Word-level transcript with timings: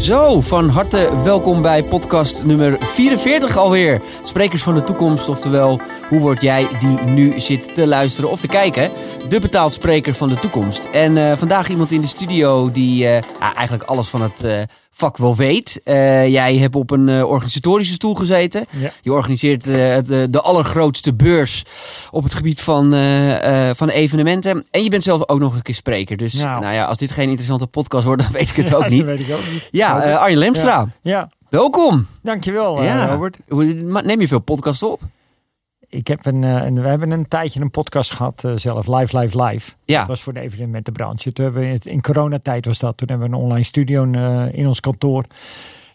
Zo, 0.00 0.40
van 0.40 0.68
harte 0.68 1.22
welkom 1.24 1.62
bij 1.62 1.84
podcast 1.84 2.44
nummer 2.44 2.76
44 2.80 3.56
alweer. 3.56 4.02
Sprekers 4.22 4.62
van 4.62 4.74
de 4.74 4.84
toekomst, 4.84 5.28
oftewel, 5.28 5.80
hoe 6.08 6.20
word 6.20 6.42
jij 6.42 6.66
die 6.78 7.00
nu 7.00 7.40
zit 7.40 7.74
te 7.74 7.86
luisteren 7.86 8.30
of 8.30 8.40
te 8.40 8.46
kijken? 8.46 8.90
De 9.28 9.40
betaald 9.40 9.72
spreker 9.72 10.14
van 10.14 10.28
de 10.28 10.34
toekomst. 10.34 10.88
En 10.92 11.16
uh, 11.16 11.36
vandaag 11.36 11.68
iemand 11.68 11.92
in 11.92 12.00
de 12.00 12.06
studio 12.06 12.70
die 12.70 13.04
uh, 13.04 13.18
eigenlijk 13.40 13.82
alles 13.82 14.08
van 14.08 14.22
het 14.22 14.44
uh, 14.44 14.62
vak 14.90 15.16
wel 15.16 15.36
weet. 15.36 15.80
jij 15.84 16.56
hebt 16.56 16.74
op 16.74 16.90
een 16.90 17.24
organisatorische 17.24 17.94
stoel 17.94 18.14
gezeten. 18.14 18.64
Ja. 18.70 18.90
Je 19.02 19.12
organiseert 19.12 19.64
de, 19.64 20.26
de 20.30 20.40
allergrootste 20.40 21.14
beurs 21.14 21.64
op 22.10 22.22
het 22.22 22.34
gebied 22.34 22.60
van, 22.60 22.94
van 23.76 23.88
evenementen. 23.88 24.66
En 24.70 24.82
je 24.82 24.90
bent 24.90 25.02
zelf 25.02 25.28
ook 25.28 25.38
nog 25.38 25.54
een 25.54 25.62
keer 25.62 25.74
spreker. 25.74 26.16
Dus 26.16 26.32
nou. 26.32 26.60
nou 26.60 26.74
ja, 26.74 26.84
als 26.84 26.98
dit 26.98 27.10
geen 27.10 27.28
interessante 27.28 27.66
podcast 27.66 28.04
wordt, 28.04 28.22
dan 28.24 28.32
weet 28.32 28.50
ik 28.50 28.56
het 28.56 28.74
ook 28.74 28.88
niet. 28.88 29.10
weet 29.10 29.20
ik 29.20 29.34
ook 29.34 29.50
niet. 29.52 29.68
Ja, 29.70 30.14
Arjen 30.14 30.38
Lemstra. 30.38 30.78
Ja. 30.78 30.88
ja. 31.02 31.28
Welkom. 31.50 32.06
Dankjewel, 32.22 32.82
ja. 32.82 33.06
Robert. 33.10 33.38
Neem 34.04 34.20
je 34.20 34.28
veel 34.28 34.38
podcast 34.38 34.82
op? 34.82 35.00
Ik 35.90 36.06
heb 36.06 36.26
een, 36.26 36.42
een, 36.42 36.74
we 36.74 36.88
hebben 36.88 37.10
een 37.10 37.28
tijdje 37.28 37.60
een 37.60 37.70
podcast 37.70 38.12
gehad 38.12 38.42
uh, 38.46 38.52
zelf, 38.56 38.86
Live, 38.86 39.18
Live, 39.18 39.42
Live. 39.42 39.72
Ja. 39.84 39.98
Dat 39.98 40.08
was 40.08 40.22
voor 40.22 40.32
de 40.32 40.40
evenementenbranche. 40.40 41.32
Toen 41.32 41.44
hebben 41.44 41.62
we, 41.62 41.90
in 41.90 42.00
coronatijd 42.00 42.66
was 42.66 42.78
dat. 42.78 42.96
Toen 42.96 43.08
hebben 43.08 43.30
we 43.30 43.36
een 43.36 43.42
online 43.42 43.64
studio 43.64 44.04
uh, 44.04 44.52
in 44.52 44.66
ons 44.66 44.80
kantoor. 44.80 45.24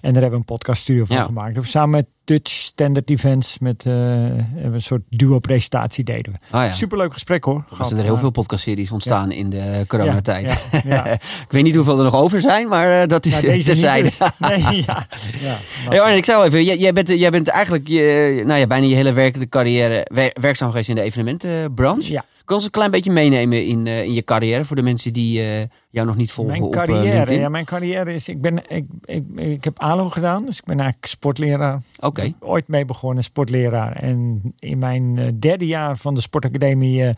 En 0.01 0.13
daar 0.13 0.21
hebben 0.21 0.29
we 0.29 0.35
een 0.35 0.55
podcaststudio 0.57 1.05
van 1.05 1.15
ja. 1.15 1.23
gemaakt. 1.23 1.67
Samen 1.67 1.89
met 1.89 2.07
Dutch 2.25 2.51
Standard 2.51 3.09
Events 3.09 3.59
met 3.59 3.83
uh, 3.85 3.93
een 3.93 4.81
soort 4.81 5.01
duo-presentatie 5.09 6.03
deden 6.03 6.31
we. 6.31 6.57
Ja. 6.57 6.71
Superleuk 6.71 7.13
gesprek 7.13 7.43
hoor. 7.43 7.63
Er 7.79 7.85
zijn 7.85 7.99
er 7.99 8.05
heel 8.05 8.17
veel 8.17 8.29
podcastseries 8.29 8.91
ontstaan 8.91 9.31
in 9.31 9.49
de 9.49 9.83
coronatijd. 9.87 10.69
Ja, 10.83 11.05
ik 11.45 11.47
weet 11.49 11.63
niet 11.63 11.75
hoeveel 11.75 11.97
er 11.97 12.03
nog 12.03 12.15
over 12.15 12.41
zijn, 12.41 12.67
maar 12.67 13.01
uh, 13.01 13.07
dat 13.07 13.25
is 13.25 13.31
nou, 13.31 13.45
deze 13.45 13.69
terzijde. 13.69 14.09
nee, 14.39 14.83
ja. 14.87 15.07
ja 15.39 15.57
hey, 15.89 16.01
Arne, 16.01 16.17
ik 16.17 16.25
zou 16.25 16.45
even, 16.45 16.63
jij, 16.63 16.77
jij, 16.77 16.93
bent, 16.93 17.07
jij 17.07 17.29
bent 17.29 17.47
eigenlijk 17.47 17.87
je, 17.87 18.43
nou 18.45 18.59
ja, 18.59 18.67
bijna 18.67 18.87
je 18.87 18.95
hele 18.95 19.13
werkende 19.13 19.49
carrière 19.49 20.07
werkzaam 20.33 20.69
geweest 20.69 20.89
in 20.89 20.95
de 20.95 21.01
evenementenbranche. 21.01 22.11
Ja. 22.11 22.25
Kan 22.45 22.55
ons 22.55 22.65
een 22.65 22.71
klein 22.71 22.91
beetje 22.91 23.11
meenemen 23.11 23.65
in, 23.65 23.85
uh, 23.85 24.03
in 24.03 24.13
je 24.13 24.23
carrière 24.23 24.65
voor 24.65 24.75
de 24.75 24.81
mensen 24.81 25.13
die 25.13 25.41
uh, 25.41 25.63
jou 25.89 26.07
nog 26.07 26.15
niet 26.15 26.31
volgen 26.31 26.59
mijn 26.59 26.71
carrière, 26.71 27.33
uh, 27.33 27.39
Ja, 27.39 27.49
mijn 27.49 27.65
carrière 27.65 28.13
is, 28.13 28.27
ik, 28.27 28.41
ben, 28.41 28.61
ik, 28.67 28.85
ik, 29.05 29.23
ik 29.35 29.63
heb 29.63 29.79
ALO 29.79 30.09
gedaan, 30.09 30.45
dus 30.45 30.57
ik 30.57 30.63
ben 30.65 30.79
eigenlijk 30.79 31.07
sportleraar. 31.07 31.81
Oké. 31.99 32.14
Okay. 32.17 32.35
Ooit 32.39 32.67
mee 32.67 32.85
begonnen, 32.85 33.23
sportleraar. 33.23 33.95
En 33.95 34.41
in 34.59 34.77
mijn 34.77 35.39
derde 35.39 35.65
jaar 35.65 35.97
van 35.97 36.13
de 36.13 36.21
sportacademie 36.21 37.13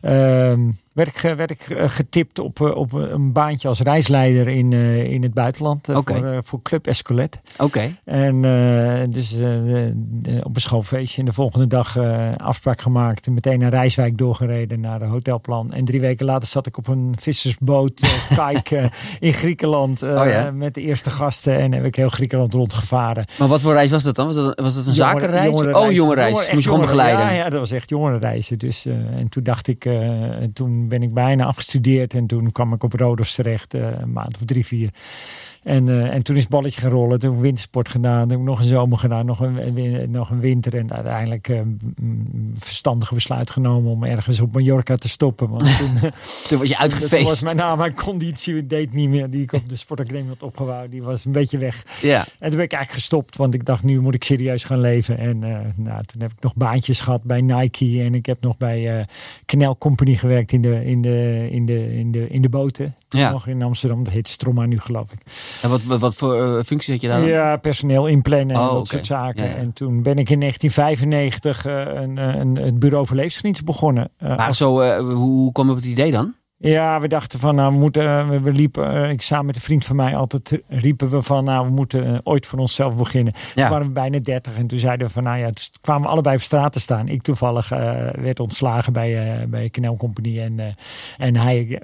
ehm, 0.00 0.70
werd 0.98 1.16
ik, 1.16 1.34
werd 1.36 1.50
ik 1.50 1.90
getipt 1.90 2.38
op, 2.38 2.60
op 2.60 2.92
een 2.92 3.32
baantje 3.32 3.68
als 3.68 3.80
reisleider 3.80 4.48
in, 4.48 4.72
in 4.72 5.22
het 5.22 5.34
buitenland 5.34 5.88
okay. 5.88 6.20
voor, 6.20 6.40
voor 6.44 6.62
Club 6.62 6.86
Escolet. 6.86 7.40
Oké. 7.58 7.96
En 8.04 8.40
dus 9.10 9.34
op 10.42 10.54
een 10.54 10.60
schoolfeestje 10.60 11.20
en 11.20 11.26
de 11.26 11.32
volgende 11.32 11.66
dag 11.66 11.98
afspraak 12.36 12.80
gemaakt 12.80 13.26
en 13.26 13.34
meteen 13.34 13.58
naar 13.58 13.70
Rijswijk 13.70 14.18
doorgereden 14.18 14.80
naar 14.80 14.98
de 14.98 15.04
hotelplan. 15.04 15.72
En 15.72 15.84
drie 15.84 16.00
weken 16.00 16.26
later 16.26 16.48
zat 16.48 16.66
ik 16.66 16.76
op 16.76 16.88
een 16.88 17.14
vissersboot 17.18 18.00
kijk, 18.36 18.70
in 19.18 19.32
Griekenland 19.32 20.02
oh 20.02 20.26
ja? 20.26 20.50
met 20.50 20.74
de 20.74 20.80
eerste 20.80 21.10
gasten 21.10 21.58
en 21.58 21.72
heb 21.72 21.84
ik 21.84 21.94
heel 21.94 22.08
Griekenland 22.08 22.54
rondgevaren. 22.54 23.24
Maar 23.38 23.48
wat 23.48 23.60
voor 23.60 23.72
reis 23.72 23.90
was 23.90 24.02
dat 24.02 24.14
dan? 24.14 24.26
Was 24.26 24.36
dat, 24.36 24.60
was 24.60 24.74
dat 24.74 24.86
een 24.86 24.92
Jongere, 24.92 25.20
zakenreis? 25.20 25.74
oh, 25.74 25.92
jonge 25.92 26.14
reis. 26.14 26.32
Moest 26.32 26.50
je 26.50 26.62
gewoon 26.62 26.80
begeleiden? 26.80 27.24
Ja, 27.24 27.30
ja, 27.30 27.48
dat 27.48 27.60
was 27.60 27.70
echt 27.70 27.90
reizen. 27.90 28.58
Dus, 28.58 28.86
en 28.86 29.28
toen 29.28 29.42
dacht 29.42 29.68
ik, 29.68 29.88
toen 30.52 30.87
ben 30.88 31.02
ik 31.02 31.14
bijna 31.14 31.44
afgestudeerd 31.44 32.14
en 32.14 32.26
toen 32.26 32.52
kwam 32.52 32.72
ik 32.72 32.82
op 32.82 32.92
Rodos 32.92 33.34
terecht, 33.34 33.72
een 33.74 34.12
maand 34.12 34.36
of 34.36 34.44
drie, 34.44 34.66
vier. 34.66 34.90
En, 35.68 35.88
uh, 35.88 36.14
en 36.14 36.22
toen 36.22 36.36
is 36.36 36.42
het 36.42 36.50
balletje 36.50 36.80
gerollen. 36.80 37.18
Toen 37.18 37.28
heb 37.28 37.38
ik 37.38 37.44
wintersport 37.44 37.88
gedaan. 37.88 38.20
Toen 38.20 38.30
heb 38.30 38.38
ik 38.38 38.44
nog 38.44 38.58
een 38.58 38.68
zomer 38.68 38.98
gedaan. 38.98 39.26
Nog 39.26 39.40
een, 39.40 40.10
nog 40.10 40.30
een 40.30 40.40
winter. 40.40 40.76
En 40.76 40.92
uiteindelijk 40.92 41.48
uh, 41.48 41.60
verstandige 42.58 43.14
besluit 43.14 43.50
genomen 43.50 43.90
om 43.90 44.04
ergens 44.04 44.40
op 44.40 44.52
Mallorca 44.52 44.96
te 44.96 45.08
stoppen. 45.08 45.48
Want 45.48 45.78
toen, 45.78 45.98
toen 46.48 46.58
was 46.58 46.68
je 46.68 46.78
uitgefeest. 46.78 47.22
Toen 47.22 47.24
was 47.24 47.42
mijn 47.42 47.56
naam, 47.56 47.78
mijn 47.78 47.94
conditie 47.94 48.66
deed 48.66 48.92
niet 48.92 49.08
meer. 49.08 49.30
Die 49.30 49.42
ik 49.42 49.52
op 49.52 49.68
de 49.68 49.76
sportacademie 49.76 50.28
had 50.28 50.42
opgebouwd. 50.42 50.90
Die 50.90 51.02
was 51.02 51.24
een 51.24 51.32
beetje 51.32 51.58
weg. 51.58 51.84
Ja. 52.02 52.18
En 52.20 52.48
toen 52.48 52.56
ben 52.56 52.64
ik 52.64 52.72
eigenlijk 52.72 52.90
gestopt. 52.90 53.36
Want 53.36 53.54
ik 53.54 53.64
dacht, 53.64 53.82
nu 53.82 54.00
moet 54.00 54.14
ik 54.14 54.24
serieus 54.24 54.64
gaan 54.64 54.80
leven. 54.80 55.18
En 55.18 55.42
uh, 55.42 55.58
nou, 55.76 56.04
toen 56.04 56.20
heb 56.20 56.32
ik 56.32 56.42
nog 56.42 56.54
baantjes 56.54 57.00
gehad 57.00 57.22
bij 57.22 57.40
Nike. 57.40 58.02
En 58.02 58.14
ik 58.14 58.26
heb 58.26 58.40
nog 58.40 58.56
bij 58.56 59.06
Canal 59.46 59.78
Company 59.78 60.14
gewerkt 60.14 60.52
in 60.52 60.62
de, 60.62 60.84
in 60.84 61.02
de, 61.02 61.48
in 61.50 61.66
de, 61.66 61.96
in 61.98 62.10
de, 62.10 62.28
in 62.28 62.42
de 62.42 62.48
boten. 62.48 62.94
Ja. 63.08 63.30
Nog 63.30 63.46
in 63.46 63.62
Amsterdam. 63.62 64.04
Dat 64.04 64.12
heet 64.12 64.28
Stroma 64.28 64.66
nu 64.66 64.80
geloof 64.80 65.12
ik. 65.12 65.20
En 65.62 65.70
wat, 65.70 65.82
wat, 65.82 66.14
voor 66.14 66.36
uh, 66.36 66.62
functie 66.62 66.92
had 66.92 67.02
je 67.02 67.08
daar? 67.08 67.26
Ja, 67.26 67.56
personeel 67.56 68.06
inplannen 68.06 68.56
en 68.56 68.62
oh, 68.62 68.72
dat 68.72 68.86
soort 68.86 69.06
zaken. 69.06 69.56
En 69.56 69.72
toen 69.72 70.02
ben 70.02 70.18
ik 70.18 70.30
in 70.30 70.40
1995 70.40 71.66
uh, 71.66 72.02
een, 72.02 72.16
een, 72.40 72.56
het 72.56 72.78
bureau 72.78 73.06
voor 73.06 73.16
levensgenieten 73.16 73.64
begonnen. 73.64 74.10
Uh, 74.22 74.36
maar 74.36 74.54
zo, 74.54 74.98
hoe, 75.00 75.12
hoe 75.12 75.52
kwam 75.52 75.66
je 75.66 75.70
op 75.70 75.76
het 75.76 75.86
idee 75.86 76.10
dan? 76.10 76.34
Ja, 76.60 77.00
we 77.00 77.08
dachten 77.08 77.38
van, 77.38 77.54
nou, 77.54 77.72
we 77.72 77.78
moeten, 77.78 78.42
we 78.42 78.52
liepen, 78.52 79.10
ik 79.10 79.22
samen 79.22 79.46
met 79.46 79.54
een 79.54 79.60
vriend 79.60 79.84
van 79.84 79.96
mij 79.96 80.16
altijd 80.16 80.60
riepen 80.68 81.10
we 81.10 81.22
van, 81.22 81.44
nou, 81.44 81.66
we 81.66 81.72
moeten 81.72 82.20
ooit 82.24 82.46
voor 82.46 82.58
onszelf 82.58 82.96
beginnen. 82.96 83.32
Ja. 83.36 83.62
Toen 83.62 83.70
waren 83.70 83.86
we 83.86 83.92
bijna 83.92 84.18
dertig 84.18 84.56
en 84.56 84.66
toen 84.66 84.78
zeiden 84.78 85.06
we 85.06 85.12
van, 85.12 85.22
nou 85.22 85.38
ja, 85.38 85.50
dus 85.50 85.70
kwamen 85.80 86.02
we 86.02 86.08
allebei 86.08 86.36
op 86.36 86.42
straat 86.42 86.72
te 86.72 86.80
staan. 86.80 87.08
Ik 87.08 87.22
toevallig 87.22 87.72
uh, 87.72 87.78
werd 88.18 88.40
ontslagen 88.40 88.92
bij, 88.92 89.40
uh, 89.40 89.46
bij 89.46 89.68
Canal 89.68 89.96
Company 89.96 90.40
en, 90.40 90.58
uh, 90.58 90.64
en 91.16 91.36
hij 91.36 91.80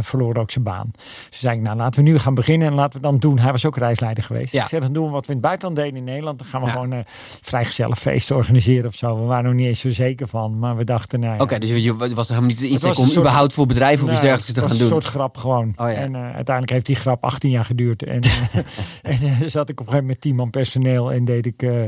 verloor 0.00 0.36
ook 0.36 0.50
zijn 0.50 0.64
baan. 0.64 0.90
Dus 1.30 1.38
zei 1.38 1.56
ik, 1.56 1.62
nou, 1.62 1.76
laten 1.76 2.04
we 2.04 2.10
nu 2.10 2.18
gaan 2.18 2.34
beginnen 2.34 2.68
en 2.68 2.74
laten 2.74 3.00
we 3.00 3.06
dan 3.06 3.18
doen. 3.18 3.38
Hij 3.38 3.52
was 3.52 3.66
ook 3.66 3.76
reisleider 3.76 4.24
geweest. 4.24 4.52
Ja. 4.52 4.62
Ik 4.62 4.68
zei, 4.68 4.80
dan 4.80 4.92
doen 4.92 5.04
we 5.04 5.10
wat 5.10 5.26
we 5.26 5.32
in 5.32 5.38
het 5.38 5.46
buitenland 5.46 5.76
deden 5.76 5.96
in 5.96 6.04
Nederland. 6.04 6.38
Dan 6.38 6.46
gaan 6.46 6.60
we 6.60 6.66
ja. 6.66 6.72
gewoon 6.72 7.04
vrijgezellen 7.40 7.96
feesten 7.96 8.36
organiseren 8.36 8.88
of 8.88 8.94
zo. 8.94 9.20
We 9.20 9.26
waren 9.26 9.44
nog 9.44 9.54
niet 9.54 9.66
eens 9.66 9.80
zo 9.80 9.90
zeker 9.90 10.28
van, 10.28 10.58
maar 10.58 10.76
we 10.76 10.84
dachten, 10.84 11.20
nou 11.20 11.34
Oké, 11.34 11.42
okay, 11.42 11.58
dus 11.58 11.70
je 11.70 12.14
was 12.14 12.28
helemaal 12.28 12.48
niet 12.48 12.58
de 12.58 12.68
insteek 12.68 12.98
om 12.98 13.10
überhaupt 13.16 13.52
voor 13.52 13.66
bedrijven 13.66 13.97
of 14.02 14.10
iets 14.10 14.20
dergelijks 14.20 14.52
te 14.52 14.60
gaan 14.60 14.70
doen. 14.70 14.80
een 14.80 14.86
soort 14.86 15.04
grap 15.04 15.36
gewoon. 15.36 15.72
Oh. 15.76 15.88
En 15.88 16.14
uh, 16.14 16.20
uiteindelijk 16.20 16.70
heeft 16.70 16.86
die 16.86 16.96
grap 16.96 17.24
18 17.24 17.50
jaar 17.50 17.64
geduurd. 17.64 18.02
En, 18.02 18.20
en 19.02 19.18
uh, 19.22 19.42
zat 19.46 19.68
ik 19.68 19.80
op 19.80 19.86
een 19.86 19.92
gegeven 19.92 19.92
moment 19.92 20.06
met 20.06 20.20
10 20.20 20.34
man 20.34 20.50
personeel 20.50 21.12
en 21.12 21.24
deed 21.24 21.46
ik, 21.46 21.62
uh, 21.62 21.84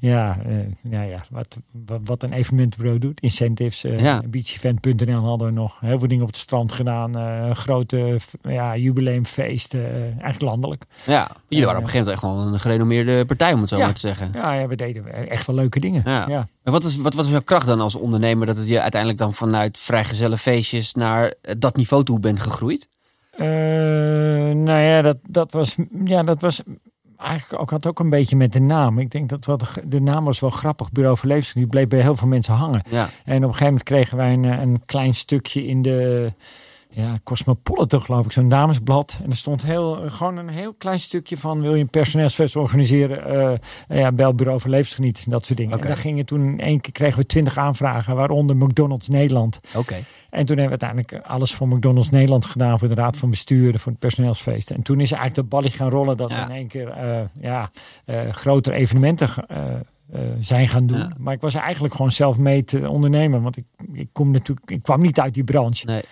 ja, 0.00 0.36
ja, 0.82 1.02
ja 1.02 1.24
wat, 1.30 1.56
wat, 1.86 2.00
wat, 2.04 2.22
een 2.22 2.32
evenementbureau 2.32 2.98
doet. 2.98 3.20
Incentives, 3.20 3.80
ja. 3.82 4.22
beachevent.nl 4.26 5.24
hadden 5.24 5.46
we 5.46 5.52
nog 5.52 5.80
heel 5.80 5.98
veel 5.98 6.08
dingen 6.08 6.22
op 6.22 6.30
het 6.30 6.38
strand 6.38 6.72
gedaan. 6.72 7.56
grote 7.56 8.16
ja, 8.42 8.76
jubileumfeesten, 8.76 9.92
eigenlijk 10.02 10.40
landelijk. 10.40 10.84
Ja, 11.06 11.30
jullie 11.48 11.64
waren 11.64 11.80
op 11.80 11.86
een 11.86 11.90
gegeven 11.90 12.12
moment 12.12 12.12
echt 12.12 12.22
wel 12.22 12.52
een 12.52 12.60
gerenommeerde 12.60 13.24
partij, 13.24 13.52
om 13.52 13.60
het 13.60 13.68
zo 13.68 13.76
ja. 13.76 13.84
maar 13.84 13.94
te 13.94 14.00
zeggen. 14.00 14.30
Ja, 14.34 14.52
ja, 14.52 14.66
we 14.66 14.76
deden 14.76 15.28
echt 15.28 15.46
wel 15.46 15.56
leuke 15.56 15.80
dingen. 15.80 16.02
Ja. 16.04 16.24
ja. 16.28 16.46
En 16.62 16.72
wat 16.72 16.82
was, 16.82 16.96
wat 16.96 17.14
was 17.14 17.28
jouw 17.28 17.40
kracht 17.40 17.66
dan 17.66 17.80
als 17.80 17.94
ondernemer 17.94 18.46
dat 18.46 18.56
het 18.56 18.66
je 18.66 18.80
uiteindelijk 18.80 19.20
dan 19.20 19.34
vanuit 19.34 19.78
vrijgezelle 19.78 20.36
feestjes 20.36 20.94
naar 20.94 21.34
dat 21.58 21.76
niveau 21.76 22.04
toe 22.04 22.20
bent 22.20 22.40
gegroeid? 22.40 22.88
Uh, 23.38 23.46
nou 24.54 24.80
ja, 24.80 25.02
dat, 25.02 25.16
dat 25.28 25.52
was, 25.52 25.76
ja, 26.04 26.22
dat 26.22 26.40
was 26.40 26.62
eigenlijk 27.16 27.62
ook, 27.62 27.70
had 27.70 27.86
ook 27.86 27.98
een 27.98 28.10
beetje 28.10 28.36
met 28.36 28.52
de 28.52 28.60
naam. 28.60 28.98
Ik 28.98 29.10
denk 29.10 29.28
dat 29.28 29.44
wat, 29.44 29.80
de 29.84 30.00
naam 30.00 30.24
was 30.24 30.40
wel 30.40 30.50
grappig, 30.50 30.92
Bureau 30.92 31.16
voor 31.16 31.40
Die 31.54 31.66
bleef 31.66 31.88
bij 31.88 32.00
heel 32.00 32.16
veel 32.16 32.28
mensen 32.28 32.54
hangen. 32.54 32.82
Ja. 32.90 33.08
En 33.24 33.36
op 33.36 33.42
een 33.42 33.42
gegeven 33.42 33.64
moment 33.64 33.82
kregen 33.82 34.16
wij 34.16 34.32
een, 34.32 34.44
een 34.44 34.84
klein 34.84 35.14
stukje 35.14 35.66
in 35.66 35.82
de 35.82 36.32
ja, 36.96 37.18
Cosmopolitan 37.24 38.00
geloof 38.00 38.24
ik, 38.24 38.32
zo'n 38.32 38.48
damesblad. 38.48 39.18
En 39.22 39.30
er 39.30 39.36
stond 39.36 39.62
heel, 39.62 40.02
gewoon 40.06 40.36
een 40.36 40.48
heel 40.48 40.74
klein 40.74 41.00
stukje 41.00 41.36
van, 41.36 41.60
wil 41.60 41.74
je 41.74 41.80
een 41.80 41.88
personeelsfest 41.88 42.56
organiseren? 42.56 43.32
Uh, 43.90 43.98
ja, 43.98 44.12
bel 44.12 44.34
bureau 44.34 44.60
voor 44.60 44.70
levensgenieters 44.70 45.24
en 45.24 45.30
dat 45.30 45.46
soort 45.46 45.58
dingen. 45.58 45.74
Okay. 45.74 45.88
En 45.88 45.94
daar 45.94 46.02
gingen 46.02 46.26
toen, 46.26 46.40
in 46.40 46.60
één 46.60 46.80
keer 46.80 46.92
kregen 46.92 47.18
we 47.18 47.26
twintig 47.26 47.58
aanvragen, 47.58 48.16
waaronder 48.16 48.56
McDonald's 48.56 49.08
Nederland. 49.08 49.60
Oké. 49.74 49.94
En 50.30 50.46
toen 50.46 50.58
hebben 50.58 50.78
we 50.78 50.84
uiteindelijk 50.84 51.26
alles 51.26 51.54
voor 51.54 51.68
McDonald's 51.68 52.10
Nederland 52.10 52.46
gedaan, 52.46 52.78
voor 52.78 52.88
de 52.88 52.94
raad 52.94 53.16
van 53.16 53.30
bestuur, 53.30 53.78
voor 53.78 53.92
het 53.92 54.00
personeelsfeest. 54.00 54.70
En 54.70 54.82
toen 54.82 55.00
is 55.00 55.10
eigenlijk 55.12 55.34
dat 55.34 55.48
balletje 55.48 55.78
gaan 55.78 55.90
rollen, 55.90 56.16
dat 56.16 56.30
ja. 56.30 56.48
in 56.48 56.54
één 56.54 56.66
keer 56.66 56.88
uh, 56.88 57.20
ja, 57.40 57.70
uh, 58.06 58.20
grotere 58.30 58.76
evenementen 58.76 59.28
uh, 59.50 60.20
zijn 60.40 60.68
gaan 60.68 60.86
doen. 60.86 60.98
Ja. 60.98 61.10
Maar 61.18 61.34
ik 61.34 61.40
was 61.40 61.54
eigenlijk 61.54 61.94
gewoon 61.94 62.12
zelf 62.12 62.38
mee 62.38 62.64
te 62.64 62.88
ondernemen. 62.88 63.42
Want 63.42 63.56
ik, 63.56 63.64
ik, 63.92 64.08
kom 64.12 64.30
natuurlijk, 64.30 64.70
ik 64.70 64.82
kwam 64.82 65.00
niet 65.00 65.20
uit 65.20 65.34
die 65.34 65.44
branche. 65.44 65.86
Nee. 65.86 66.02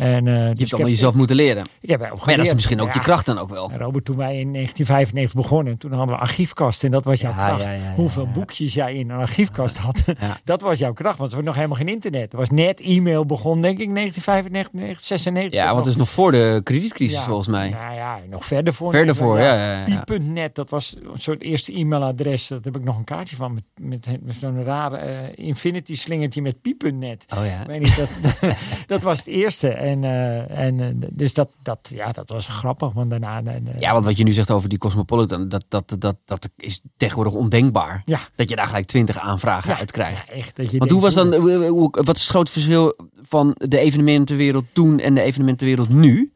En, 0.00 0.26
uh, 0.26 0.48
je 0.48 0.54
dus 0.54 0.58
hebt 0.58 0.72
allemaal 0.72 0.90
jezelf 0.90 1.14
moeten 1.14 1.36
leren. 1.36 1.66
Ik 1.80 1.88
heb 1.88 2.00
maar 2.00 2.30
ja, 2.30 2.36
dat 2.36 2.46
is 2.46 2.54
misschien 2.54 2.80
ook 2.80 2.86
ja. 2.86 2.94
je 2.94 3.00
kracht 3.00 3.26
dan 3.26 3.38
ook 3.38 3.50
wel. 3.50 3.72
Robert, 3.76 4.04
toen 4.04 4.16
wij 4.16 4.38
in 4.38 4.52
1995 4.52 5.34
begonnen, 5.34 5.78
toen 5.78 5.92
hadden 5.92 6.16
we 6.16 6.22
archiefkasten 6.22 6.86
en 6.86 6.92
dat 6.92 7.04
was 7.04 7.20
jouw 7.20 7.30
ja, 7.30 7.46
kracht. 7.46 7.64
Hoeveel 7.94 8.28
boekjes 8.34 8.74
jij 8.74 8.94
in 8.94 9.10
een 9.10 9.18
archiefkast 9.18 9.76
had, 9.76 10.04
dat 10.44 10.62
was 10.62 10.78
jouw 10.78 10.92
kracht. 10.92 11.18
Want 11.18 11.30
er 11.30 11.36
was 11.36 11.44
nog 11.44 11.54
helemaal 11.54 11.76
geen 11.76 11.88
internet. 11.88 12.32
Er 12.32 12.38
was 12.38 12.50
net 12.50 12.80
e-mail 12.80 13.26
begon, 13.26 13.60
denk 13.60 13.78
ik, 13.78 13.94
1995, 13.94 14.72
1996. 14.72 15.60
Ja, 15.60 15.72
want 15.72 15.84
het 15.84 15.94
is 15.94 16.00
nog 16.00 16.10
voor 16.10 16.32
de 16.32 16.60
kredietcrisis 16.64 17.20
volgens 17.20 17.48
mij. 17.48 17.68
Nou 17.68 17.94
ja, 17.94 18.18
nog 18.30 18.44
verder 18.44 18.74
voor. 18.74 18.90
Verder 18.90 19.14
voor, 19.14 19.40
ja. 19.40 19.84
Pie.net, 20.04 20.54
dat 20.54 20.70
was 20.70 20.96
een 21.12 21.18
soort 21.18 21.42
eerste 21.42 21.78
e-mailadres. 21.78 22.46
Dat 22.46 22.64
heb 22.64 22.76
ik 22.76 22.84
nog 22.84 22.98
een 22.98 23.04
kaartje 23.04 23.36
van 23.36 23.54
met, 23.54 23.64
met, 23.80 24.24
met 24.24 24.34
zo'n 24.34 24.64
rare 24.64 25.32
uh, 25.36 25.46
infinity 25.46 25.96
slingertje 25.96 26.42
met 26.42 26.60
pie.net. 26.60 27.24
Oh 27.38 27.46
ja. 27.46 27.66
Weet 27.66 27.80
niet, 27.80 27.96
dat, 27.96 28.10
dat 28.86 29.02
was 29.02 29.18
het 29.18 29.26
eerste. 29.26 29.88
En, 29.90 30.04
en 30.50 31.00
dus 31.12 31.34
dat, 31.34 31.50
dat, 31.62 31.90
ja, 31.94 32.12
dat 32.12 32.30
was 32.30 32.46
grappig. 32.46 32.92
Want 32.92 33.10
daarna, 33.10 33.42
ja, 33.78 33.92
want 33.92 34.04
wat 34.04 34.16
je 34.16 34.24
nu 34.24 34.32
zegt 34.32 34.50
over 34.50 34.68
die 34.68 34.78
Cosmopolitan, 34.78 35.48
dat, 35.48 35.64
dat, 35.68 35.94
dat, 35.98 36.16
dat 36.24 36.48
is 36.56 36.80
tegenwoordig 36.96 37.32
ondenkbaar. 37.32 38.02
Ja. 38.04 38.20
Dat 38.34 38.48
je 38.48 38.56
daar 38.56 38.66
gelijk 38.66 38.86
twintig 38.86 39.18
aanvragen 39.18 39.76
uit 39.76 39.90
krijgt. 39.90 40.26
Ja, 40.26 40.32
echt. 40.32 40.56
Dat 40.56 40.70
je 40.70 40.78
want 40.78 40.90
hoe 40.90 41.00
was 41.00 41.14
dan, 41.14 41.30
wat 41.90 42.16
is 42.16 42.22
het 42.22 42.30
grote 42.30 42.52
verschil 42.52 42.96
van 43.22 43.54
de 43.56 43.78
evenementenwereld 43.78 44.64
toen 44.72 44.98
en 44.98 45.14
de 45.14 45.22
evenementenwereld 45.22 45.88
nu? 45.88 46.32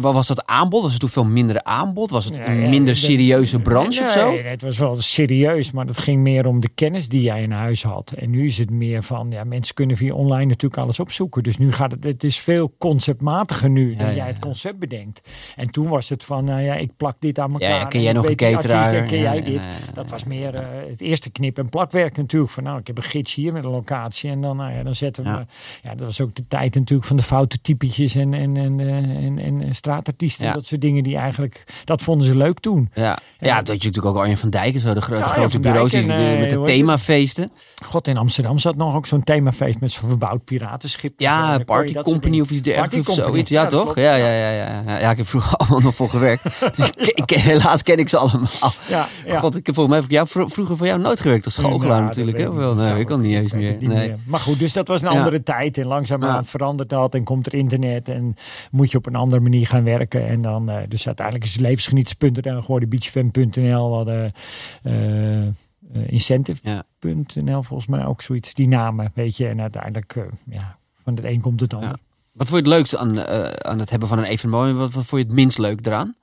Wat 0.00 0.14
was 0.14 0.26
dat 0.26 0.46
aanbod? 0.46 0.82
Was 0.82 0.90
het 0.90 1.00
toen 1.00 1.08
veel 1.08 1.24
minder 1.24 1.62
aanbod? 1.62 2.10
Was 2.10 2.24
het 2.24 2.38
een 2.38 2.68
minder 2.68 2.96
serieuze 2.96 3.58
branche 3.58 4.00
nee, 4.00 4.08
of 4.08 4.14
zo? 4.14 4.30
Nee, 4.30 4.42
het 4.42 4.62
was 4.62 4.78
wel 4.78 5.00
serieus, 5.00 5.70
maar 5.70 5.86
het 5.86 5.98
ging 5.98 6.22
meer 6.22 6.46
om 6.46 6.60
de 6.60 6.68
kennis 6.68 7.08
die 7.08 7.22
jij 7.22 7.42
in 7.42 7.50
huis 7.50 7.82
had. 7.82 8.12
En 8.12 8.30
nu 8.30 8.44
is 8.44 8.58
het 8.58 8.70
meer 8.70 9.02
van, 9.02 9.30
ja, 9.30 9.44
mensen 9.44 9.74
kunnen 9.74 9.96
via 9.96 10.14
online 10.14 10.46
natuurlijk 10.46 10.82
alles 10.82 11.00
opzoeken. 11.00 11.42
Dus 11.42 11.58
nu 11.58 11.72
gaat 11.72 11.90
het, 11.90 12.04
het 12.04 12.24
is 12.24 12.38
veel 12.38 12.74
conceptmatiger 12.78 13.70
nu 13.70 13.96
dat 13.96 14.14
jij 14.14 14.26
het 14.26 14.38
concept 14.38 14.78
bedenkt. 14.78 15.30
En 15.56 15.70
toen 15.70 15.88
was 15.88 16.08
het 16.08 16.24
van, 16.24 16.44
nou 16.44 16.60
ja, 16.60 16.74
ik 16.74 16.96
plak 16.96 17.16
dit 17.18 17.38
aan 17.38 17.52
elkaar. 17.52 17.68
Ja, 17.68 17.84
ken 17.84 18.02
jij 18.02 18.12
nog 18.12 18.28
een 18.28 18.36
cateraar? 18.36 19.04
ken 19.04 19.18
jij 19.18 19.42
dit? 19.42 19.66
Dat 19.94 20.10
was 20.10 20.24
meer 20.24 20.54
uh, 20.54 20.60
het 20.88 21.00
eerste 21.00 21.30
knip- 21.30 21.58
en 21.58 21.68
plakwerk 21.68 22.16
natuurlijk. 22.16 22.52
Van, 22.52 22.62
nou, 22.62 22.78
ik 22.78 22.86
heb 22.86 22.96
een 22.96 23.02
gids 23.02 23.34
hier 23.34 23.52
met 23.52 23.64
een 23.64 23.70
locatie 23.70 24.30
en 24.30 24.40
dan, 24.40 24.56
nou 24.56 24.72
ja, 24.72 24.82
dan 24.82 24.94
zetten 24.94 25.24
we... 25.24 25.46
Ja. 25.82 25.94
dat 25.94 26.06
was 26.06 26.20
ook 26.20 26.34
de 26.34 26.46
tijd 26.48 26.74
natuurlijk 26.74 27.08
van 27.08 27.16
de 27.16 27.22
foute 27.22 27.60
typetjes 27.60 28.14
en, 28.14 28.34
en, 28.34 28.56
en, 28.56 28.80
en, 28.80 29.38
en 29.38 29.53
en 29.62 29.74
straatartiesten. 29.74 30.52
Dat 30.52 30.66
soort 30.66 30.80
dingen 30.80 31.02
die 31.02 31.16
eigenlijk, 31.16 31.64
dat 31.84 32.02
vonden 32.02 32.26
ze 32.26 32.36
leuk 32.36 32.60
toen. 32.60 32.90
Ja, 32.94 33.18
ja 33.38 33.56
dat 33.62 33.82
je 33.82 33.88
natuurlijk 33.88 34.16
ook 34.16 34.22
Arjen 34.22 34.38
van 34.38 34.50
Dijk 34.50 34.78
zo, 34.78 34.94
de, 34.94 35.00
grote, 35.00 35.28
grote 35.28 35.60
bureaus 35.60 35.90
die, 35.90 36.06
met 36.06 36.50
de 36.50 36.62
themafeesten. 36.64 37.50
God, 37.84 38.08
in 38.08 38.16
Amsterdam 38.16 38.58
zat 38.58 38.76
nog 38.76 38.94
ook 38.94 39.06
zo'n 39.06 39.22
themafeest 39.22 39.80
met 39.80 39.90
zo'n 39.90 40.08
verbouwd 40.08 40.44
piratenschip. 40.44 41.20
Ja, 41.20 41.58
Party 41.58 41.92
Company 41.92 42.40
of 42.40 42.50
iets 42.50 42.62
dergelijks 42.62 43.08
of 43.08 43.14
zoiets. 43.14 43.50
Ja, 43.50 43.66
toch? 43.66 43.94
Ja, 43.94 44.14
ja, 44.14 44.30
ja, 44.30 44.50
ja, 44.50 44.82
ja. 44.86 44.98
Ja, 44.98 45.10
ik 45.10 45.16
heb 45.16 45.26
vroeger 45.26 45.56
allemaal 45.56 45.80
nog 45.80 45.94
voor 45.94 46.10
gewerkt. 46.10 46.42
dus 46.76 46.90
ik, 46.96 47.30
helaas 47.30 47.82
ken 47.82 47.98
ik 47.98 48.08
ze 48.08 48.16
allemaal. 48.16 48.72
Ja, 48.88 49.08
God, 49.38 49.56
ik 49.56 49.66
heb 49.66 49.74
volgens 49.74 49.88
mij 49.88 49.96
heb 49.96 50.04
ik 50.04 50.10
jou, 50.10 50.50
vroeger 50.50 50.76
voor 50.76 50.86
jou 50.86 51.00
nooit 51.00 51.20
gewerkt 51.20 51.44
als 51.44 51.54
schoolgelaar 51.54 52.02
natuurlijk. 52.02 52.38
Hè? 52.38 52.52
Wel, 52.52 52.74
nee, 52.74 53.00
ik 53.00 53.06
kan 53.06 53.20
niet 53.20 53.34
eens 53.34 53.52
meer. 53.52 53.76
Nee. 53.80 54.14
Maar 54.24 54.40
goed, 54.40 54.58
dus 54.58 54.72
dat 54.72 54.88
was 54.88 55.02
een 55.02 55.08
andere 55.08 55.42
tijd. 55.42 55.78
En 55.78 55.86
langzaamaan 55.86 56.46
verandert 56.46 56.88
dat 56.88 57.14
en 57.14 57.24
komt 57.24 57.46
er 57.46 57.54
internet 57.54 58.08
en 58.08 58.34
moet 58.70 58.90
je 58.90 58.98
op 58.98 59.06
een 59.06 59.14
andere 59.14 59.42
manier 59.44 59.66
gaan 59.66 59.84
werken. 59.84 60.26
En 60.26 60.40
dan, 60.40 60.70
uh, 60.70 60.76
dus 60.88 61.06
uiteindelijk 61.06 61.46
is 61.46 61.52
het 61.52 61.60
levensgenieters.nl 61.60 62.60
geworden, 62.60 62.88
beachfan.nl, 62.88 64.08
uh, 64.08 64.24
uh, 64.82 65.46
incentive.nl 66.06 67.62
volgens 67.62 67.88
mij 67.88 68.06
ook 68.06 68.22
zoiets. 68.22 68.54
Die 68.54 68.68
namen, 68.68 69.10
weet 69.14 69.36
je. 69.36 69.46
En 69.46 69.60
uiteindelijk, 69.60 70.16
ja, 70.50 70.78
van 71.02 71.14
het 71.14 71.24
een 71.24 71.40
komt 71.40 71.60
het 71.60 71.74
ander. 71.74 71.98
Wat 72.32 72.48
vond 72.48 72.64
je 72.64 72.70
het 72.70 72.78
leukste 72.78 72.98
aan, 72.98 73.26
aan 73.64 73.78
het 73.78 73.90
hebben 73.90 74.08
van 74.08 74.18
een 74.18 74.24
evenement? 74.24 74.76
Wat, 74.76 74.92
wat 74.92 75.04
vond 75.04 75.22
je 75.22 75.26
het 75.26 75.36
minst 75.36 75.58
leuk 75.58 75.86
eraan? 75.86 76.14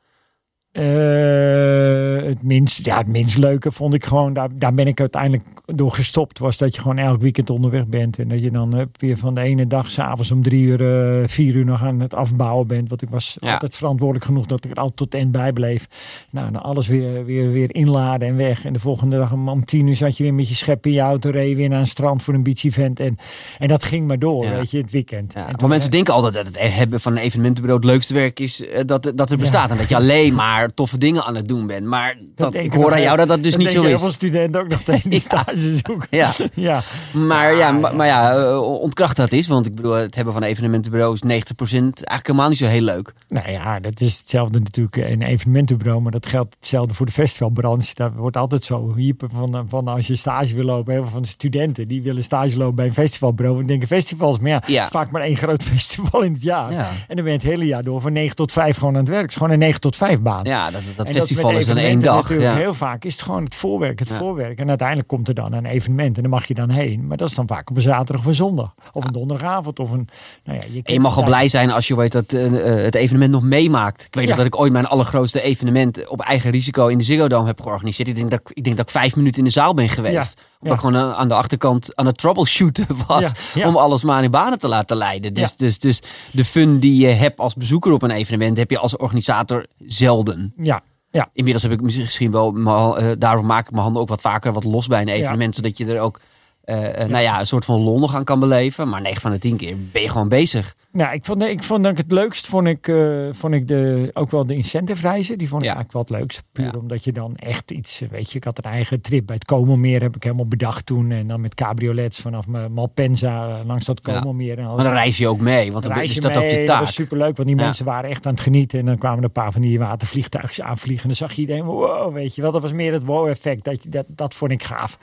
Uh, 0.74 2.24
het 2.28 2.44
minst, 2.44 2.86
ja, 2.86 2.98
het 2.98 3.08
minst 3.08 3.38
leuke 3.38 3.72
vond 3.72 3.94
ik 3.94 4.06
gewoon, 4.06 4.34
daar, 4.34 4.50
daar 4.56 4.74
ben 4.74 4.88
ik 4.88 5.00
uiteindelijk 5.00 5.44
door 5.66 5.92
gestopt, 5.92 6.40
was 6.40 6.58
dat 6.58 6.76
je 6.76 6.82
gewoon 6.82 6.98
elk 6.98 7.22
weekend 7.22 7.50
onderweg 7.50 7.88
bent. 7.88 8.20
En 8.20 8.28
dat 8.28 8.42
je 8.42 8.52
dan 8.52 8.78
uh, 8.78 8.82
weer 8.92 9.18
van 9.18 9.36
de 9.36 9.42
ene 9.42 9.68
dag 9.68 9.92
s'avonds 9.92 10.32
om 10.32 10.44
drie 10.44 10.64
uur, 10.64 10.82
uh, 10.82 11.28
vier 11.28 11.56
uur 11.56 11.66
nog 11.66 11.84
aan 11.84 12.00
het 12.00 12.14
afbouwen 12.14 12.68
bent. 12.68 12.90
Want 12.90 13.02
ik 13.02 13.10
was 13.10 13.38
ja. 13.40 13.54
altijd 13.54 13.78
verantwoordelijk 13.78 14.26
genoeg 14.26 14.46
dat 14.46 14.66
ik 14.66 14.72
er 14.72 14.78
altijd 14.78 14.98
tot 14.98 15.14
eind 15.14 15.32
bij 15.32 15.54
bleef. 15.54 15.88
Nou, 16.30 16.52
dan 16.52 16.64
alles 16.64 16.88
weer, 16.88 17.26
weer, 17.26 17.52
weer 17.52 17.76
inladen 17.76 18.28
en 18.28 18.36
weg. 18.36 18.66
En 18.66 18.74
de 18.74 18.80
volgende 18.80 19.18
dag 19.18 19.32
om, 19.32 19.50
om 19.50 19.66
tien 19.66 19.88
uur 19.88 19.96
zat 19.96 20.18
je 20.18 20.24
weer 20.24 20.34
met 20.34 20.50
je 20.50 20.56
schep 20.56 20.86
in 20.86 20.92
je 20.92 21.00
auto, 21.00 21.30
reed 21.30 21.56
weer 21.56 21.70
naar 21.70 21.80
een 21.80 21.88
strand 21.88 22.24
voor 22.24 22.34
een 22.34 22.44
beach 22.44 22.64
event. 22.64 23.00
En, 23.00 23.18
en 23.58 23.68
dat 23.68 23.84
ging 23.84 24.08
maar 24.08 24.20
door, 24.20 24.46
ja. 24.46 24.56
weet 24.56 24.72
je, 24.72 24.78
het 24.78 24.92
weekend. 24.92 25.34
Ja. 25.34 25.48
maar 25.60 25.70
mensen 25.70 25.92
denken 25.92 26.14
altijd 26.14 26.34
dat 26.34 26.46
het 26.46 26.74
hebben 26.74 27.02
van 27.02 27.12
een 27.12 27.18
evenementenbureau 27.18 27.82
het 27.82 27.92
leukste 27.92 28.14
werk 28.14 28.40
is 28.40 28.66
dat, 28.86 29.12
dat 29.16 29.32
er 29.32 29.38
bestaat. 29.38 29.70
En 29.70 29.78
dat 29.78 29.90
je 29.90 29.96
alleen 29.96 30.34
maar 30.42 30.61
toffe 30.70 30.98
dingen 30.98 31.24
aan 31.24 31.36
het 31.36 31.48
doen 31.48 31.68
bent. 31.68 31.86
Maar 31.86 32.18
dat, 32.36 32.54
ik 32.54 32.74
hoor 32.74 32.92
aan 32.92 33.02
jou 33.02 33.18
dat 33.18 33.28
dat 33.28 33.44
dus 33.44 33.56
niet 33.56 33.70
zo 33.70 33.82
is. 33.82 33.88
Heel 33.88 34.00
veel 34.00 34.12
studenten 34.12 34.62
ook 34.62 34.68
nog 34.68 34.80
steeds 34.80 35.04
die 35.16 35.20
stage 35.20 35.76
zoeken. 35.86 36.08
Ja. 36.22 36.32
ja. 36.54 36.82
Maar, 37.14 37.56
ja, 37.56 37.72
maar, 37.72 37.96
maar 37.96 38.08
ja, 38.08 38.58
ontkracht 38.60 39.16
dat 39.16 39.32
is. 39.32 39.48
Want 39.48 39.66
ik 39.66 39.76
bedoel, 39.76 39.92
het 39.92 40.16
hebben 40.16 40.34
van 40.34 40.44
evenementenbureau 40.44 41.14
is 41.14 41.22
90% 41.22 41.28
eigenlijk 41.28 42.28
helemaal 42.28 42.50
niet 42.50 42.58
zo 42.58 42.66
heel 42.66 42.82
leuk. 42.82 43.14
Nou 43.28 43.52
ja, 43.52 43.80
dat 43.80 44.02
is 44.02 44.18
hetzelfde 44.18 44.60
natuurlijk 44.60 44.96
in 44.96 45.22
een 45.22 45.28
evenementenbureau. 45.28 46.02
Maar 46.02 46.12
dat 46.12 46.26
geldt 46.26 46.56
hetzelfde 46.56 46.94
voor 46.94 47.06
de 47.06 47.12
festivalbranche. 47.12 47.94
Daar 47.94 48.14
wordt 48.14 48.38
altijd 48.38 48.64
zo 48.64 48.96
hyper 48.96 49.30
van, 49.30 49.66
van 49.70 49.88
als 49.88 50.08
je 50.08 50.16
stage 50.16 50.56
wil 50.56 50.66
lopen. 50.66 50.94
Heel 50.94 51.02
veel 51.02 51.12
van 51.12 51.22
de 51.22 51.28
studenten 51.28 51.88
die 51.88 52.02
willen 52.02 52.24
stage 52.24 52.58
lopen 52.58 52.76
bij 52.76 52.86
een 52.86 52.94
festivalbureau. 52.94 53.60
En 53.60 53.66
denken 53.66 53.88
festivals, 53.88 54.40
maar 54.40 54.50
ja, 54.50 54.62
ja. 54.68 54.90
vaak 54.90 55.12
maar 55.12 55.22
één 55.22 55.38
groot 55.38 55.64
festival 55.74 56.22
in 56.22 56.34
het 56.34 56.44
jaar. 56.44 56.72
Ja. 56.72 56.88
En 57.08 57.16
dan 57.16 57.24
ben 57.24 57.34
je 57.34 57.40
het 57.40 57.48
hele 57.48 57.66
jaar 57.66 57.84
door 57.84 58.02
van 58.02 58.14
9 58.14 58.36
tot 58.36 58.52
5 58.52 58.78
gewoon 58.78 58.94
aan 58.94 59.00
het 59.00 59.10
werk. 59.10 59.22
Het 59.22 59.32
is 59.32 59.38
gewoon 59.38 59.52
een 59.52 59.60
9 59.60 59.82
tot 59.82 59.96
5 59.98 60.22
baan. 60.22 60.44
Ja, 60.52 60.72
dat, 60.72 60.82
dat 60.96 61.10
festival 61.10 61.52
is 61.52 61.66
dan 61.66 61.78
één 61.78 62.00
dag. 62.00 62.40
Ja. 62.40 62.56
Heel 62.56 62.74
vaak 62.74 63.04
is 63.04 63.14
het 63.14 63.22
gewoon 63.22 63.44
het 63.44 63.56
voorwerk, 63.56 64.00
het 64.00 64.08
ja. 64.08 64.18
voorwerk. 64.18 64.60
En 64.60 64.70
uiteindelijk 64.70 65.08
komt 65.08 65.28
er 65.28 65.34
dan 65.34 65.54
een 65.54 65.66
evenement 65.66 66.16
en 66.16 66.22
dan 66.22 66.32
mag 66.32 66.46
je 66.46 66.54
dan 66.54 66.70
heen. 66.70 67.08
Maar 67.08 67.18
dat 67.18 67.28
is 67.28 67.36
dan 67.36 67.48
vaak 67.48 67.70
op 67.70 67.76
een 67.76 67.82
zaterdag 67.82 68.22
of 68.22 68.28
een 68.28 68.36
zondag. 68.36 68.74
Of 68.92 69.06
een 69.06 69.12
donderdagavond. 69.12 69.80
Of 69.80 69.92
een, 69.92 70.08
nou 70.44 70.58
ja, 70.58 70.64
je, 70.72 70.82
en 70.84 70.94
je 70.94 71.00
mag 71.00 71.18
al 71.18 71.24
blij 71.24 71.48
zijn 71.48 71.72
als 71.72 71.88
je 71.88 71.96
weet 71.96 72.12
dat 72.12 72.34
uh, 72.34 72.62
het 72.84 72.96
evenement 72.96 73.32
nog 73.32 73.44
meemaakt. 73.44 74.06
Ik 74.06 74.16
weet 74.16 74.28
nog 74.28 74.38
dat 74.38 74.46
ik 74.46 74.60
ooit 74.60 74.72
mijn 74.72 74.86
allergrootste 74.86 75.42
evenement 75.42 76.08
op 76.08 76.22
eigen 76.22 76.52
risico 76.52 76.88
in 76.88 76.98
de 76.98 77.04
Ziggo 77.04 77.28
Dome 77.28 77.48
heb 77.48 77.62
georganiseerd. 77.62 78.08
Ik 78.08 78.16
denk 78.16 78.30
dat, 78.30 78.42
ik, 78.54 78.64
denk 78.64 78.78
dat 78.78 78.86
ik 78.86 78.92
vijf 78.92 79.16
minuten 79.16 79.38
in 79.38 79.44
de 79.44 79.50
zaal 79.50 79.74
ben 79.74 79.90
geweest. 79.90 80.42
Omdat 80.62 80.78
ik 80.78 80.84
gewoon 80.84 81.14
aan 81.14 81.28
de 81.28 81.34
achterkant 81.34 81.96
aan 81.96 82.06
het 82.06 82.18
troubleshooten 82.18 82.88
was. 83.08 83.32
Om 83.66 83.76
alles 83.76 84.04
maar 84.04 84.24
in 84.24 84.32
banen 84.32 84.60
te 84.60 84.68
laten 84.68 84.98
leiden. 84.98 85.34
Dus, 85.34 85.56
dus, 85.56 85.80
dus 85.80 86.02
de 86.32 86.46
fun 86.46 86.80
die 86.80 87.08
je 87.08 87.14
hebt 87.14 87.40
als 87.40 87.56
bezoeker 87.56 87.92
op 87.92 88.02
een 88.02 88.12
evenement 88.12 88.58
heb 88.58 88.70
je 88.70 88.78
als 88.78 88.98
organisator 88.98 89.66
zelden. 89.78 90.54
Ja, 90.58 90.82
ja. 91.12 91.30
Inmiddels 91.34 91.64
heb 91.64 91.72
ik 91.72 91.82
misschien 91.82 92.32
wel, 92.32 92.58
uh, 92.58 93.12
daarom 93.18 93.46
maak 93.46 93.66
ik 93.66 93.72
mijn 93.72 93.84
handen 93.84 94.02
ook 94.02 94.08
wat 94.08 94.22
vaker 94.22 94.54
wat 94.54 94.64
los 94.64 94.88
bij 94.88 95.02
een 95.02 95.08
evenement. 95.08 95.56
Ja. 95.56 95.62
Zodat 95.62 95.78
je 95.78 95.86
er 95.86 96.00
ook, 96.00 96.20
uh, 96.66 96.98
ja. 96.98 97.06
nou 97.06 97.24
ja, 97.24 97.40
een 97.40 97.48
soort 97.48 97.66
van 97.66 97.82
lol 97.82 98.00
nog 98.00 98.16
aan 98.16 98.24
kan 98.24 98.40
beleven. 98.40 98.90
Maar 98.90 99.02
9 99.02 99.22
van 99.22 99.32
de 99.32 99.38
10 99.38 99.58
keer 99.58 99.76
ben 99.92 100.02
je 100.02 100.10
gewoon 100.10 100.30
bezig. 100.30 100.76
Nou, 100.94 101.14
ik 101.14 101.26
vond, 101.26 101.44
ik 101.44 101.64
vond 101.64 101.86
het 101.86 102.12
leukst, 102.12 102.48
vond 102.48 102.68
ik, 102.68 102.88
uh, 102.88 103.28
vond 103.32 103.54
ik 103.54 103.68
de, 103.68 104.10
ook 104.14 104.32
wel 104.32 104.46
de 104.46 104.56
incentive 104.56 105.02
reizen. 105.02 105.38
Die 105.38 105.48
vond 105.48 105.62
ik 105.62 105.68
eigenlijk 105.68 105.94
wel 105.94 106.02
het 106.02 106.22
leukst. 106.22 106.44
Puur 106.52 106.78
omdat 106.78 107.04
je 107.04 107.12
dan 107.12 107.36
echt 107.36 107.72
iets, 107.72 108.02
weet 108.10 108.32
je, 108.32 108.38
ik 108.38 108.44
had 108.44 108.58
een 108.66 108.72
eigen 108.72 109.02
trip 109.02 109.26
bij 109.26 109.36
het 109.36 109.46
Komelmeer, 109.46 110.02
heb 110.02 110.16
ik 110.16 110.24
helemaal 110.24 110.46
bedacht 110.46 110.86
toen. 110.86 111.12
En 111.12 111.28
dan 111.28 111.42
met 111.42 111.56
cabriolets 111.56 112.20
vanaf 112.20 112.48
Malpensa 112.48 113.64
langs 113.64 113.86
dat 113.86 114.02
Komelmeer. 114.02 114.58
En 114.58 114.66
maar 114.66 114.84
dan 114.84 114.94
reis 114.94 115.18
je 115.18 115.28
ook 115.28 115.40
mee, 115.40 115.72
want 115.72 115.84
dan, 115.84 115.94
dan 115.94 116.04
is 116.04 116.16
dat 116.16 116.36
mee, 116.36 116.44
ook 116.44 116.50
je 116.50 116.56
taak. 116.56 116.68
Dat 116.68 116.80
was 116.80 116.94
superleuk, 116.94 117.36
want 117.36 117.48
die 117.48 117.58
mensen 117.58 117.86
waren 117.86 118.10
echt 118.10 118.26
aan 118.26 118.34
het 118.34 118.42
genieten. 118.42 118.80
En 118.80 118.86
dan 118.86 118.98
kwamen 118.98 119.18
er 119.18 119.24
een 119.24 119.32
paar 119.32 119.52
van 119.52 119.62
die 119.62 119.80
watervliegtuigjes 119.80 120.62
aanvliegen. 120.62 121.02
En 121.02 121.08
dan 121.08 121.18
zag 121.18 121.34
je 121.34 121.42
iedereen, 121.42 121.64
wow, 121.64 122.14
weet 122.14 122.36
je 122.36 122.42
wel. 122.42 122.52
Dat 122.52 122.62
was 122.62 122.74
meer 122.74 122.94
het 122.94 123.06
wow-effect. 123.06 123.64
Dat, 123.64 123.86
dat, 123.88 124.06
dat 124.10 124.34
vond 124.34 124.52
ik 124.52 124.64
gaaf. 124.64 124.98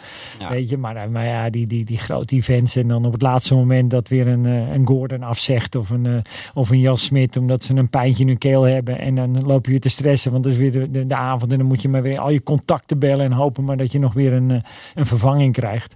Weet 0.48 0.68
je, 0.68 0.76
maar, 0.76 1.10
maar 1.10 1.26
ja, 1.26 1.50
die, 1.50 1.66
die, 1.66 1.84
die 1.84 1.98
grote 1.98 2.34
events. 2.34 2.76
En 2.76 2.88
dan 2.88 3.04
op 3.04 3.12
het 3.12 3.22
laatste 3.22 3.54
moment 3.54 3.90
dat 3.90 4.08
weer 4.08 4.26
een, 4.26 4.44
een 4.44 4.86
Gordon 4.86 5.22
afzegt 5.22 5.76
of 5.78 5.90
een, 5.90 6.04
uh, 6.04 6.18
of 6.54 6.70
een 6.70 6.80
Jan 6.80 6.97
Smit, 6.97 7.37
omdat 7.37 7.64
ze 7.64 7.75
een 7.75 7.90
pijntje 7.90 8.23
in 8.23 8.28
hun 8.28 8.38
keel 8.38 8.62
hebben. 8.62 8.99
En 8.99 9.14
dan 9.14 9.44
loop 9.44 9.64
je 9.64 9.70
weer 9.70 9.80
te 9.80 9.88
stressen, 9.88 10.32
want 10.32 10.44
dat 10.44 10.52
is 10.52 10.58
weer 10.58 10.73
de, 10.73 10.90
de, 10.90 11.06
de, 11.06 11.14
avond. 11.14 11.52
En 11.52 11.58
dan 11.58 11.66
moet 11.66 11.82
je 11.82 11.88
maar 11.88 12.02
weer 12.02 12.18
al 12.18 12.30
je 12.30 12.42
contacten 12.42 12.99
bellen 12.99 13.25
en 13.25 13.32
hopen 13.32 13.64
maar 13.64 13.76
dat 13.76 13.92
je 13.92 13.99
nog 13.99 14.12
weer 14.12 14.32
een, 14.32 14.62
een 14.94 15.06
vervanging 15.06 15.52
krijgt. 15.52 15.94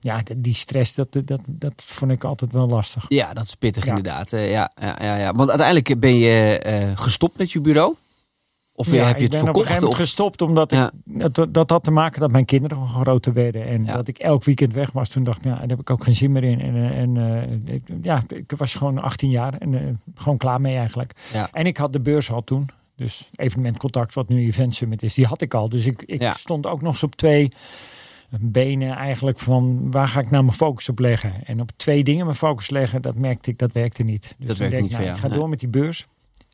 Ja, 0.00 0.22
die 0.36 0.54
stress, 0.54 0.94
dat, 0.94 1.12
dat, 1.12 1.40
dat 1.46 1.72
vond 1.76 2.10
ik 2.10 2.24
altijd 2.24 2.52
wel 2.52 2.66
lastig. 2.66 3.04
Ja, 3.08 3.32
dat 3.32 3.44
is 3.44 3.54
pittig 3.54 3.84
ja. 3.84 3.88
inderdaad. 3.88 4.30
Ja, 4.30 4.38
ja, 4.40 4.70
ja, 5.00 5.16
ja. 5.16 5.32
Want 5.34 5.48
uiteindelijk 5.48 6.00
ben 6.00 6.18
je 6.18 6.64
uh, 6.66 6.90
gestopt 6.94 7.38
met 7.38 7.52
je 7.52 7.60
bureau. 7.60 7.94
Of 8.74 8.90
ja, 8.90 9.06
heb 9.06 9.16
je 9.16 9.22
het 9.22 9.22
ik 9.22 9.30
ben 9.30 9.40
verkocht? 9.40 9.70
op 9.70 9.82
een 9.82 9.88
of? 9.88 9.94
gestopt 9.94 10.42
omdat 10.42 10.70
ja. 10.70 10.92
ik, 11.04 11.34
dat, 11.34 11.54
dat 11.54 11.70
had 11.70 11.84
te 11.84 11.90
maken 11.90 12.20
dat 12.20 12.30
mijn 12.30 12.44
kinderen 12.44 12.88
groter 12.88 13.32
werden. 13.32 13.66
En 13.66 13.84
ja. 13.84 13.92
dat 13.92 14.08
ik 14.08 14.18
elk 14.18 14.44
weekend 14.44 14.72
weg 14.72 14.90
was. 14.90 15.08
Toen 15.08 15.24
dacht 15.24 15.38
ik, 15.38 15.44
nou, 15.44 15.58
daar 15.58 15.68
heb 15.68 15.80
ik 15.80 15.90
ook 15.90 16.04
geen 16.04 16.14
zin 16.14 16.32
meer 16.32 16.44
in. 16.44 16.60
En, 16.60 16.92
en 16.92 17.14
uh, 17.16 17.74
ik, 17.74 17.82
ja, 18.02 18.22
ik 18.28 18.52
was 18.56 18.74
gewoon 18.74 19.02
18 19.02 19.30
jaar 19.30 19.54
en 19.58 19.72
uh, 19.72 19.80
gewoon 20.14 20.38
klaar 20.38 20.60
mee 20.60 20.76
eigenlijk. 20.76 21.12
En 21.52 21.66
ik 21.66 21.76
had 21.76 21.92
de 21.92 22.00
beurs 22.00 22.30
al 22.30 22.44
toen. 22.44 22.68
Dus 22.96 23.30
evenementcontact, 23.34 24.14
wat 24.14 24.28
nu 24.28 24.46
Event 24.46 24.74
Summit 24.74 25.02
is, 25.02 25.14
die 25.14 25.26
had 25.26 25.40
ik 25.40 25.54
al. 25.54 25.68
Dus 25.68 25.86
ik, 25.86 26.02
ik 26.02 26.32
stond 26.34 26.66
ook 26.66 26.82
nog 26.82 26.92
eens 26.92 27.02
op 27.02 27.14
twee 27.14 27.52
benen 28.40 28.96
eigenlijk 28.96 29.38
van 29.38 29.90
waar 29.90 30.08
ga 30.08 30.20
ik 30.20 30.30
nou 30.30 30.44
mijn 30.44 30.56
focus 30.56 30.88
op 30.88 30.98
leggen. 30.98 31.44
En 31.44 31.60
op 31.60 31.70
twee 31.76 32.04
dingen 32.04 32.24
mijn 32.24 32.36
focus 32.36 32.70
leggen, 32.70 33.02
dat 33.02 33.14
merkte 33.14 33.50
ik, 33.50 33.58
dat 33.58 33.72
werkte 33.72 34.02
niet. 34.02 34.34
Dus 34.38 34.48
dat 34.48 34.56
werkte 34.56 34.80
niet 34.80 34.90
nou. 34.90 35.04
Ik 35.04 35.16
ga 35.16 35.28
nee. 35.28 35.38
door 35.38 35.48
met 35.48 35.60
die 35.60 35.68
beurs. 35.68 36.06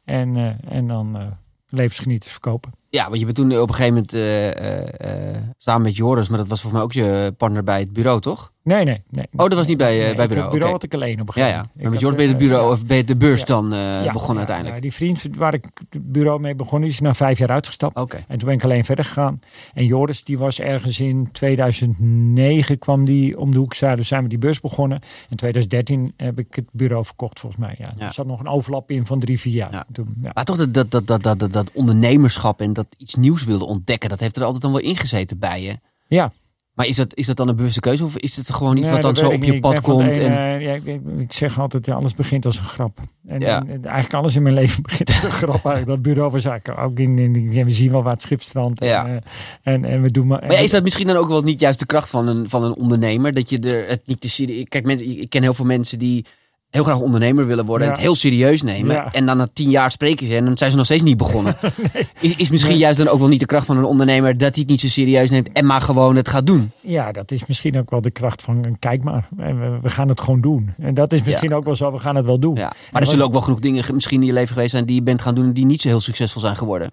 En, 0.04 0.36
uh, 0.36 0.52
en 0.68 0.86
dan 0.86 1.36
levensgenieters 1.68 2.32
verkopen. 2.32 2.72
Ja, 2.90 3.04
want 3.04 3.18
je 3.18 3.24
bent 3.24 3.36
toen 3.36 3.58
op 3.58 3.68
een 3.68 3.74
gegeven 3.74 3.94
moment 3.94 4.14
uh, 4.14 5.40
samen 5.58 5.82
met 5.82 5.96
Joris, 5.96 6.28
maar 6.28 6.38
dat 6.38 6.48
was 6.48 6.60
volgens 6.60 6.82
mij 6.82 6.82
ook 6.82 7.06
je 7.06 7.32
partner 7.36 7.64
bij 7.64 7.80
het 7.80 7.92
bureau, 7.92 8.20
toch? 8.20 8.52
Nee, 8.62 8.84
nee, 8.84 9.02
nee. 9.10 9.26
Oh, 9.32 9.48
dat 9.48 9.54
was 9.54 9.66
niet 9.66 9.76
bij, 9.76 9.96
nee, 9.98 10.14
bij 10.14 10.26
bureau. 10.26 10.42
Het 10.42 10.50
bureau 10.50 10.72
had 10.72 10.82
ik 10.82 10.94
alleen 10.94 11.20
op 11.20 11.26
een 11.26 11.32
gegeven 11.32 11.54
moment. 11.54 11.70
Ja, 11.74 11.80
ja. 11.80 11.82
Maar 11.82 11.92
met 11.92 12.00
Joris 12.00 12.22
je 12.22 12.28
het 12.28 12.38
bureau, 12.38 12.72
of 12.72 12.82
je 12.86 13.04
de 13.04 13.16
beurs 13.16 13.44
dan 13.44 13.68
begonnen 14.12 14.36
uiteindelijk? 14.36 14.74
Ja, 14.74 14.80
die 14.80 14.92
vriend 14.92 15.26
waar 15.36 15.54
ik 15.54 15.64
het 15.88 16.12
bureau 16.12 16.40
mee 16.40 16.54
begon, 16.54 16.84
is 16.84 17.00
na 17.00 17.14
vijf 17.14 17.38
jaar 17.38 17.50
uitgestapt. 17.50 17.96
Oké. 17.96 18.16
En 18.16 18.38
toen 18.38 18.48
ben 18.48 18.56
ik 18.56 18.64
alleen 18.64 18.84
verder 18.84 19.04
gegaan. 19.04 19.40
En 19.74 19.84
Joris, 19.84 20.24
die 20.24 20.38
was 20.38 20.60
ergens 20.60 21.00
in 21.00 21.28
2009 21.32 22.78
kwam 22.78 23.04
die 23.04 23.38
om 23.38 23.50
de 23.50 23.58
hoek. 23.58 23.74
Zijn 23.74 24.22
we 24.22 24.28
die 24.28 24.38
beurs 24.38 24.60
begonnen. 24.60 25.00
In 25.28 25.36
2013 25.36 26.12
heb 26.16 26.38
ik 26.38 26.54
het 26.54 26.66
bureau 26.72 27.04
verkocht, 27.04 27.40
volgens 27.40 27.62
mij. 27.62 27.74
Ja. 27.78 28.06
Er 28.06 28.12
zat 28.12 28.26
nog 28.26 28.40
een 28.40 28.48
overlap 28.48 28.90
in 28.90 29.06
van 29.06 29.18
drie, 29.18 29.40
vier 29.40 29.54
jaar. 29.54 29.84
Toen, 29.92 30.16
Maar 30.34 30.44
toch 30.44 30.56
dat, 30.56 30.74
dat, 30.74 30.90
dat, 30.90 31.22
dat, 31.22 31.38
dat, 31.38 31.52
dat 31.52 31.70
ondernemerschap 31.72 32.60
en 32.60 32.72
dat 32.84 32.88
iets 32.96 33.14
nieuws 33.14 33.44
wilde 33.44 33.64
ontdekken, 33.64 34.08
dat 34.08 34.20
heeft 34.20 34.36
er 34.36 34.44
altijd 34.44 34.62
dan 34.62 34.72
wel 34.72 34.80
ingezeten 34.80 35.38
bij 35.38 35.62
je. 35.62 35.78
Ja, 36.06 36.32
maar 36.78 36.86
is 36.86 36.96
dat, 36.96 37.14
is 37.16 37.26
dat 37.26 37.36
dan 37.36 37.48
een 37.48 37.56
bewuste 37.56 37.80
keuze 37.80 38.04
of 38.04 38.16
is 38.16 38.36
het 38.36 38.52
gewoon 38.52 38.76
iets 38.76 38.90
wat 38.90 39.02
dan 39.02 39.16
zo 39.16 39.28
op 39.28 39.42
je 39.42 39.60
pad 39.60 39.80
komt? 39.80 40.16
en... 40.16 40.60
ja, 40.60 40.72
ik, 40.72 40.84
ik, 41.18 41.32
zeg 41.32 41.58
altijd, 41.58 41.86
ja, 41.86 41.94
alles 41.94 42.14
begint 42.14 42.44
als 42.44 42.56
een 42.58 42.64
grap. 42.64 43.00
En, 43.26 43.40
ja. 43.40 43.58
en, 43.58 43.84
eigenlijk 43.84 44.14
alles 44.14 44.36
in 44.36 44.42
mijn 44.42 44.54
leven 44.64 44.82
begint 44.82 45.08
als 45.08 45.22
een 45.22 45.30
grap. 45.30 45.54
Eigenlijk. 45.54 45.86
Dat 45.86 46.02
bureau 46.02 46.30
was 46.30 46.44
eigenlijk 46.44 46.80
ook 46.80 46.98
in, 46.98 47.18
in, 47.18 47.64
we 47.64 47.70
zien 47.70 47.90
wel 47.90 48.02
wat 48.02 48.22
schipstrand. 48.22 48.80
En, 48.80 48.88
ja. 48.88 49.06
en, 49.06 49.22
en, 49.62 49.84
en, 49.84 50.02
we 50.02 50.10
doen 50.10 50.26
maar. 50.26 50.46
Maar 50.46 50.62
is 50.62 50.70
dat 50.70 50.82
misschien 50.82 51.06
dan 51.06 51.16
ook 51.16 51.28
wel 51.28 51.42
niet 51.42 51.60
juist 51.60 51.78
de 51.78 51.86
kracht 51.86 52.10
van 52.10 52.26
een, 52.26 52.48
van 52.48 52.64
een 52.64 52.74
ondernemer? 52.74 53.34
Dat 53.34 53.50
je 53.50 53.58
er 53.58 53.88
het 53.88 54.02
niet 54.04 54.20
te 54.20 54.28
zien. 54.28 54.68
Kijk, 54.68 54.84
mensen, 54.84 55.20
ik 55.20 55.30
ken 55.30 55.42
heel 55.42 55.54
veel 55.54 55.64
mensen 55.64 55.98
die 55.98 56.24
heel 56.70 56.84
graag 56.84 56.98
ondernemer 56.98 57.46
willen 57.46 57.64
worden 57.64 57.86
en 57.86 57.92
het 57.92 58.02
heel 58.02 58.14
serieus 58.14 58.62
nemen. 58.62 59.10
En 59.10 59.26
dan 59.26 59.36
na 59.36 59.48
tien 59.52 59.70
jaar 59.70 59.90
spreken 59.90 60.26
ze 60.26 60.36
en 60.36 60.44
dan 60.44 60.56
zijn 60.56 60.70
ze 60.70 60.76
nog 60.76 60.84
steeds 60.84 61.02
niet 61.02 61.16
begonnen. 61.16 61.56
is, 62.20 62.36
is 62.36 62.50
misschien 62.50 62.76
juist 62.76 62.98
dan 62.98 63.08
ook 63.08 63.18
wel 63.18 63.28
niet 63.28 63.40
de 63.40 63.46
kracht 63.46 63.66
van 63.66 63.76
een 63.76 63.84
ondernemer 63.84 64.38
dat 64.38 64.54
hij 64.54 64.60
het 64.60 64.68
niet 64.68 64.80
zo 64.80 64.88
serieus 64.88 65.30
neemt 65.30 65.52
en 65.52 65.66
maar 65.66 65.80
gewoon 65.80 66.16
het 66.16 66.28
gaat 66.28 66.46
doen. 66.46 66.70
Ja, 66.80 67.12
dat 67.12 67.30
is 67.30 67.46
misschien 67.46 67.78
ook 67.78 67.90
wel 67.90 68.00
de 68.00 68.10
kracht 68.10 68.42
van 68.42 68.76
kijk 68.78 69.02
maar, 69.02 69.28
we, 69.36 69.78
we 69.82 69.88
gaan 69.88 70.08
het 70.08 70.20
gewoon 70.20 70.40
doen. 70.40 70.74
En 70.78 70.94
dat 70.94 71.12
is 71.12 71.22
misschien 71.22 71.54
ook 71.54 71.64
wel 71.64 71.76
zo, 71.76 71.92
we 71.92 71.98
gaan 71.98 72.16
het 72.16 72.24
wel 72.24 72.38
doen. 72.38 72.56
Ja. 72.56 72.72
Maar 72.92 73.02
er 73.02 73.08
zullen 73.08 73.24
ook 73.24 73.32
wel 73.32 73.40
genoeg 73.40 73.60
dingen 73.60 73.84
misschien 73.94 74.20
in 74.20 74.26
je 74.26 74.32
leven 74.32 74.52
geweest 74.52 74.70
zijn 74.70 74.86
die 74.86 74.94
je 74.94 75.02
bent 75.02 75.22
gaan 75.22 75.34
doen 75.34 75.52
die 75.52 75.66
niet 75.66 75.82
zo 75.82 75.88
heel 75.88 76.00
succesvol 76.00 76.40
zijn 76.40 76.56
geworden. 76.56 76.90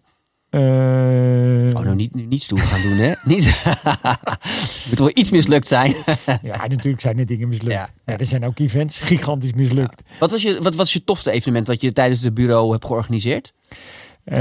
Uh, 0.49 0.61
oh, 1.75 1.83
nou 1.83 1.95
niet, 1.95 2.13
niet 2.13 2.43
stoer 2.43 2.59
gaan 2.59 2.81
doen, 2.81 2.97
hè? 2.97 3.13
niet. 3.33 3.63
moet 4.89 4.99
wel 4.99 5.11
iets 5.13 5.29
mislukt 5.29 5.67
zijn. 5.67 5.95
ja, 6.41 6.67
natuurlijk 6.67 7.01
zijn 7.01 7.19
er 7.19 7.25
dingen 7.25 7.47
mislukt. 7.47 7.73
Ja, 7.73 7.89
ja. 8.05 8.17
er 8.17 8.25
zijn 8.25 8.45
ook 8.45 8.59
events 8.59 8.99
gigantisch 8.99 9.53
mislukt. 9.53 10.03
Wat, 10.19 10.31
was 10.31 10.41
je, 10.41 10.61
wat 10.61 10.75
was 10.75 10.93
je 10.93 11.03
tofste 11.03 11.31
evenement 11.31 11.67
wat 11.67 11.81
je 11.81 11.93
tijdens 11.93 12.21
het 12.21 12.33
bureau 12.33 12.71
hebt 12.71 12.85
georganiseerd? 12.85 13.53
Uh, 14.25 14.37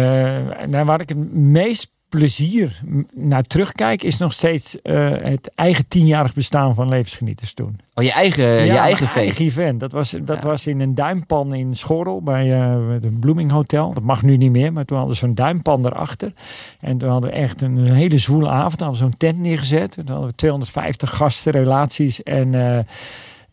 nou, 0.67 0.85
waar 0.85 1.01
ik 1.01 1.09
het 1.09 1.33
meest 1.33 1.91
plezier 2.09 2.81
naar 3.15 3.43
terugkijk, 3.43 4.03
is 4.03 4.19
nog 4.19 4.33
steeds 4.33 4.77
uh, 4.83 5.11
het 5.23 5.51
eigen 5.55 5.89
tienjarig 5.89 6.35
bestaan 6.35 6.75
van 6.75 6.89
levensgenieters 6.89 7.55
toen. 7.55 7.79
Oh, 7.95 8.05
je 8.05 8.13
eigen, 8.13 8.45
ja, 8.45 8.61
je 8.61 8.79
eigen 8.79 9.09
feest? 9.09 9.27
eigen 9.27 9.45
event. 9.45 9.81
Dat 9.81 9.93
was, 9.93 10.15
dat 10.25 10.43
was 10.43 10.67
in 10.67 10.81
een 10.81 10.95
duimpan 10.95 11.55
in 11.55 11.77
Schorrel 11.77 12.23
bij 12.23 12.47
uh, 12.47 12.91
het 12.91 13.21
Blooming 13.21 13.51
Hotel. 13.51 13.93
Dat 13.93 14.03
mag 14.03 14.23
nu 14.23 14.37
niet 14.37 14.51
meer, 14.51 14.73
maar 14.73 14.85
toen 14.85 14.97
hadden 14.97 15.17
ze 15.17 15.25
zo'n 15.25 15.35
duimpan 15.35 15.87
erachter. 15.87 16.33
En 16.81 16.99
toen 16.99 17.09
hadden 17.09 17.31
we 17.31 17.37
echt 17.37 17.63
een, 17.63 17.77
een 17.77 17.93
hele 17.93 18.19
zwoele 18.19 18.49
avond. 18.49 18.79
Toen 18.79 18.87
hadden 18.87 19.05
we 19.05 19.11
zo'n 19.11 19.19
tent 19.29 19.39
neergezet. 19.39 19.93
Toen 19.93 20.07
hadden 20.07 20.29
we 20.29 20.35
250 20.35 21.17
gasten, 21.17 21.53
relaties 21.53 22.23
en... 22.23 22.53
Uh, 22.53 22.79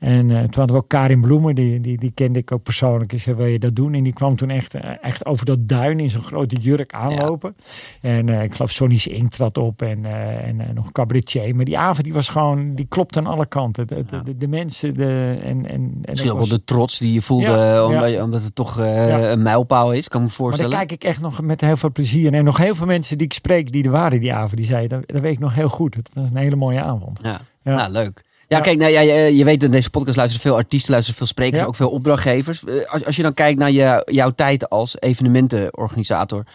en 0.02 0.30
uh, 0.30 0.40
toen 0.40 0.54
hadden 0.54 0.76
we 0.76 0.82
ook 0.82 0.88
Karin 0.88 1.22
Bloemen, 1.22 1.56
die, 1.56 1.80
die, 1.80 1.98
die 1.98 2.12
kende 2.12 2.40
ik 2.40 2.52
ook 2.52 2.64
persoonlijk. 2.64 3.14
Ik 3.14 3.20
zei, 3.20 3.36
wil 3.36 3.46
je 3.46 3.60
dat 3.60 3.76
doen? 3.76 3.94
En 3.94 4.04
die 4.04 4.14
kwam 4.14 4.36
toen 4.36 4.50
echt, 4.50 4.74
eh, 4.74 4.90
echt 5.02 5.26
over 5.26 5.46
dat 5.46 5.68
duin 5.68 6.00
in 6.00 6.10
zo'n 6.10 6.22
grote 6.22 6.56
jurk 6.56 6.94
aanlopen. 6.94 7.56
En 8.02 8.30
uh, 8.30 8.44
ik 8.44 8.54
geloof 8.54 8.72
Sonny's 8.72 9.08
Ink 9.08 9.32
trad 9.32 9.58
op 9.58 9.82
en, 9.82 10.06
en 10.06 10.62
nog 10.74 10.86
een 10.86 10.92
cabaretier. 10.92 11.56
Maar 11.56 11.66
die 11.66 11.78
avond 11.78 12.04
die 12.04 12.14
was 12.14 12.30
gewoon, 12.30 12.76
die 12.76 12.86
klopte 12.90 13.20
aan 13.20 13.26
alle 13.26 13.46
kanten. 13.46 13.88
De, 13.88 14.06
de, 14.06 14.24
de, 14.24 14.38
de 14.38 14.48
mensen 14.48 14.94
de, 14.94 15.40
en, 15.44 15.70
en, 15.70 16.02
Misschien 16.06 16.32
ook 16.32 16.38
wel 16.38 16.48
de 16.48 16.64
trots 16.64 17.00
die 17.00 17.14
je 17.14 17.22
voelde, 17.22 17.46
ja, 17.46 17.86
omdat, 17.86 18.22
omdat, 18.22 18.44
het 18.44 18.56
toch 18.56 18.78
een 18.78 19.42
mijlpaal 19.42 19.94
is, 19.94 20.08
kan 20.08 20.22
me 20.22 20.30
voorstellen. 20.30 20.72
Maar 20.72 20.80
kijk 20.86 20.92
ik 20.92 21.04
echt 21.04 21.22
nog 21.22 21.42
met 21.42 21.62
heel 21.62 21.78
veel 21.78 21.92
plezier. 21.92 22.34
En 22.34 22.44
nog 22.44 22.58
heel 22.58 22.76
veel 22.76 22.88
mensen 22.88 23.18
die 23.18 23.28
ik 23.28 23.34
spreek, 23.34 23.72
die 23.72 23.84
er 23.84 23.92
waren 23.92 24.20
die 24.20 24.34
avond, 24.34 24.58
die 24.58 24.66
zeiden, 24.66 25.00
dat, 25.00 25.10
dat 25.10 25.22
weet 25.22 25.34
ik 25.34 25.40
nog 25.40 25.54
heel 25.54 25.70
goed. 25.70 25.96
Het 25.96 26.10
was 26.14 26.30
een 26.30 26.38
hele 26.38 26.56
mooie 26.56 26.82
avond. 26.82 27.20
Ja, 27.24 27.42
Nou, 27.64 27.92
leuk. 27.92 28.30
Ja, 28.52 28.60
kijk, 28.60 28.78
nou, 28.78 28.92
ja, 28.92 29.00
je, 29.00 29.36
je 29.36 29.44
weet 29.44 29.64
in 29.64 29.72
deze 29.72 29.90
podcast 29.90 30.18
luisteren 30.18 30.46
veel 30.46 30.56
artiesten, 30.56 30.92
luisteren 30.92 31.18
veel 31.18 31.28
sprekers, 31.28 31.64
ook 31.64 31.76
veel 31.76 31.90
opdrachtgevers. 31.90 32.64
Als, 32.88 33.06
als 33.06 33.16
je 33.16 33.22
dan 33.22 33.34
kijkt 33.34 33.60
naar 33.60 33.72
je, 33.72 34.02
jouw 34.06 34.30
tijd 34.30 34.70
als 34.70 35.00
evenementenorganisator. 35.00 36.46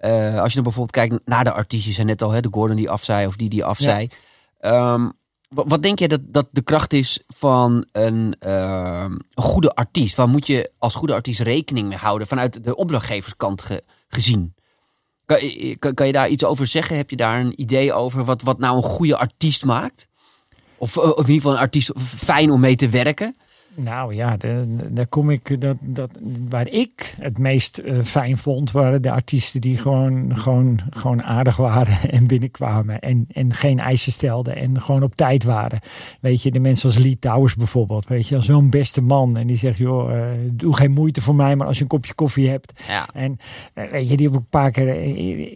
Uh, 0.00 0.40
als 0.40 0.48
je 0.48 0.54
dan 0.54 0.62
bijvoorbeeld 0.62 0.90
kijkt 0.90 1.18
naar 1.24 1.44
de 1.44 1.52
artiesten, 1.52 1.92
zijn 1.92 2.06
net 2.06 2.22
al 2.22 2.30
hè, 2.30 2.40
de 2.40 2.48
Gordon 2.50 2.76
die 2.76 2.90
afzei 2.90 3.26
of 3.26 3.36
die 3.36 3.48
die 3.48 3.64
afzei. 3.64 4.08
Ja. 4.60 4.92
Um, 4.92 5.12
wat 5.48 5.82
denk 5.82 5.98
je 5.98 6.08
dat, 6.08 6.20
dat 6.24 6.46
de 6.50 6.62
kracht 6.62 6.92
is 6.92 7.20
van 7.26 7.86
een, 7.92 8.36
uh, 8.46 9.04
een, 9.34 9.42
goede 9.42 9.74
artiest? 9.74 10.16
Waar 10.16 10.28
moet 10.28 10.46
je 10.46 10.70
als 10.78 10.94
goede 10.94 11.14
artiest 11.14 11.40
rekening 11.40 11.88
mee 11.88 11.98
houden 11.98 12.26
vanuit 12.26 12.64
de 12.64 12.76
opdrachtgeverskant 12.76 13.62
ge, 13.62 13.82
gezien? 14.08 14.54
Kan, 15.24 15.38
kan, 15.78 15.94
kan, 15.94 16.06
je 16.06 16.12
daar 16.12 16.28
iets 16.28 16.44
over 16.44 16.66
zeggen? 16.66 16.96
Heb 16.96 17.10
je 17.10 17.16
daar 17.16 17.40
een 17.40 17.60
idee 17.60 17.92
over 17.92 18.24
wat, 18.24 18.42
wat 18.42 18.58
nou 18.58 18.76
een 18.76 18.82
goede 18.82 19.16
artiest 19.16 19.64
maakt? 19.64 20.08
Of, 20.86 20.96
of 20.96 21.06
in 21.06 21.16
ieder 21.18 21.34
geval 21.34 21.52
een 21.52 21.58
artiest 21.58 21.90
fijn 22.24 22.50
om 22.50 22.60
mee 22.60 22.76
te 22.76 22.88
werken? 22.88 23.36
Nou 23.76 24.14
ja, 24.14 24.36
daar 24.88 25.06
kom 25.06 25.30
ik. 25.30 25.60
Dat, 25.60 25.76
dat, 25.80 26.10
waar 26.48 26.68
ik 26.68 27.14
het 27.20 27.38
meest 27.38 27.80
uh, 27.84 28.02
fijn 28.02 28.38
vond, 28.38 28.70
waren 28.70 29.02
de 29.02 29.10
artiesten 29.10 29.60
die 29.60 29.76
gewoon, 29.76 30.36
gewoon, 30.36 30.80
gewoon 30.90 31.22
aardig 31.22 31.56
waren 31.56 32.10
en 32.10 32.26
binnenkwamen. 32.26 33.00
En, 33.00 33.26
en 33.32 33.52
geen 33.52 33.78
eisen 33.78 34.12
stelden 34.12 34.56
en 34.56 34.80
gewoon 34.80 35.02
op 35.02 35.14
tijd 35.14 35.44
waren. 35.44 35.78
Weet 36.20 36.42
je, 36.42 36.50
de 36.50 36.60
mensen 36.60 36.88
als 36.88 36.98
Lee 36.98 37.18
Towers 37.18 37.54
bijvoorbeeld. 37.54 38.08
Weet 38.08 38.28
je, 38.28 38.40
zo'n 38.40 38.70
beste 38.70 39.02
man. 39.02 39.36
En 39.36 39.46
die 39.46 39.56
zegt, 39.56 39.78
joh, 39.78 40.10
uh, 40.10 40.24
doe 40.52 40.76
geen 40.76 40.92
moeite 40.92 41.20
voor 41.20 41.34
mij, 41.34 41.56
maar 41.56 41.66
als 41.66 41.76
je 41.76 41.82
een 41.82 41.88
kopje 41.88 42.14
koffie 42.14 42.48
hebt. 42.48 42.82
Ja. 42.88 43.06
En 43.14 43.36
uh, 43.74 43.90
weet 43.90 44.10
je, 44.10 44.16
die 44.16 44.26
heb 44.26 44.34
ik 44.34 44.40
een 44.40 44.48
paar 44.48 44.70
keer 44.70 45.02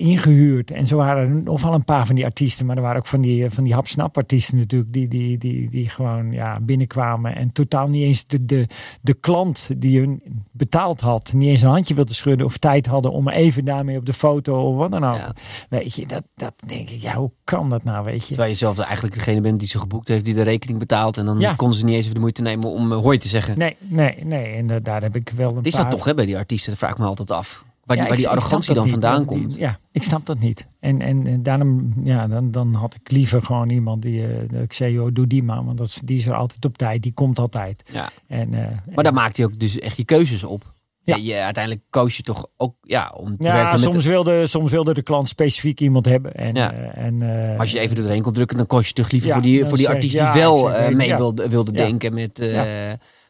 ingehuurd. 0.00 0.70
En 0.70 0.86
zo 0.86 0.96
waren 0.96 1.28
er 1.28 1.42
nog 1.42 1.62
wel 1.62 1.74
een 1.74 1.84
paar 1.84 2.06
van 2.06 2.14
die 2.14 2.24
artiesten. 2.24 2.66
Maar 2.66 2.76
er 2.76 2.82
waren 2.82 2.98
ook 2.98 3.06
van 3.06 3.20
die, 3.20 3.50
van 3.50 3.64
die 3.64 3.74
hapsnap 3.74 4.16
artiesten 4.16 4.58
natuurlijk. 4.58 4.92
Die, 4.92 5.08
die, 5.08 5.38
die, 5.38 5.70
die 5.70 5.88
gewoon 5.88 6.32
ja, 6.32 6.60
binnenkwamen 6.60 7.36
en 7.36 7.52
totaal 7.52 7.88
niet 7.88 8.08
eens 8.10 8.26
de, 8.26 8.44
de, 8.44 8.66
de 9.00 9.14
klant 9.14 9.68
die 9.78 9.98
hun 9.98 10.22
betaald 10.50 11.00
had, 11.00 11.32
niet 11.32 11.48
eens 11.48 11.60
een 11.60 11.68
handje 11.68 11.94
wilde 11.94 12.14
schudden 12.14 12.46
of 12.46 12.56
tijd 12.56 12.86
hadden 12.86 13.12
om 13.12 13.28
even 13.28 13.64
daarmee 13.64 13.96
op 13.96 14.06
de 14.06 14.12
foto 14.12 14.68
of 14.70 14.76
wat 14.76 14.90
dan 14.90 15.04
ook. 15.04 15.14
Ja. 15.14 15.34
Weet 15.68 15.94
je, 15.94 16.06
dat, 16.06 16.22
dat 16.34 16.54
denk 16.66 16.90
ik, 16.90 17.00
ja, 17.00 17.14
hoe 17.14 17.30
kan 17.44 17.68
dat 17.68 17.84
nou, 17.84 18.04
weet 18.04 18.20
je? 18.20 18.26
Terwijl 18.26 18.50
je 18.50 18.56
zelf 18.56 18.78
eigenlijk 18.78 19.14
degene 19.14 19.40
bent 19.40 19.58
die 19.58 19.68
ze 19.68 19.78
geboekt 19.78 20.08
heeft, 20.08 20.24
die 20.24 20.34
de 20.34 20.42
rekening 20.42 20.78
betaalt 20.78 21.16
en 21.16 21.24
dan 21.24 21.38
ja. 21.38 21.54
konden 21.54 21.78
ze 21.78 21.84
niet 21.84 21.94
eens 21.94 22.02
even 22.02 22.14
de 22.14 22.20
moeite 22.20 22.42
nemen 22.42 22.68
om 22.68 22.92
uh, 22.92 22.98
hoi 22.98 23.18
te 23.18 23.28
zeggen. 23.28 23.58
Nee, 23.58 23.76
nee, 23.78 24.14
nee. 24.24 24.54
En 24.54 24.70
uh, 24.70 24.76
daar 24.82 25.02
heb 25.02 25.16
ik 25.16 25.32
wel 25.36 25.56
een 25.56 25.62
Is 25.62 25.72
paar... 25.72 25.82
dat 25.82 25.90
toch 25.90 26.04
hè, 26.04 26.14
bij 26.14 26.26
die 26.26 26.36
artiesten? 26.36 26.70
Dat 26.70 26.78
vraag 26.78 26.90
ik 26.90 26.98
me 26.98 27.04
altijd 27.04 27.30
af. 27.30 27.64
Waar 27.90 27.98
die, 27.98 28.08
ja, 28.08 28.24
waar 28.24 28.34
die 28.34 28.40
arrogantie 28.40 28.74
dan 28.74 28.88
vandaan 28.88 29.24
komt. 29.24 29.56
ja, 29.56 29.78
ik 29.92 30.02
snap 30.02 30.26
dat 30.26 30.38
niet. 30.38 30.66
En, 30.80 31.00
en, 31.00 31.26
en 31.26 31.42
daarom, 31.42 31.92
ja, 32.04 32.28
dan, 32.28 32.50
dan 32.50 32.74
had 32.74 32.94
ik 32.94 33.10
liever 33.10 33.42
gewoon 33.42 33.70
iemand 33.70 34.02
die, 34.02 34.20
uh, 34.20 34.48
dat 34.50 34.62
ik 34.62 34.72
zei, 34.72 34.92
joh, 34.92 35.08
doe 35.12 35.26
die 35.26 35.42
maar. 35.42 35.64
Want 35.64 35.78
dat 35.78 35.86
is, 35.86 36.00
die 36.04 36.18
is 36.18 36.26
er 36.26 36.34
altijd 36.34 36.64
op 36.64 36.78
tijd, 36.78 37.02
die 37.02 37.12
komt 37.12 37.38
altijd. 37.38 37.90
Ja. 37.92 38.08
En, 38.26 38.52
uh, 38.52 38.66
maar 38.94 39.04
daar 39.04 39.12
maakt 39.12 39.36
hij 39.36 39.46
ook 39.46 39.58
dus 39.58 39.78
echt 39.78 39.96
je 39.96 40.04
keuzes 40.04 40.44
op. 40.44 40.74
Ja. 41.02 41.16
Je, 41.16 41.34
uiteindelijk 41.34 41.84
koos 41.90 42.16
je 42.16 42.22
toch 42.22 42.46
ook 42.56 42.74
ja, 42.82 43.12
om 43.16 43.36
te 43.36 43.44
ja, 43.44 43.52
werken 43.52 43.78
soms 43.78 43.94
met... 43.94 44.04
wilde, 44.04 44.46
soms 44.46 44.70
wilde 44.70 44.94
de 44.94 45.02
klant 45.02 45.28
specifiek 45.28 45.80
iemand 45.80 46.04
hebben. 46.04 46.34
En, 46.34 46.54
ja. 46.54 46.74
uh, 46.74 46.96
en, 46.96 47.24
uh, 47.24 47.58
als 47.58 47.70
je 47.70 47.78
even 47.78 47.96
er 47.96 48.02
doorheen 48.02 48.22
kon 48.22 48.32
drukken, 48.32 48.56
dan 48.56 48.66
koos 48.66 48.86
je 48.86 48.92
toch 48.92 49.10
liever 49.10 49.28
ja, 49.28 49.34
voor 49.34 49.42
die, 49.42 49.66
voor 49.66 49.76
die 49.76 49.88
artiest 49.88 50.18
die 50.18 50.40
wel 50.40 50.70
uh, 50.70 50.88
mee 50.88 51.16
wilde, 51.16 51.48
wilde 51.48 51.72
denken 51.72 52.14
met, 52.14 52.38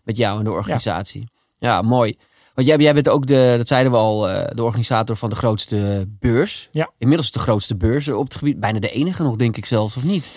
met 0.04 0.16
jou 0.16 0.38
en 0.38 0.44
de 0.44 0.50
organisatie. 0.50 1.28
Ja, 1.58 1.82
mooi. 1.82 2.16
Want 2.60 2.72
jij, 2.72 2.80
jij 2.80 2.94
bent 2.94 3.08
ook 3.08 3.26
de, 3.26 3.54
dat 3.56 3.68
zeiden 3.68 3.92
we 3.92 3.98
al, 3.98 4.20
de 4.54 4.62
organisator 4.62 5.16
van 5.16 5.30
de 5.30 5.36
grootste 5.36 6.08
beurs. 6.18 6.68
Ja. 6.70 6.90
Inmiddels 6.98 7.30
de 7.30 7.38
grootste 7.38 7.76
beurs 7.76 8.08
op 8.08 8.24
het 8.24 8.34
gebied. 8.34 8.60
Bijna 8.60 8.78
de 8.78 8.90
enige 8.90 9.22
nog, 9.22 9.36
denk 9.36 9.56
ik 9.56 9.66
zelfs, 9.66 9.96
of 9.96 10.04
niet? 10.04 10.30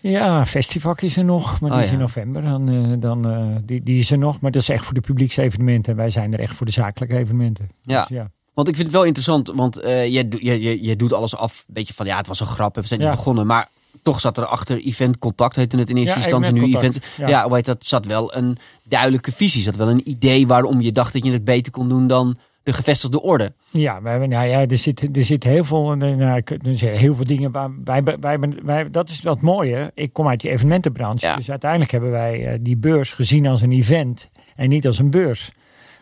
Ja, 0.00 0.46
Festival 0.46 0.94
is 0.96 1.16
er 1.16 1.24
nog, 1.24 1.60
maar 1.60 1.70
die 1.70 1.78
oh, 1.78 1.84
is 1.84 1.92
in 1.92 1.98
november. 1.98 2.42
Dan, 2.42 2.70
uh, 2.70 2.94
dan, 2.98 3.30
uh, 3.30 3.56
die, 3.64 3.82
die 3.82 3.98
is 3.98 4.10
er 4.10 4.18
nog, 4.18 4.40
maar 4.40 4.50
dat 4.50 4.62
is 4.62 4.68
echt 4.68 4.84
voor 4.84 4.94
de 4.94 5.00
publieksevenementen. 5.00 5.96
Wij 5.96 6.10
zijn 6.10 6.32
er 6.32 6.40
echt 6.40 6.56
voor 6.56 6.66
de 6.66 6.72
zakelijke 6.72 7.16
evenementen. 7.16 7.70
Ja. 7.80 8.00
Dus, 8.00 8.16
ja. 8.16 8.30
Want 8.54 8.68
ik 8.68 8.74
vind 8.74 8.86
het 8.86 8.96
wel 8.96 9.06
interessant, 9.06 9.52
want 9.54 9.84
uh, 9.84 10.06
je, 10.06 10.26
je, 10.38 10.60
je, 10.60 10.82
je 10.82 10.96
doet 10.96 11.12
alles 11.12 11.36
af. 11.36 11.64
Een 11.66 11.74
beetje 11.74 11.94
van 11.94 12.06
ja, 12.06 12.16
het 12.16 12.26
was 12.26 12.40
een 12.40 12.46
grap, 12.46 12.74
we 12.74 12.86
zijn 12.86 13.00
niet 13.00 13.08
ja. 13.08 13.14
begonnen. 13.14 13.46
Maar 13.46 13.68
toch 14.02 14.20
zat 14.20 14.38
er 14.38 14.46
achter 14.46 14.84
event 14.84 15.18
contact, 15.18 15.56
heette 15.56 15.78
het 15.78 15.90
in 15.90 15.96
eerste 15.96 16.18
ja, 16.18 16.22
instantie. 16.22 16.52
Nu 16.52 16.76
event. 16.76 16.98
Ja, 17.16 17.48
heet 17.48 17.64
dat? 17.64 17.84
Zat 17.84 18.06
wel 18.06 18.34
een 18.36 18.58
duidelijke 18.82 19.32
visie, 19.32 19.62
zat 19.62 19.76
wel 19.76 19.88
een 19.88 20.08
idee 20.08 20.46
waarom 20.46 20.80
je 20.80 20.92
dacht 20.92 21.12
dat 21.12 21.24
je 21.24 21.32
het 21.32 21.44
beter 21.44 21.72
kon 21.72 21.88
doen 21.88 22.06
dan 22.06 22.36
de 22.62 22.72
gevestigde 22.72 23.22
orde. 23.22 23.52
Ja, 23.70 24.02
wij, 24.02 24.26
nou 24.26 24.46
ja 24.46 24.66
er, 24.66 24.78
zit, 24.78 25.16
er 25.16 25.24
zit 25.24 25.44
heel 25.44 25.64
veel, 25.64 25.94
nou, 25.94 26.42
er 26.44 26.76
heel 26.78 27.14
veel 27.14 27.24
dingen 27.24 27.50
waar 27.50 27.70
wij, 27.84 28.02
wij, 28.20 28.38
wij, 28.62 28.90
dat 28.90 29.08
is 29.08 29.22
het 29.22 29.40
mooie. 29.40 29.90
Ik 29.94 30.12
kom 30.12 30.28
uit 30.28 30.40
die 30.40 30.50
evenementenbranche, 30.50 31.26
ja. 31.26 31.36
dus 31.36 31.50
uiteindelijk 31.50 31.90
hebben 31.90 32.10
wij 32.10 32.52
uh, 32.52 32.58
die 32.60 32.76
beurs 32.76 33.12
gezien 33.12 33.46
als 33.46 33.62
een 33.62 33.72
event 33.72 34.30
en 34.56 34.68
niet 34.68 34.86
als 34.86 34.98
een 34.98 35.10
beurs. 35.10 35.52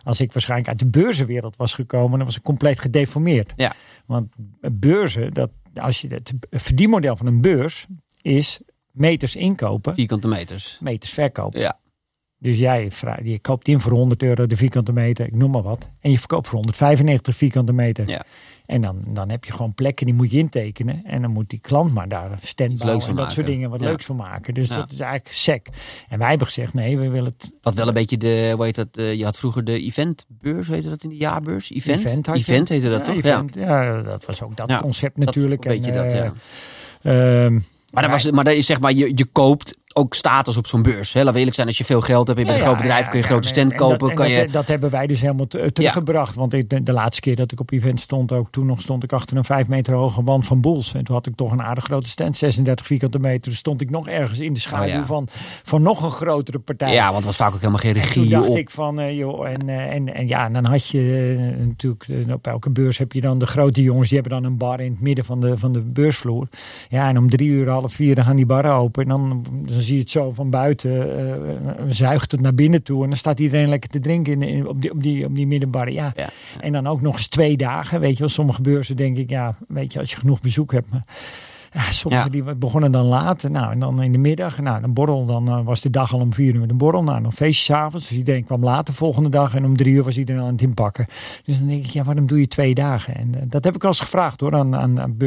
Als 0.03 0.21
ik 0.21 0.33
waarschijnlijk 0.33 0.69
uit 0.69 0.79
de 0.79 0.99
beurzenwereld 0.99 1.55
was 1.55 1.73
gekomen, 1.73 2.17
dan 2.17 2.27
was 2.27 2.37
ik 2.37 2.43
compleet 2.43 2.79
gedeformeerd. 2.79 3.53
Ja. 3.55 3.73
Want 4.05 4.27
beurzen, 4.71 5.33
dat, 5.33 5.49
als 5.73 6.01
je 6.01 6.07
het 6.07 6.33
verdienmodel 6.49 7.15
van 7.15 7.25
een 7.25 7.41
beurs 7.41 7.85
is 8.21 8.59
meters 8.91 9.35
inkopen. 9.35 9.93
Vierkante 9.93 10.27
meters. 10.27 10.77
Meters 10.81 11.11
verkopen. 11.11 11.59
Ja. 11.59 11.79
Dus 12.37 12.59
jij 12.59 12.91
je 13.23 13.39
koopt 13.39 13.67
in 13.67 13.79
voor 13.79 13.91
100 13.91 14.23
euro 14.23 14.45
de 14.45 14.57
vierkante 14.57 14.93
meter, 14.93 15.25
ik 15.25 15.35
noem 15.35 15.51
maar 15.51 15.61
wat. 15.61 15.89
En 15.99 16.11
je 16.11 16.19
verkoopt 16.19 16.47
voor 16.47 16.55
195 16.55 17.35
vierkante 17.35 17.73
meter. 17.73 18.07
Ja. 18.09 18.23
En 18.71 18.81
dan, 18.81 19.03
dan 19.07 19.29
heb 19.29 19.45
je 19.45 19.51
gewoon 19.51 19.73
plekken 19.73 20.05
die 20.05 20.15
moet 20.15 20.31
je 20.31 20.37
intekenen. 20.37 21.05
En 21.05 21.21
dan 21.21 21.31
moet 21.31 21.49
die 21.49 21.59
klant 21.59 21.93
maar 21.93 22.07
daar 22.07 22.29
stand 22.41 22.77
bouwen 22.77 23.07
en 23.07 23.15
dat 23.15 23.31
soort 23.31 23.45
dingen 23.45 23.69
wat 23.69 23.79
leuks 23.79 24.05
van 24.05 24.15
maken. 24.15 24.53
Dus 24.53 24.67
dat 24.67 24.91
is 24.91 24.99
eigenlijk 24.99 25.35
sec. 25.35 25.67
En 26.09 26.19
wij 26.19 26.29
hebben 26.29 26.47
gezegd, 26.47 26.73
nee, 26.73 26.97
we 26.97 27.09
willen 27.09 27.35
het... 27.37 27.51
Wat 27.61 27.73
wel 27.73 27.87
een 27.87 27.93
beetje 27.93 28.17
de, 28.17 28.53
hoe 28.55 28.65
heet 28.65 28.75
dat, 28.75 28.97
uh, 28.97 29.13
je 29.13 29.23
had 29.23 29.37
vroeger 29.37 29.63
de 29.63 29.81
eventbeurs, 29.81 30.67
heette 30.67 30.89
dat 30.89 31.03
in 31.03 31.09
de 31.09 31.15
jaarbeurs? 31.15 31.71
Event? 31.71 32.05
Event, 32.05 32.27
event 32.27 32.69
heette 32.69 32.89
dat 32.89 33.05
toch? 33.05 33.15
Event, 33.15 33.55
ja. 33.55 34.01
dat 34.01 34.25
was 34.25 34.41
ook 34.41 34.57
dat 34.57 34.77
concept 34.77 35.17
natuurlijk. 35.17 35.63
Dat, 35.63 35.73
weet 35.73 35.85
je 35.85 35.91
dat, 35.91 36.11
ja. 36.11 36.33
Uh, 37.01 37.59
maar, 37.91 38.03
dat 38.03 38.11
was, 38.11 38.31
maar 38.31 38.53
is 38.53 38.65
zeg 38.65 38.79
maar, 38.79 38.93
je, 38.93 39.11
je 39.15 39.25
koopt 39.31 39.77
ook 39.93 40.13
status 40.13 40.57
op 40.57 40.67
zo'n 40.67 40.81
beurs. 40.81 41.13
Hè? 41.13 41.19
Laten 41.19 41.33
we 41.33 41.39
eerlijk 41.39 41.55
zijn, 41.55 41.67
als 41.67 41.77
je 41.77 41.83
veel 41.83 42.01
geld 42.01 42.27
hebt, 42.27 42.39
je 42.39 42.45
bent 42.45 42.57
een 42.57 42.63
groot 42.63 42.77
bedrijf, 42.77 43.05
kun 43.05 43.17
je 43.17 43.23
een 43.23 43.29
grote 43.29 43.47
stand 43.47 43.75
kopen. 43.75 44.07
Dat, 44.07 44.13
kan 44.13 44.29
je... 44.29 44.47
dat, 44.51 44.67
hebben 44.67 44.89
wij 44.89 45.07
dus 45.07 45.21
helemaal 45.21 45.47
teruggebracht. 45.47 46.35
Want 46.35 46.51
de, 46.51 46.83
de, 46.83 46.91
laatste 46.91 47.21
keer 47.21 47.35
dat 47.35 47.51
ik 47.51 47.59
op 47.59 47.71
event 47.71 47.99
stond, 47.99 48.31
ook 48.31 48.51
toen 48.51 48.65
nog 48.65 48.81
stond 48.81 49.03
ik 49.03 49.13
achter 49.13 49.37
een 49.37 49.43
vijf 49.43 49.67
meter 49.67 49.93
hoge 49.93 50.23
wand 50.23 50.45
van 50.45 50.61
Boels. 50.61 50.93
En 50.93 51.03
toen 51.03 51.15
had 51.15 51.25
ik 51.25 51.35
toch 51.35 51.51
een 51.51 51.61
aardig 51.61 51.83
grote 51.83 52.07
stand, 52.07 52.37
36 52.37 52.85
vierkante 52.85 53.19
meter. 53.19 53.41
Toen 53.41 53.53
stond 53.53 53.81
ik 53.81 53.89
nog 53.89 54.07
ergens 54.07 54.39
in 54.39 54.53
de 54.53 54.59
schaduw 54.59 54.99
oh, 54.99 55.05
van, 55.05 55.27
van 55.63 55.81
nog 55.81 56.03
een 56.03 56.11
grotere 56.11 56.59
partij. 56.59 56.93
Ja, 56.93 57.03
want 57.03 57.15
het 57.15 57.25
was 57.25 57.35
vaak 57.35 57.53
ook 57.53 57.59
helemaal 57.59 57.79
geen 57.79 57.91
regie. 57.91 58.23
En 58.23 58.29
toen 58.29 58.39
dacht 58.39 58.49
op. 58.49 58.57
ik 58.57 58.69
van, 58.69 58.99
uh, 58.99 59.17
joh, 59.17 59.47
en, 59.47 59.67
uh, 59.67 59.93
en, 59.93 60.13
en 60.13 60.27
ja, 60.27 60.45
en 60.45 60.53
dan 60.53 60.65
had 60.65 60.87
je 60.87 61.37
uh, 61.39 61.65
natuurlijk, 61.65 62.05
op 62.33 62.47
elke 62.47 62.69
beurs 62.69 62.97
heb 62.97 63.11
je 63.11 63.21
dan 63.21 63.37
de 63.37 63.45
grote 63.45 63.81
jongens, 63.81 64.09
die 64.09 64.19
hebben 64.19 64.41
dan 64.41 64.51
een 64.51 64.57
bar 64.57 64.79
in 64.79 64.91
het 64.91 65.01
midden 65.01 65.25
van 65.25 65.39
de, 65.39 65.57
van 65.57 65.71
de 65.71 65.81
beursvloer. 65.81 66.47
Ja, 66.89 67.07
en 67.07 67.17
om 67.17 67.29
drie 67.29 67.49
uur, 67.49 67.69
half 67.69 67.93
vier, 67.93 68.15
dan 68.15 68.23
gaan 68.23 68.35
die 68.35 68.45
barren 68.45 68.73
open. 68.73 69.03
En 69.03 69.09
dan, 69.09 69.45
dan 69.81 69.89
zie 69.89 69.99
je 69.99 70.01
het 70.01 70.11
zo 70.11 70.31
van 70.31 70.49
buiten 70.49 71.19
uh, 71.19 71.71
zuigt 71.87 72.31
het 72.31 72.41
naar 72.41 72.53
binnen 72.53 72.83
toe. 72.83 73.03
En 73.03 73.09
dan 73.09 73.17
staat 73.17 73.39
iedereen 73.39 73.69
lekker 73.69 73.89
te 73.89 73.99
drinken 73.99 74.41
in, 74.41 74.67
op, 74.67 74.81
die, 74.81 74.91
op, 74.91 75.03
die, 75.03 75.25
op 75.25 75.35
die 75.35 75.47
middenbarre. 75.47 75.93
Ja. 75.93 76.13
ja. 76.15 76.29
En 76.59 76.71
dan 76.71 76.87
ook 76.87 77.01
nog 77.01 77.13
eens 77.13 77.27
twee 77.27 77.57
dagen. 77.57 77.99
Weet 77.99 78.13
je 78.13 78.19
wel, 78.19 78.29
sommige 78.29 78.61
beurzen 78.61 78.95
denk 78.95 79.17
ik, 79.17 79.29
ja, 79.29 79.55
weet 79.67 79.93
je, 79.93 79.99
als 79.99 80.09
je 80.09 80.15
genoeg 80.15 80.41
bezoek 80.41 80.71
hebt. 80.71 80.89
Maar 80.91 81.03
ja, 81.71 81.91
sommigen 81.91 82.31
die 82.31 82.55
begonnen 82.55 82.91
dan 82.91 83.05
laat. 83.05 83.49
Nou, 83.49 83.71
en 83.71 83.79
dan 83.79 84.01
in 84.01 84.11
de 84.11 84.17
middag. 84.17 84.59
Nou, 84.59 84.83
een 84.83 84.93
borrel. 84.93 85.25
Dan 85.25 85.49
uh, 85.49 85.65
was 85.65 85.81
de 85.81 85.89
dag 85.89 86.13
al 86.13 86.19
om 86.19 86.33
vier 86.33 86.53
uur 86.53 86.59
met 86.59 86.69
een 86.69 86.77
borrel. 86.77 87.03
Nou, 87.03 87.21
nog 87.21 87.33
feestjes 87.33 87.75
avonds. 87.75 88.07
Dus 88.07 88.17
iedereen 88.17 88.43
kwam 88.43 88.63
laat 88.63 88.85
de 88.85 88.93
volgende 88.93 89.29
dag. 89.29 89.55
En 89.55 89.65
om 89.65 89.77
drie 89.77 89.93
uur 89.93 90.03
was 90.03 90.17
iedereen 90.17 90.41
aan 90.41 90.51
het 90.51 90.61
inpakken. 90.61 91.05
Dus 91.45 91.59
dan 91.59 91.67
denk 91.67 91.85
ik, 91.85 91.89
ja, 91.89 92.03
waarom 92.03 92.25
doe 92.25 92.39
je 92.39 92.47
twee 92.47 92.73
dagen? 92.73 93.15
En 93.15 93.31
uh, 93.35 93.41
dat 93.47 93.63
heb 93.63 93.75
ik 93.75 93.83
al 93.83 93.89
eens 93.89 93.99
gevraagd 93.99 94.39
hoor, 94.39 94.55
aan, 94.55 94.75
aan, 94.75 95.01
aan 95.01 95.17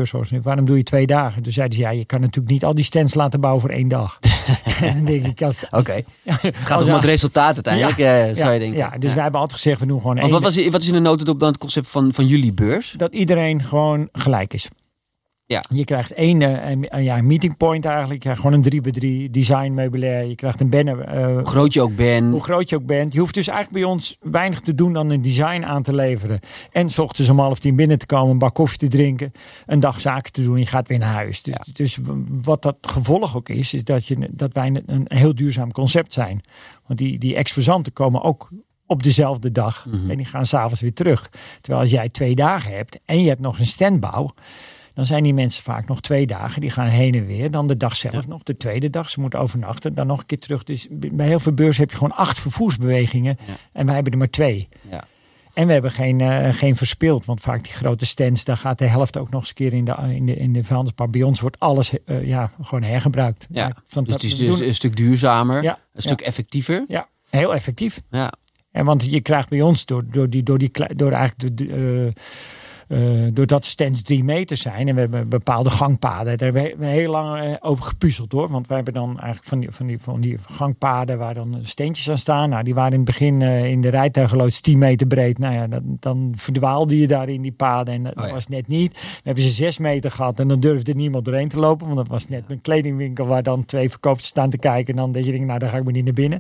Waarom 0.43 0.65
doe 0.65 0.77
je 0.77 0.83
twee 0.83 1.07
dagen? 1.07 1.43
Dus 1.43 1.55
zeiden 1.55 1.77
ze, 1.77 1.83
ja, 1.83 1.91
je 1.91 2.05
kan 2.05 2.21
natuurlijk 2.21 2.53
niet 2.53 2.65
al 2.65 2.75
die 2.75 2.85
stands 2.85 3.15
laten 3.15 3.41
bouwen 3.41 3.61
voor 3.61 3.71
één 3.71 3.89
dag. 3.89 4.19
en 4.81 4.95
dan 4.95 5.05
denk 5.05 5.27
ik, 5.27 5.43
als... 5.43 5.65
Oké. 5.71 5.83
Okay. 6.25 6.51
het 6.53 6.57
gaat 6.57 6.87
om 6.87 6.95
het 6.95 7.05
resultaat 7.05 7.55
uiteindelijk, 7.55 7.97
ja, 7.97 8.29
uh, 8.29 8.35
zou 8.35 8.53
je 8.53 8.59
denken. 8.59 8.79
Ja, 8.79 8.91
dus 8.99 9.15
wij 9.15 9.23
hebben 9.23 9.41
altijd 9.41 9.61
gezegd, 9.61 9.81
we 9.81 9.87
doen 9.87 10.01
gewoon 10.01 10.17
Want 10.17 10.33
één... 10.33 10.43
Wat, 10.43 10.55
was, 10.55 10.69
wat 10.69 10.81
is 10.81 10.87
in 10.87 10.93
de 10.93 11.01
notendop 11.01 11.39
dan 11.39 11.49
het 11.49 11.59
concept 11.59 11.89
van, 11.89 12.13
van 12.13 12.27
jullie 12.27 12.53
beurs? 12.53 12.95
Dat 12.97 13.13
iedereen 13.13 13.63
gewoon 13.63 14.09
gelijk 14.13 14.53
is. 14.53 14.69
Ja. 15.47 15.65
Je 15.75 15.85
krijgt 15.85 16.13
één 16.13 16.41
uh, 16.41 17.05
ja, 17.05 17.23
meeting 17.23 17.57
point 17.57 17.85
eigenlijk. 17.85 18.15
Je 18.15 18.21
krijgt 18.21 18.41
gewoon 18.41 18.57
een 18.57 18.63
3 18.63 18.81
bij 18.81 18.93
3 18.93 19.31
design 19.31 19.73
meubilair. 19.73 20.25
Je 20.27 20.35
krijgt 20.35 20.61
een 20.61 20.71
banner. 20.71 21.15
Uh, 21.15 21.35
hoe 21.37 21.47
groot 21.47 21.73
je 21.73 21.83
ook 21.83 21.97
bent. 21.97 22.31
Hoe 22.31 22.43
groot 22.43 22.69
je 22.69 22.77
ook 22.77 22.87
bent. 22.87 23.13
Je 23.13 23.19
hoeft 23.19 23.35
dus 23.35 23.49
eigenlijk 23.49 23.83
bij 23.83 23.93
ons 23.93 24.17
weinig 24.21 24.61
te 24.61 24.75
doen 24.75 24.93
dan 24.93 25.11
een 25.11 25.23
design 25.23 25.63
aan 25.63 25.83
te 25.83 25.95
leveren. 25.95 26.41
En 26.73 26.91
s 26.91 26.99
ochtends 26.99 27.31
om 27.31 27.39
half 27.39 27.59
tien 27.59 27.77
binnen 27.77 27.99
te 27.99 28.07
komen, 28.07 28.31
een 28.31 28.39
bak 28.39 28.55
koffie 28.55 28.79
te 28.79 28.89
drinken. 28.89 29.33
Een 29.67 29.81
dag 29.81 30.01
zaken 30.01 30.33
te 30.33 30.43
doen. 30.43 30.59
Je 30.59 30.67
gaat 30.67 30.89
weer 30.89 30.99
naar 30.99 31.15
huis. 31.15 31.43
Dus, 31.43 31.55
ja. 31.65 31.73
dus 31.73 31.99
wat 32.43 32.63
dat 32.63 32.77
gevolg 32.81 33.37
ook 33.37 33.49
is, 33.49 33.75
is 33.75 33.85
dat, 33.85 34.07
je, 34.07 34.29
dat 34.31 34.53
wij 34.53 34.67
een, 34.67 34.83
een 34.87 35.07
heel 35.09 35.35
duurzaam 35.35 35.73
concept 35.73 36.13
zijn. 36.13 36.41
Want 36.87 36.99
die, 36.99 37.19
die 37.19 37.35
exposanten 37.35 37.93
komen 37.93 38.23
ook 38.23 38.51
op 38.87 39.03
dezelfde 39.03 39.53
dag. 39.53 39.87
Mm 39.87 39.93
-hmm. 39.93 40.11
En 40.11 40.17
die 40.17 40.27
gaan 40.27 40.47
s'avonds 40.47 40.81
weer 40.81 40.93
terug. 40.93 41.31
Terwijl 41.61 41.83
als 41.83 41.93
jij 41.93 42.09
twee 42.09 42.35
dagen 42.35 42.77
hebt 42.77 43.01
en 43.05 43.23
je 43.23 43.29
hebt 43.29 43.41
nog 43.41 43.59
een 43.59 43.67
standbouw 43.67 44.35
dan 44.95 45.07
zijn 45.07 45.23
die 45.23 45.35
mensen 45.35 45.63
vaak 45.63 45.89
nog 45.89 46.01
twee 46.01 46.27
dagen. 46.27 46.61
Die 46.61 46.71
gaan 46.71 46.87
heen 46.87 47.15
en 47.15 47.27
weer. 47.27 47.51
Dan 47.51 47.67
de 47.67 47.77
dag 47.77 47.97
zelf 47.97 48.29
nog, 48.29 48.43
de 48.43 48.57
tweede 48.57 48.91
dag. 48.91 49.11
Ze 49.11 49.21
moeten 49.21 49.39
overnachten, 49.39 49.95
dan 49.95 50.07
nog 50.07 50.21
een 50.21 50.27
keer 50.27 50.39
terug. 50.39 50.65
Dus 50.65 50.87
bij 50.91 51.27
heel 51.27 51.41
veel 51.41 51.53
beurzen 51.53 51.83
heb 51.83 51.91
je 51.91 51.97
gewoon 51.97 52.17
acht 52.17 52.41
vervoersbewegingen. 52.41 53.37
En 53.73 53.87
wij 53.87 53.95
hebben 53.95 54.13
er 54.13 54.19
maar 54.19 54.31
twee. 54.31 54.69
Ja. 54.91 55.05
En 55.55 55.67
we 55.67 55.73
hebben 55.73 55.91
geen, 55.91 56.21
uh, 56.21 56.53
geen 56.53 56.77
verspild. 56.77 57.25
Want 57.25 57.41
vaak 57.41 57.65
die 57.65 57.73
grote 57.73 58.07
stands, 58.07 58.45
daar 58.45 58.57
gaat 58.57 58.79
de 58.79 58.87
helft 58.87 59.19
ook 59.19 59.31
nog 59.31 59.41
eens 59.41 59.49
een 59.49 59.55
keer 59.55 59.73
in 59.73 59.85
de, 59.85 59.95
in 60.15 60.27
de, 60.27 60.37
in 60.37 60.53
de 60.53 60.65
vuilnisbak. 60.65 61.11
Bij 61.11 61.23
ons 61.23 61.41
wordt 61.41 61.59
alles 61.59 61.93
uh, 62.07 62.27
ja, 62.27 62.51
gewoon 62.61 62.83
hergebruikt. 62.83 63.47
Ja. 63.51 63.77
dus 63.89 64.13
het 64.13 64.25
is 64.25 64.37
dus 64.37 64.61
een 64.61 64.75
stuk 64.75 64.97
duurzamer, 64.97 65.63
ja. 65.63 65.79
een 65.93 66.03
stuk 66.03 66.21
effectiever. 66.21 66.85
Ja, 66.89 67.09
heel 67.31 67.55
effectief. 67.55 68.01
Ja. 68.11 68.33
En 68.71 68.85
want 68.85 69.05
je 69.05 69.21
krijgt 69.21 69.49
bij 69.49 69.61
ons 69.61 69.85
door, 69.85 70.03
door, 70.11 70.31
die, 70.31 70.43
door, 70.43 70.59
die, 70.59 70.71
door 70.95 71.13
eigenlijk 71.13 71.59
de, 71.59 71.67
uh, 71.67 72.13
uh, 72.89 73.29
doordat 73.33 73.65
stands 73.65 74.03
drie 74.03 74.25
meter 74.25 74.57
zijn 74.57 74.89
en 74.89 74.95
we 74.95 75.01
hebben 75.01 75.29
bepaalde 75.29 75.71
gangpaden, 75.71 76.39
daar 76.39 76.53
hebben 76.53 76.79
we 76.79 76.87
heel 76.87 77.11
lang 77.11 77.43
uh, 77.43 77.55
over 77.61 77.85
gepuzzeld 77.85 78.33
hoor. 78.33 78.49
Want 78.49 78.67
we 78.67 78.75
hebben 78.75 78.93
dan 78.93 79.09
eigenlijk 79.21 79.45
van 79.45 79.61
die, 79.61 79.71
van 79.71 79.87
die, 79.87 79.99
van 80.01 80.21
die 80.21 80.39
gangpaden 80.47 81.19
waar 81.19 81.35
dan 81.35 81.59
steentjes 81.63 82.11
aan 82.11 82.19
staan. 82.19 82.51
Nou, 82.51 82.63
die 82.63 82.75
waren 82.75 82.93
in 82.93 82.97
het 82.97 83.07
begin 83.07 83.41
uh, 83.41 83.65
in 83.65 83.81
de 83.81 83.89
rijtuigenloods 83.89 84.61
10 84.61 84.79
meter 84.79 85.07
breed. 85.07 85.39
Nou 85.39 85.55
ja, 85.55 85.67
dat, 85.67 85.83
dan 85.85 86.33
verdwaalde 86.37 86.99
je 86.99 87.07
daar 87.07 87.29
in 87.29 87.43
die 87.43 87.53
paden 87.53 87.95
en 87.95 88.03
dat 88.03 88.17
oh, 88.17 88.27
ja. 88.27 88.33
was 88.33 88.49
net 88.49 88.69
niet. 88.69 88.93
We 88.93 89.21
hebben 89.23 89.45
ze 89.45 89.51
6 89.51 89.79
meter 89.79 90.11
gehad 90.11 90.41
en 90.41 90.49
dan 90.49 90.61
durfde 90.61 90.95
niemand 90.95 91.25
doorheen 91.25 91.49
te 91.49 91.59
lopen. 91.59 91.87
Want 91.87 91.99
dat 91.99 92.09
was 92.09 92.29
net 92.29 92.45
een 92.49 92.61
kledingwinkel 92.61 93.27
waar 93.27 93.43
dan 93.43 93.65
twee 93.65 93.91
verkoopers 93.91 94.27
staan 94.27 94.51
te 94.51 94.59
kijken. 94.59 94.95
En 94.95 95.01
dan 95.01 95.13
denk 95.13 95.25
je, 95.25 95.41
nou 95.41 95.59
daar 95.59 95.69
ga 95.69 95.77
ik 95.77 95.85
maar 95.85 95.93
niet 95.93 96.05
naar 96.05 96.15
binnen. 96.15 96.39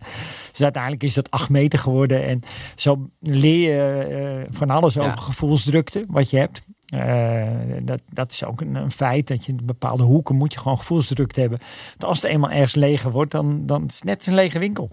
Dus 0.50 0.62
uiteindelijk 0.62 1.02
is 1.02 1.14
dat 1.14 1.30
8 1.30 1.48
meter 1.48 1.78
geworden. 1.78 2.24
En 2.24 2.40
zo 2.74 3.08
leer 3.20 3.72
je 3.72 4.46
van 4.50 4.70
alles 4.70 4.98
over 4.98 5.18
gevoelsdrukte, 5.18 6.04
wat 6.08 6.30
je 6.30 6.33
hebt. 6.36 6.62
Uh, 6.94 7.42
dat, 7.82 8.00
dat 8.12 8.32
is 8.32 8.44
ook 8.44 8.60
een, 8.60 8.74
een, 8.74 8.90
feit 8.90 9.26
dat 9.28 9.44
je 9.44 9.52
in 9.52 9.60
bepaalde 9.64 10.02
hoeken 10.02 10.36
moet 10.36 10.52
je 10.52 10.58
gewoon 10.58 10.78
gevoelsdruk 10.78 11.36
hebben. 11.36 11.58
Als 11.98 12.22
het 12.22 12.30
eenmaal 12.30 12.50
ergens 12.50 12.74
leger 12.74 13.10
wordt, 13.10 13.30
dan, 13.30 13.66
dan 13.66 13.84
is 13.86 13.94
het 13.94 14.04
net 14.04 14.26
een 14.26 14.34
lege 14.34 14.58
winkel. 14.58 14.90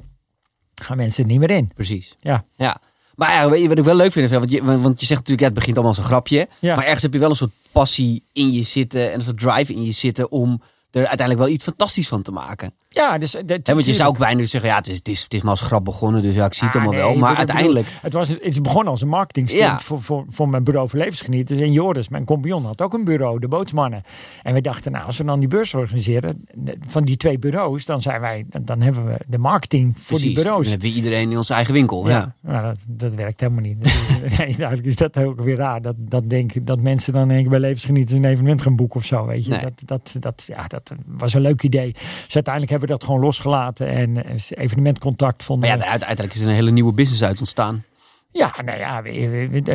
Gaan 0.73 0.97
mensen 0.97 1.23
er 1.23 1.29
niet 1.29 1.39
meer 1.39 1.49
in. 1.49 1.69
Precies. 1.75 2.15
Ja. 2.19 2.45
ja. 2.55 2.77
Maar 3.15 3.31
ja, 3.33 3.67
wat 3.67 3.77
ik 3.77 3.83
wel 3.83 3.95
leuk 3.95 4.11
vind? 4.11 4.29
Want 4.29 4.51
je, 4.51 4.63
want 4.63 4.99
je 4.99 5.05
zegt 5.05 5.19
natuurlijk, 5.19 5.39
ja, 5.39 5.45
het 5.45 5.53
begint 5.53 5.75
allemaal 5.75 5.95
als 5.95 6.03
een 6.03 6.09
grapje. 6.09 6.47
Ja. 6.59 6.75
Maar 6.75 6.83
ergens 6.83 7.01
heb 7.01 7.13
je 7.13 7.19
wel 7.19 7.29
een 7.29 7.35
soort 7.35 7.51
passie 7.71 8.23
in 8.33 8.51
je 8.51 8.63
zitten 8.63 9.09
en 9.09 9.15
een 9.15 9.21
soort 9.21 9.39
drive 9.39 9.73
in 9.73 9.83
je 9.83 9.91
zitten 9.91 10.31
om 10.31 10.61
er 10.91 11.07
uiteindelijk 11.07 11.39
wel 11.39 11.55
iets 11.55 11.63
fantastisch 11.63 12.07
van 12.07 12.21
te 12.21 12.31
maken. 12.31 12.73
Ja, 12.93 13.17
dus 13.17 13.31
dat, 13.31 13.59
He, 13.63 13.73
want 13.73 13.85
je 13.85 13.93
zou 13.93 14.09
ook 14.09 14.17
bijna 14.17 14.45
zeggen, 14.45 14.69
ja, 14.69 14.75
het 14.75 14.87
is, 14.87 14.97
het 14.97 15.07
is, 15.07 15.23
het 15.23 15.33
is 15.33 15.41
maar 15.41 15.51
als 15.51 15.61
grap 15.61 15.85
begonnen, 15.85 16.21
dus 16.21 16.33
ja, 16.33 16.45
ik 16.45 16.53
zie 16.53 16.67
het 16.67 16.75
ah, 16.75 16.81
allemaal 16.81 17.01
nee, 17.01 17.11
wel. 17.11 17.19
Maar 17.19 17.29
bedoel, 17.29 17.37
uiteindelijk. 17.37 17.87
Het, 18.01 18.13
was, 18.13 18.27
het 18.27 18.39
is 18.41 18.61
begonnen 18.61 18.91
als 18.91 19.01
een 19.01 19.07
marketingstunt 19.07 19.63
Ja. 19.63 19.79
voor, 19.79 20.01
voor, 20.01 20.25
voor 20.27 20.49
mijn 20.49 20.63
bureau 20.63 20.89
voor 20.89 20.99
levensgenieters. 20.99 21.59
En 21.59 21.71
Joris, 21.71 22.09
mijn 22.09 22.25
compagnon, 22.25 22.65
had 22.65 22.81
ook 22.81 22.93
een 22.93 23.03
bureau, 23.03 23.39
de 23.39 23.47
bootsmannen. 23.47 24.01
En 24.43 24.53
we 24.53 24.61
dachten, 24.61 24.91
nou, 24.91 25.05
als 25.05 25.17
we 25.17 25.23
dan 25.23 25.39
die 25.39 25.49
beurs 25.49 25.73
organiseren 25.73 26.45
van 26.87 27.03
die 27.03 27.17
twee 27.17 27.39
bureaus, 27.39 27.85
dan 27.85 28.01
zijn 28.01 28.21
wij, 28.21 28.45
dan, 28.49 28.65
dan 28.65 28.81
hebben 28.81 29.05
we 29.05 29.17
de 29.27 29.37
marketing 29.37 29.93
voor 29.93 30.05
Precies. 30.05 30.23
die 30.23 30.33
bureaus. 30.33 30.61
Dan 30.61 30.71
hebben 30.71 30.89
we 30.89 30.95
iedereen 30.95 31.31
in 31.31 31.37
onze 31.37 31.53
eigen 31.53 31.73
winkel. 31.73 32.09
Ja. 32.09 32.35
Nou, 32.41 32.63
dat, 32.63 32.85
dat 32.87 33.15
werkt 33.15 33.39
helemaal 33.39 33.61
niet. 33.61 33.77
nee, 34.37 34.47
eigenlijk 34.47 34.85
is 34.85 34.95
dat 34.95 35.17
ook 35.17 35.41
weer 35.41 35.55
raar. 35.55 35.81
Dat, 35.81 35.95
dat, 35.97 36.29
denk, 36.29 36.65
dat 36.65 36.81
mensen 36.81 37.13
dan 37.13 37.27
denk 37.27 37.43
ik, 37.43 37.49
bij 37.49 37.59
levensgenieters 37.59 38.17
een 38.17 38.25
evenement 38.25 38.61
gaan 38.61 38.75
boeken 38.75 38.99
of 38.99 39.05
zo. 39.05 39.25
Weet 39.25 39.45
je? 39.45 39.51
Nee. 39.51 39.59
Dat, 39.61 39.81
dat, 39.85 40.15
dat, 40.19 40.43
ja, 40.47 40.67
dat 40.67 40.91
was 41.05 41.33
een 41.33 41.41
leuk 41.41 41.63
idee. 41.63 41.91
Dus 41.91 42.35
uiteindelijk 42.35 42.71
hebben 42.71 42.80
we 42.81 42.87
dat 42.87 43.03
gewoon 43.03 43.19
losgelaten. 43.19 43.87
En 43.87 44.25
eh, 44.25 44.35
evenementcontact 44.49 45.43
vonden 45.43 45.69
Maar 45.69 45.77
ja, 45.77 45.83
uit- 45.83 45.91
uiteindelijk 45.91 46.35
is 46.35 46.41
er 46.41 46.47
een 46.47 46.53
hele 46.53 46.71
nieuwe 46.71 46.93
business 46.93 47.23
uit 47.23 47.39
ontstaan. 47.39 47.83
Ja, 48.31 48.53
nou 48.65 48.77
ja, 48.77 49.03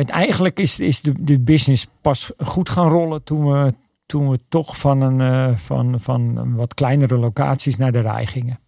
eigenlijk 0.05 0.59
is, 0.59 0.79
is 0.79 1.01
de, 1.01 1.13
de 1.23 1.39
business 1.39 1.87
pas 2.01 2.31
goed 2.37 2.69
gaan 2.69 2.89
rollen 2.89 3.23
toen 3.23 3.51
we, 3.51 3.73
toen 4.05 4.29
we 4.29 4.39
toch 4.49 4.77
van, 4.77 5.01
een, 5.01 5.21
eh, 5.21 5.57
van, 5.57 5.95
van 5.99 6.55
wat 6.55 6.73
kleinere 6.73 7.17
locaties 7.17 7.77
naar 7.77 7.91
de 7.91 7.99
rij 7.99 8.25
gingen. 8.25 8.59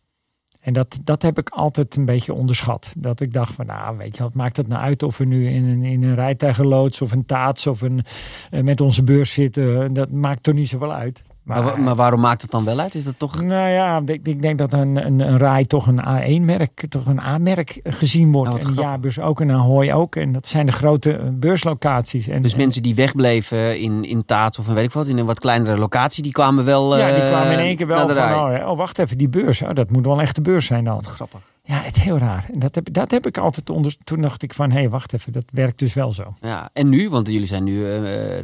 En 0.59 0.73
dat, 0.73 0.99
dat 1.03 1.21
heb 1.21 1.37
ik 1.37 1.49
altijd 1.49 1.95
een 1.95 2.05
beetje 2.05 2.33
onderschat. 2.33 2.93
Dat 2.97 3.19
ik 3.19 3.33
dacht 3.33 3.53
van, 3.53 3.65
nou 3.65 3.97
weet 3.97 4.15
je, 4.17 4.23
wat 4.23 4.33
maakt 4.33 4.57
het 4.57 4.67
nou 4.67 4.81
uit 4.81 5.03
of 5.03 5.17
we 5.17 5.25
nu 5.25 5.49
in 5.49 5.65
een, 5.65 5.83
in 5.83 6.03
een 6.03 6.15
rijtuigenloods 6.15 7.01
of 7.01 7.11
een 7.11 7.25
taats 7.25 7.67
of 7.67 7.81
een, 7.81 8.03
eh, 8.51 8.61
met 8.61 8.81
onze 8.81 9.03
beurs 9.03 9.31
zitten. 9.33 9.93
Dat 9.93 10.11
maakt 10.11 10.43
toch 10.43 10.53
niet 10.53 10.67
zoveel 10.67 10.93
uit. 10.93 11.23
Maar, 11.49 11.81
maar 11.81 11.95
waarom 11.95 12.19
maakt 12.19 12.41
het 12.41 12.51
dan 12.51 12.65
wel 12.65 12.79
uit? 12.79 12.95
Is 12.95 13.03
dat 13.03 13.13
toch... 13.17 13.41
nou 13.41 13.69
ja, 13.69 14.01
ik, 14.05 14.27
ik 14.27 14.41
denk 14.41 14.57
dat 14.57 14.73
een, 14.73 15.05
een, 15.05 15.19
een 15.19 15.37
rij 15.37 15.65
toch 15.65 15.87
een 15.87 15.99
A1-merk, 15.99 16.85
toch 16.89 17.05
een 17.05 17.19
A-merk 17.19 17.79
gezien 17.83 18.31
wordt. 18.31 18.51
Wat 18.51 18.63
en 18.63 18.73
jaarbeurs 18.73 19.19
ook 19.19 19.41
en 19.41 19.51
Ahoy 19.51 19.91
ook. 19.91 20.15
En 20.15 20.31
dat 20.31 20.47
zijn 20.47 20.65
de 20.65 20.71
grote 20.71 21.17
eh, 21.17 21.25
beurslocaties. 21.33 22.27
En, 22.27 22.41
Dus 22.41 22.51
en- 22.51 22.57
mensen 22.57 22.83
die 22.83 22.95
wegbleven 22.95 23.79
in, 23.79 24.03
in 24.03 24.25
Taats 24.25 24.59
of 24.59 24.67
in 24.67 24.73
weet 24.73 24.85
ik 24.85 24.91
wat, 24.91 25.07
in 25.07 25.17
een 25.17 25.25
wat 25.25 25.39
kleinere 25.39 25.77
locatie, 25.77 26.23
die 26.23 26.31
kwamen 26.31 26.65
wel. 26.65 26.97
ja, 26.97 27.07
die 27.07 27.21
eh, 27.21 27.29
kwamen 27.29 27.51
in 27.51 27.59
één 27.59 27.75
keer 27.75 27.87
wel 27.87 28.09
van, 28.09 28.33
oh, 28.33 28.69
oh 28.69 28.77
wacht 28.77 28.99
even, 28.99 29.17
die 29.17 29.29
beurs. 29.29 29.61
Oh, 29.61 29.69
dat 29.73 29.91
moet 29.91 30.05
wel 30.05 30.13
een 30.13 30.19
echte 30.21 30.41
beurs 30.41 30.65
zijn 30.65 30.83
dan. 30.83 30.95
Wat 30.95 31.05
grappig. 31.05 31.39
Ja, 31.69 31.81
het 31.81 31.95
is 31.95 32.01
heel 32.01 32.17
raar. 32.17 32.45
En 32.53 32.59
dat 32.59 32.75
heb, 32.75 32.93
dat 32.93 33.11
heb 33.11 33.25
ik 33.25 33.37
altijd 33.37 33.69
onder. 33.69 33.95
Toen 34.03 34.21
dacht 34.21 34.43
ik 34.43 34.53
van, 34.53 34.71
hé, 34.71 34.79
hey, 34.79 34.89
wacht 34.89 35.13
even, 35.13 35.31
dat 35.31 35.43
werkt 35.51 35.79
dus 35.79 35.93
wel 35.93 36.13
zo. 36.13 36.33
Ja, 36.41 36.69
en 36.73 36.89
nu, 36.89 37.09
want 37.09 37.27
jullie 37.27 37.47
zijn 37.47 37.63
nu 37.63 37.85
uh, 37.85 38.39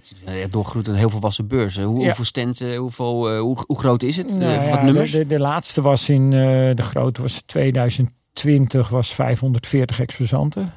doorgroeid 0.49 0.87
een 0.87 0.95
heel 0.95 1.09
volwassen 1.09 1.47
beurs. 1.47 1.77
Hoe, 1.77 1.99
ja. 1.99 2.05
Hoeveel 2.05 2.25
stands, 2.25 2.61
hoeveel, 2.61 3.33
uh, 3.33 3.39
hoe, 3.39 3.57
hoe, 3.67 3.79
groot 3.79 4.03
is 4.03 4.17
het? 4.17 4.27
Nou, 4.27 4.53
uh, 4.53 4.69
wat 4.69 4.75
ja, 4.75 4.83
nummers? 4.83 5.11
De, 5.11 5.17
de, 5.17 5.25
de, 5.25 5.39
laatste 5.39 5.81
was 5.81 6.09
in, 6.09 6.29
de 6.29 6.81
grote 6.81 7.21
was 7.21 7.41
2020, 7.45 8.89
was 8.89 9.13
540 9.13 9.99
exposanten. 9.99 10.73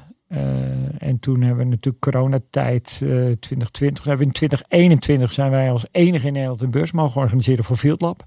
En 0.97 1.19
toen 1.19 1.41
hebben 1.41 1.63
we 1.63 1.69
natuurlijk 1.69 2.03
coronatijd 2.03 2.99
uh, 3.03 3.09
2020. 3.09 4.03
Hebben 4.03 4.25
in 4.25 4.31
2021 4.31 5.31
zijn 5.31 5.51
wij 5.51 5.71
als 5.71 5.85
enige 5.91 6.27
in 6.27 6.33
Nederland 6.33 6.61
een 6.61 6.71
beurs 6.71 6.91
mogen 6.91 7.21
organiseren 7.21 7.63
voor 7.63 7.77
Field 7.77 8.01
Lab. 8.01 8.23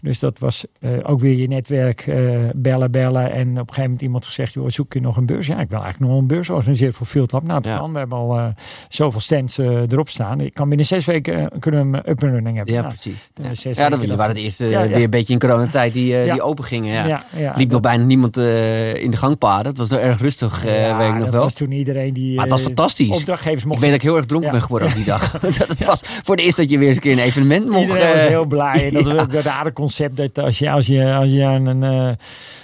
Dus 0.00 0.18
dat 0.18 0.38
was 0.38 0.64
uh, 0.80 0.90
ook 1.02 1.20
weer 1.20 1.36
je 1.36 1.48
netwerk 1.48 2.06
uh, 2.06 2.38
bellen, 2.54 2.90
bellen. 2.90 3.32
En 3.32 3.48
op 3.48 3.56
een 3.56 3.56
gegeven 3.56 3.82
moment 3.82 4.02
iemand 4.02 4.24
gezegd, 4.24 4.52
joh, 4.52 4.68
zoek 4.68 4.92
je 4.92 5.00
nog 5.00 5.16
een 5.16 5.26
beurs? 5.26 5.46
Ja, 5.46 5.60
ik 5.60 5.70
wil 5.70 5.82
eigenlijk 5.82 6.12
nog 6.12 6.20
een 6.20 6.26
beurs 6.26 6.50
organiseren 6.50 6.94
voor 6.94 7.06
Field 7.06 7.32
Lab. 7.32 7.42
Nou, 7.42 7.60
dat 7.60 7.72
ja. 7.72 7.78
kan. 7.78 7.92
We 7.92 7.98
hebben 7.98 8.18
al 8.18 8.38
uh, 8.38 8.46
zoveel 8.88 9.20
stands 9.20 9.58
erop 9.58 10.08
staan. 10.08 10.40
Ik 10.40 10.54
kan 10.54 10.68
binnen 10.68 10.86
zes 10.86 11.04
weken 11.04 11.50
kunnen 11.58 11.90
we 11.90 11.96
hem 11.96 12.06
up 12.06 12.22
and 12.22 12.32
running 12.32 12.56
hebben. 12.56 12.74
Ja, 12.74 12.80
nou, 12.80 12.94
precies. 12.94 13.74
Ja, 13.74 13.82
ja 13.82 13.88
dat 13.88 14.10
waren 14.10 14.34
de 14.34 14.40
eerste 14.40 14.66
ja, 14.66 14.88
weer 14.88 15.02
een 15.02 15.10
beetje 15.10 15.32
in 15.32 15.38
coronatijd 15.38 15.92
die, 15.92 16.30
die 16.30 16.42
open 16.42 16.64
gingen. 16.64 17.06
Ja. 17.06 17.24
Liep 17.54 17.70
nog 17.70 17.80
bijna 17.80 18.04
niemand 18.04 18.36
in 18.36 19.10
de 19.10 19.16
gangpaden. 19.16 19.66
Het 19.66 19.78
was 19.78 19.90
er 19.90 20.00
erg 20.00 20.20
rustig, 20.20 20.62
weet 20.62 21.08
ik 21.08 21.14
nog 21.14 21.24
dat 21.24 21.32
wel. 21.32 21.42
was 21.42 21.54
toen 21.54 21.72
iedereen 21.72 22.12
die 22.12 22.34
maar 22.34 22.44
het 22.44 22.52
was 22.52 22.62
fantastisch. 22.62 23.16
opdrachtgevers 23.16 23.64
mocht. 23.64 23.76
Ik 23.76 23.82
weet 23.82 23.90
dat 23.90 24.00
ik 24.00 24.06
heel 24.06 24.16
erg 24.16 24.26
dronken 24.26 24.50
ben 24.50 24.62
geworden 24.62 24.88
op 24.88 24.94
die 24.94 25.04
dag. 25.04 25.30
dat 25.58 25.68
het 25.68 25.84
was 25.84 26.00
voor 26.22 26.36
de 26.36 26.42
eerste 26.42 26.60
dat 26.60 26.70
je 26.70 26.78
weer 26.78 26.88
eens 26.88 26.96
een 26.96 27.02
keer 27.02 27.12
een 27.12 27.18
evenement 27.18 27.68
mocht. 27.68 27.86
Iedereen 27.86 28.12
was 28.12 28.26
heel 28.26 28.44
blij. 28.44 28.86
En 28.86 28.92
dat 28.94 29.02
was 29.02 29.22
ook 29.22 29.32
het 29.32 29.44
rare 29.44 29.72
concept 29.86 30.16
dat 30.16 30.38
als 30.38 30.58
je 30.58 30.70
als 30.70 30.86
je, 30.86 31.14
als 31.14 31.30
je 31.30 31.44
aan, 31.44 31.66
een, 31.66 32.16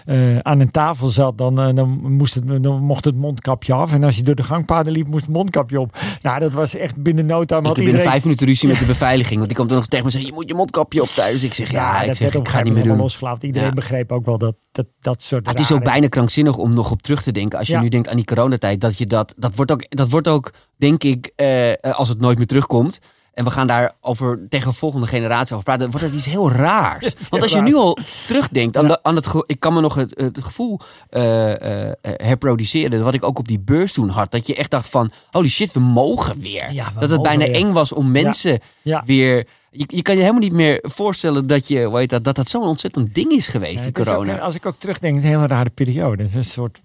uh, 0.07 0.35
uh, 0.35 0.39
aan 0.39 0.61
een 0.61 0.71
tafel 0.71 1.09
zat, 1.09 1.39
dan, 1.39 1.69
uh, 1.69 1.75
dan, 1.75 1.89
moest 1.89 2.35
het, 2.35 2.63
dan 2.63 2.83
mocht 2.83 3.05
het 3.05 3.17
mondkapje 3.17 3.73
af. 3.73 3.93
En 3.93 4.05
als 4.05 4.17
je 4.17 4.23
door 4.23 4.35
de 4.35 4.43
gangpaden 4.43 4.93
liep, 4.93 5.07
moest 5.07 5.25
het 5.25 5.35
mondkapje 5.35 5.81
op. 5.81 5.97
Nou, 6.23 6.39
dat 6.39 6.53
was 6.53 6.77
echt 6.77 7.03
binnen 7.03 7.27
no 7.27 7.45
time. 7.45 7.69
Ik 7.69 7.77
heb 7.77 7.85
binnen 7.85 8.03
vijf 8.03 8.23
minuten 8.25 8.47
ruzie 8.47 8.69
met 8.69 8.79
de 8.79 8.85
beveiliging. 8.97 9.37
Want 9.37 9.47
die 9.47 9.57
komt 9.57 9.71
er 9.71 9.77
nog 9.77 9.87
tegen 9.87 10.07
me 10.07 10.13
en 10.13 10.19
zei, 10.19 10.31
je 10.31 10.35
moet 10.35 10.49
je 10.49 10.55
mondkapje 10.55 11.03
op 11.03 11.09
thuis. 11.09 11.43
Ik 11.43 11.55
zeg, 11.55 11.71
ja, 11.71 12.03
ja 12.03 12.11
ik, 12.11 12.17
zeg, 12.17 12.35
ik 12.35 12.49
ga 12.49 12.63
niet 12.63 12.75
meer 12.75 12.83
doen. 12.83 12.97
Losgelaten. 12.97 13.47
Iedereen 13.47 13.69
ja. 13.69 13.75
begreep 13.75 14.13
ook 14.13 14.25
wel 14.25 14.39
dat 14.39 14.55
dat, 14.73 14.87
dat 15.01 15.23
soort 15.23 15.49
Het 15.49 15.61
is 15.61 15.73
ook 15.73 15.85
bijna 15.85 16.09
krankzinnig 16.09 16.57
om 16.57 16.75
nog 16.75 16.91
op 16.91 17.03
terug 17.03 17.23
te 17.23 17.33
denken. 17.33 17.59
Als 17.59 17.69
je 17.69 17.75
ja. 17.75 17.81
nu 17.81 17.89
denkt 17.89 18.09
aan 18.09 18.17
die 18.17 18.25
coronatijd, 18.25 18.81
dat 18.81 18.99
je 18.99 19.07
dat, 19.07 19.35
dat 19.37 19.55
wordt 19.55 19.71
ook, 19.71 19.85
dat 19.89 20.09
wordt 20.09 20.29
ook 20.29 20.53
denk 20.77 21.05
ik, 21.05 21.33
als 21.81 22.09
het 22.09 22.21
nooit 22.21 22.39
meer 22.39 22.47
terugkomt 22.47 23.01
en 23.35 23.45
we 23.45 23.51
gaan 23.51 23.67
daar 23.67 23.93
over 24.01 24.47
tegen 24.49 24.71
de 24.71 24.77
volgende 24.77 25.07
generatie 25.07 25.53
over 25.53 25.65
praten, 25.65 25.91
wordt 25.91 26.07
het 26.07 26.15
iets 26.15 26.25
heel 26.25 26.51
raars. 26.51 27.15
Want 27.31 27.43
als 27.43 27.53
je 27.53 27.61
nu 27.61 27.75
al 27.75 27.99
terugdenkt 28.27 28.77
aan, 28.77 28.87
de, 28.87 29.03
aan 29.03 29.17
het, 29.17 29.27
ik 29.47 29.61
kan 29.61 29.75
me 29.75 29.81
nog 29.81 29.95
het, 29.95 30.19
het 30.19 30.39
gevoel 30.41 30.81
uh, 31.11 31.49
uh, 31.49 31.91
herproduceren, 32.03 33.05
wat 33.05 33.15
ik 33.15 33.25
ook 33.25 33.39
op 33.39 33.49
die 33.49 33.59
beurs 33.59 33.93
toen 33.93 34.09
had, 34.09 34.31
dat 34.31 34.47
je 34.47 34.55
echt 34.55 34.71
dacht 34.71 34.89
van, 34.89 35.11
holy 35.31 35.49
shit, 35.49 35.73
we 35.73 35.81
mogen 35.81 36.41
weer. 36.41 36.73
Ja, 36.73 36.93
we 36.95 37.01
dat 37.01 37.11
het 37.11 37.23
bijna 37.23 37.45
weer. 37.45 37.55
eng 37.55 37.73
was 37.73 37.93
om 37.93 38.11
mensen 38.11 38.61
ja. 38.83 39.03
weer. 39.07 39.47
Je, 39.71 39.85
je, 39.89 40.03
kan 40.03 40.15
je 40.15 40.21
helemaal 40.21 40.43
niet 40.43 40.53
meer 40.53 40.79
voorstellen 40.83 41.47
dat 41.47 41.69
je, 41.69 41.91
weet 41.91 42.11
dat, 42.11 42.25
dat 42.25 42.37
dat 42.37 42.49
zo'n 42.49 42.63
ontzettend 42.63 43.15
ding 43.15 43.33
is 43.33 43.47
geweest, 43.47 43.83
die 43.83 43.93
corona. 43.93 44.35
Ook, 44.35 44.41
als 44.41 44.55
ik 44.55 44.67
ook 44.67 44.79
terugdenk, 44.79 45.17
een 45.17 45.23
hele 45.23 45.47
rare 45.47 45.71
periode. 45.71 46.23
Het 46.23 46.31
is 46.31 46.37
een 46.37 46.45
soort 46.45 46.83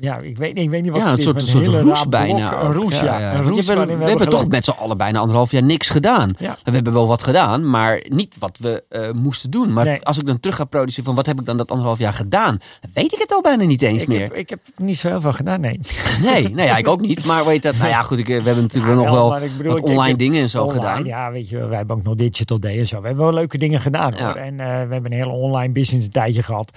ja, 0.00 0.18
ik 0.18 0.38
weet, 0.38 0.58
ik 0.58 0.70
weet 0.70 0.82
niet 0.82 0.92
wat 0.92 1.00
ja, 1.00 1.10
het 1.10 1.22
soort, 1.22 1.42
is. 1.42 1.52
Een 1.52 1.64
soort 1.64 1.82
roes 1.82 2.08
bijna. 2.08 2.62
Een 2.62 2.72
roes, 2.72 3.00
ja. 3.00 3.18
ja. 3.18 3.34
Een 3.34 3.42
roes 3.42 3.66
we, 3.66 3.86
we, 3.86 3.96
we 3.96 4.04
hebben 4.04 4.28
toch 4.28 4.48
met 4.48 4.64
z'n 4.64 4.70
allen 4.70 4.96
bijna 4.96 5.18
anderhalf 5.18 5.50
jaar 5.50 5.62
niks 5.62 5.88
gedaan. 5.88 6.28
We 6.38 6.70
hebben 6.70 6.92
wel 6.92 7.06
wat 7.06 7.22
gedaan, 7.22 7.70
maar 7.70 8.04
niet 8.08 8.36
wat 8.38 8.58
we 8.60 8.84
uh, 8.90 9.10
moesten 9.22 9.50
doen. 9.50 9.72
Maar 9.72 9.84
nee. 9.84 10.02
als 10.02 10.18
ik 10.18 10.26
dan 10.26 10.40
terug 10.40 10.56
ga 10.56 10.64
produceren 10.64 11.04
van 11.04 11.14
wat 11.14 11.26
heb 11.26 11.40
ik 11.40 11.46
dan 11.46 11.56
dat 11.56 11.70
anderhalf 11.70 11.98
jaar 11.98 12.12
gedaan, 12.12 12.58
dan 12.80 12.90
weet 12.94 13.12
ik 13.12 13.18
het 13.18 13.32
al 13.32 13.40
bijna 13.40 13.64
niet 13.64 13.82
eens 13.82 14.02
ik 14.02 14.08
meer. 14.08 14.20
Heb, 14.20 14.34
ik 14.34 14.50
heb 14.50 14.60
niet 14.76 14.98
zo 14.98 15.08
heel 15.08 15.20
veel 15.20 15.32
gedaan, 15.32 15.60
nee. 15.60 15.78
Nee, 16.22 16.48
nee 16.48 16.66
ja, 16.66 16.76
ik 16.76 16.88
ook 16.88 17.00
niet. 17.00 17.24
Maar 17.24 17.44
weet 17.44 17.62
dat, 17.62 17.76
nou 17.76 17.88
ja, 17.88 18.02
goed, 18.02 18.18
ik, 18.18 18.26
we 18.26 18.32
hebben 18.32 18.62
natuurlijk 18.62 18.94
nog 18.94 19.10
wel, 19.10 19.38
bedoel, 19.56 19.72
wat 19.72 19.82
online 19.82 20.16
dingen 20.16 20.42
en 20.42 20.50
zo 20.50 20.64
online, 20.64 20.80
gedaan. 20.80 21.04
Ja, 21.04 21.32
weet 21.32 21.48
je, 21.48 21.66
wij 21.66 21.76
hebben 21.76 21.96
ook 21.96 22.02
nog 22.02 22.14
Digital 22.14 22.60
Day 22.60 22.78
en 22.78 22.86
zo. 22.86 23.00
We 23.00 23.06
hebben 23.06 23.24
wel 23.24 23.34
leuke 23.34 23.58
dingen 23.58 23.80
gedaan 23.80 24.14
hoor. 24.18 24.34
En 24.34 24.52
uh, 24.52 24.58
we 24.58 24.92
hebben 24.92 25.04
een 25.04 25.18
hele 25.18 25.30
online 25.30 25.72
business 25.72 26.08
tijdje 26.08 26.42
gehad. 26.42 26.70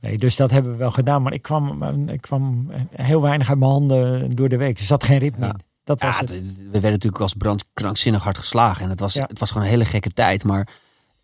Nee, 0.00 0.18
dus 0.18 0.36
dat 0.36 0.50
hebben 0.50 0.72
we 0.72 0.78
wel 0.78 0.90
gedaan. 0.90 1.22
Maar 1.22 1.32
ik 1.32 1.42
kwam, 1.42 1.82
ik 2.08 2.20
kwam 2.20 2.61
heel 2.90 3.22
weinig 3.22 3.48
uit 3.48 3.58
mijn 3.58 3.70
handen 3.70 4.30
door 4.30 4.48
de 4.48 4.56
week. 4.56 4.78
Er 4.78 4.84
zat 4.84 5.04
geen 5.04 5.18
ritme 5.18 5.46
in. 5.46 5.60
Dat 5.84 6.02
was 6.02 6.14
ja, 6.14 6.20
het. 6.20 6.30
we 6.56 6.70
werden 6.70 6.90
natuurlijk 6.90 7.22
als 7.22 7.34
brand 7.34 7.64
krankzinnig 7.72 8.22
hard 8.22 8.38
geslagen. 8.38 8.84
En 8.84 8.90
het 8.90 9.00
was, 9.00 9.14
het 9.14 9.38
was 9.38 9.50
gewoon 9.50 9.64
een 9.64 9.72
hele 9.72 9.84
gekke 9.84 10.10
tijd. 10.10 10.44
Maar 10.44 10.68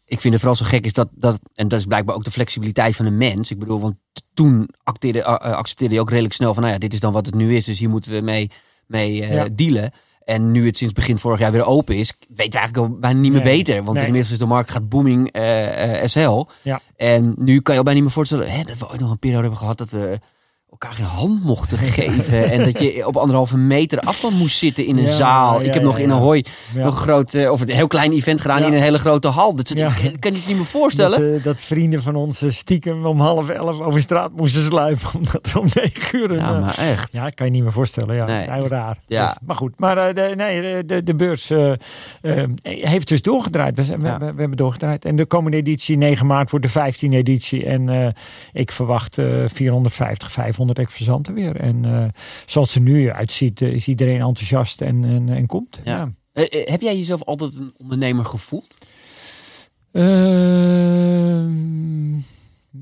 ik 0.05 0.20
vind 0.20 0.35
het 0.35 0.42
vooral 0.42 0.59
zo 0.59 0.64
gek 0.70 0.85
is 0.85 0.92
dat, 0.92 1.09
dat... 1.11 1.38
En 1.55 1.68
dat 1.68 1.79
is 1.79 1.87
blijkbaar 1.87 2.14
ook 2.14 2.24
de 2.24 2.31
flexibiliteit 2.31 2.96
van 2.96 3.07
een 3.07 3.16
mens. 3.18 3.51
Ik 3.51 3.59
bedoel, 3.59 3.81
want 3.81 3.94
toen 4.35 4.68
acteerde, 4.83 5.24
accepteerde 5.24 5.94
je 5.94 6.01
ook 6.01 6.11
redelijk 6.11 6.35
snel 6.35 6.55
van... 6.55 6.62
Nou 6.62 6.74
ja, 6.74 6.81
dit 6.81 6.92
is 6.92 7.01
dan 7.01 7.12
wat 7.12 7.27
het 7.27 7.35
nu 7.35 7.57
is. 7.57 7.64
Dus 7.64 7.79
hier 7.79 7.88
moeten 7.88 8.12
we 8.12 8.20
mee, 8.20 8.51
mee 8.87 9.20
uh, 9.20 9.33
ja. 9.33 9.48
dealen. 9.53 9.92
En 10.29 10.51
nu 10.51 10.66
het 10.66 10.77
sinds 10.77 10.94
begin 10.94 11.18
vorig 11.18 11.38
jaar 11.38 11.53
weer 11.53 11.66
open 11.66 11.96
is, 11.96 12.12
weten 12.29 12.53
we 12.53 12.59
eigenlijk 12.59 12.77
al 12.77 12.98
bijna 12.98 13.20
niet 13.20 13.33
meer 13.33 13.42
nee, 13.42 13.57
beter. 13.57 13.85
Want 13.85 13.96
nee. 13.96 14.07
inmiddels 14.07 14.33
is 14.33 14.38
de 14.38 14.46
markt 14.46 14.70
gaat 14.70 14.88
booming 14.88 15.37
uh, 15.37 16.01
uh, 16.03 16.07
SL. 16.07 16.46
Ja. 16.62 16.81
En 16.96 17.35
nu 17.37 17.61
kan 17.61 17.74
je 17.74 17.81
al 17.81 17.85
bijna 17.85 17.92
niet 17.92 18.03
meer 18.03 18.11
voorstellen 18.11 18.51
hè, 18.51 18.62
dat 18.62 18.79
we 18.79 18.88
ooit 18.90 19.01
nog 19.01 19.11
een 19.11 19.18
periode 19.18 19.42
hebben 19.42 19.61
gehad 19.61 19.79
dat 19.79 19.90
we 19.90 20.18
elkaar 20.78 20.96
geen 20.96 21.06
hand 21.06 21.44
mochten 21.44 21.78
geven. 21.78 22.50
en 22.50 22.64
dat 22.64 22.80
je 22.80 23.06
op 23.06 23.16
anderhalve 23.16 23.56
meter 23.56 24.00
afstand 24.00 24.38
moest 24.38 24.58
zitten 24.58 24.86
in 24.86 24.96
een 24.96 25.04
ja, 25.04 25.10
zaal. 25.10 25.60
Ja, 25.60 25.66
ik 25.66 25.74
heb 25.74 25.82
nog 25.82 25.98
in 25.98 26.10
een 26.10 26.18
hooi 26.18 26.44
nog 26.74 26.86
een 26.86 26.92
groot, 26.92 27.34
uh, 27.34 27.50
of 27.50 27.60
een 27.60 27.70
heel 27.70 27.86
klein 27.86 28.12
event 28.12 28.40
gedaan 28.40 28.62
in 28.62 28.72
een 28.72 28.80
hele 28.80 28.98
grote 28.98 29.28
hal. 29.28 29.54
Dat, 29.54 29.68
dat 29.68 29.94
kan 29.94 30.32
je 30.32 30.38
het 30.38 30.46
niet 30.46 30.56
meer 30.56 30.64
voorstellen. 30.64 31.20
Dat, 31.20 31.38
uh, 31.38 31.44
dat, 31.44 31.60
vrienden 31.60 32.02
van 32.02 32.14
ons 32.14 32.42
stiekem 32.48 33.06
om 33.06 33.20
half 33.20 33.48
elf 33.48 33.80
over 33.80 34.00
straat 34.00 34.30
moesten 34.36 34.62
sluipen. 34.62 35.08
Omdat 35.18 35.46
er 35.46 35.58
om 35.58 35.66
negen 35.74 36.18
uur... 36.18 36.34
Ja, 36.34 36.60
maar 36.60 36.78
echt. 36.78 37.12
Ja, 37.12 37.30
kan 37.30 37.46
je 37.46 37.52
niet 37.52 37.62
meer 37.62 37.72
voorstellen. 37.72 38.16
Ja, 38.16 38.24
nee. 38.24 38.50
heel 38.50 38.68
raar. 38.68 38.98
Ja. 39.06 39.26
Dus, 39.26 39.36
maar 39.46 39.56
goed, 39.56 39.72
maar 39.76 40.14
de, 40.14 40.32
nee, 40.36 40.84
de, 40.84 41.02
de 41.02 41.14
beurs 41.14 41.52
heeft 42.62 43.08
dus 43.08 43.22
doorgedraaid. 43.22 43.76
We, 43.76 43.84
we, 43.84 43.96
we, 43.96 44.18
we, 44.18 44.24
hebben 44.24 44.56
doorgedraaid. 44.56 45.04
En 45.04 45.16
de 45.16 45.26
komende 45.26 45.56
editie, 45.56 45.96
9 45.96 46.26
maart, 46.26 46.50
wordt 46.50 46.74
de 46.74 46.92
15e 46.92 47.12
editie. 47.12 47.64
En 47.66 48.14
ik 48.52 48.72
verwacht 48.72 49.14
450, 49.46 50.32
500 50.32 50.67
500 50.74 50.78
exposanten 50.78 51.35
weer. 51.35 51.57
En 51.57 51.87
uh, 51.87 52.04
zoals 52.46 52.74
het 52.74 52.76
er 52.76 52.90
nu 52.90 53.11
uitziet, 53.11 53.61
uh, 53.61 53.72
is 53.72 53.88
iedereen 53.88 54.20
enthousiast 54.20 54.81
en, 54.81 55.04
en, 55.04 55.28
en 55.28 55.46
komt. 55.46 55.81
Ja. 55.85 56.11
ja. 56.33 56.42
Uh, 56.42 56.66
heb 56.66 56.81
jij 56.81 56.96
jezelf 56.96 57.22
altijd 57.22 57.57
een 57.57 57.72
ondernemer 57.78 58.24
gevoeld? 58.24 58.76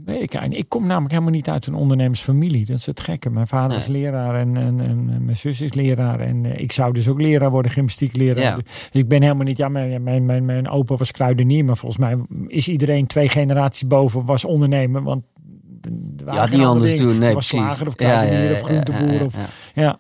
weet 0.05 0.23
ik 0.23 0.35
eigenlijk. 0.35 0.63
Ik 0.63 0.69
kom 0.69 0.87
namelijk 0.87 1.11
helemaal 1.13 1.33
niet 1.33 1.49
uit 1.49 1.67
een 1.67 1.75
ondernemersfamilie. 1.75 2.67
Dat 2.67 2.79
is 2.79 2.87
het 2.87 3.01
gekke. 3.01 3.31
Mijn 3.31 3.47
vader 3.47 3.69
nee. 3.69 3.79
is 3.79 3.87
leraar 3.87 4.35
en, 4.35 4.57
en, 4.57 4.81
en, 4.81 5.25
mijn 5.25 5.37
zus 5.37 5.61
is 5.61 5.73
leraar. 5.73 6.21
En 6.21 6.61
ik 6.61 6.73
zou 6.73 6.93
dus 6.93 7.09
ook 7.09 7.21
leraar 7.21 7.51
worden, 7.51 7.71
gymnastiekleraar. 7.71 8.45
Ja. 8.45 8.57
Dus 8.57 8.89
ik 8.93 9.09
ben 9.09 9.23
helemaal 9.23 9.45
niet... 9.45 9.57
Ja, 9.57 9.69
mijn, 9.69 10.03
mijn, 10.03 10.25
mijn, 10.25 10.45
mijn 10.45 10.69
opa 10.69 10.97
was 10.97 11.11
kruidenier. 11.11 11.65
Maar 11.65 11.77
volgens 11.77 12.01
mij 12.01 12.17
is 12.47 12.69
iedereen 12.69 13.07
twee 13.07 13.29
generaties 13.29 13.87
boven 13.87 14.25
was 14.25 14.45
ondernemer. 14.45 15.03
Want 15.03 15.25
ja, 16.27 16.47
niet 16.47 16.65
anders 16.65 16.91
dingen. 16.91 17.07
doen. 17.07 17.19
Nee, 17.19 17.35
was 17.35 17.49
precies. 17.49 17.67
slager 17.67 17.87
of 17.87 17.95
kruidenier 17.95 18.53
of 18.53 18.63
groenteboer. 18.63 19.25
Of, 19.25 19.35
ja. 19.75 19.99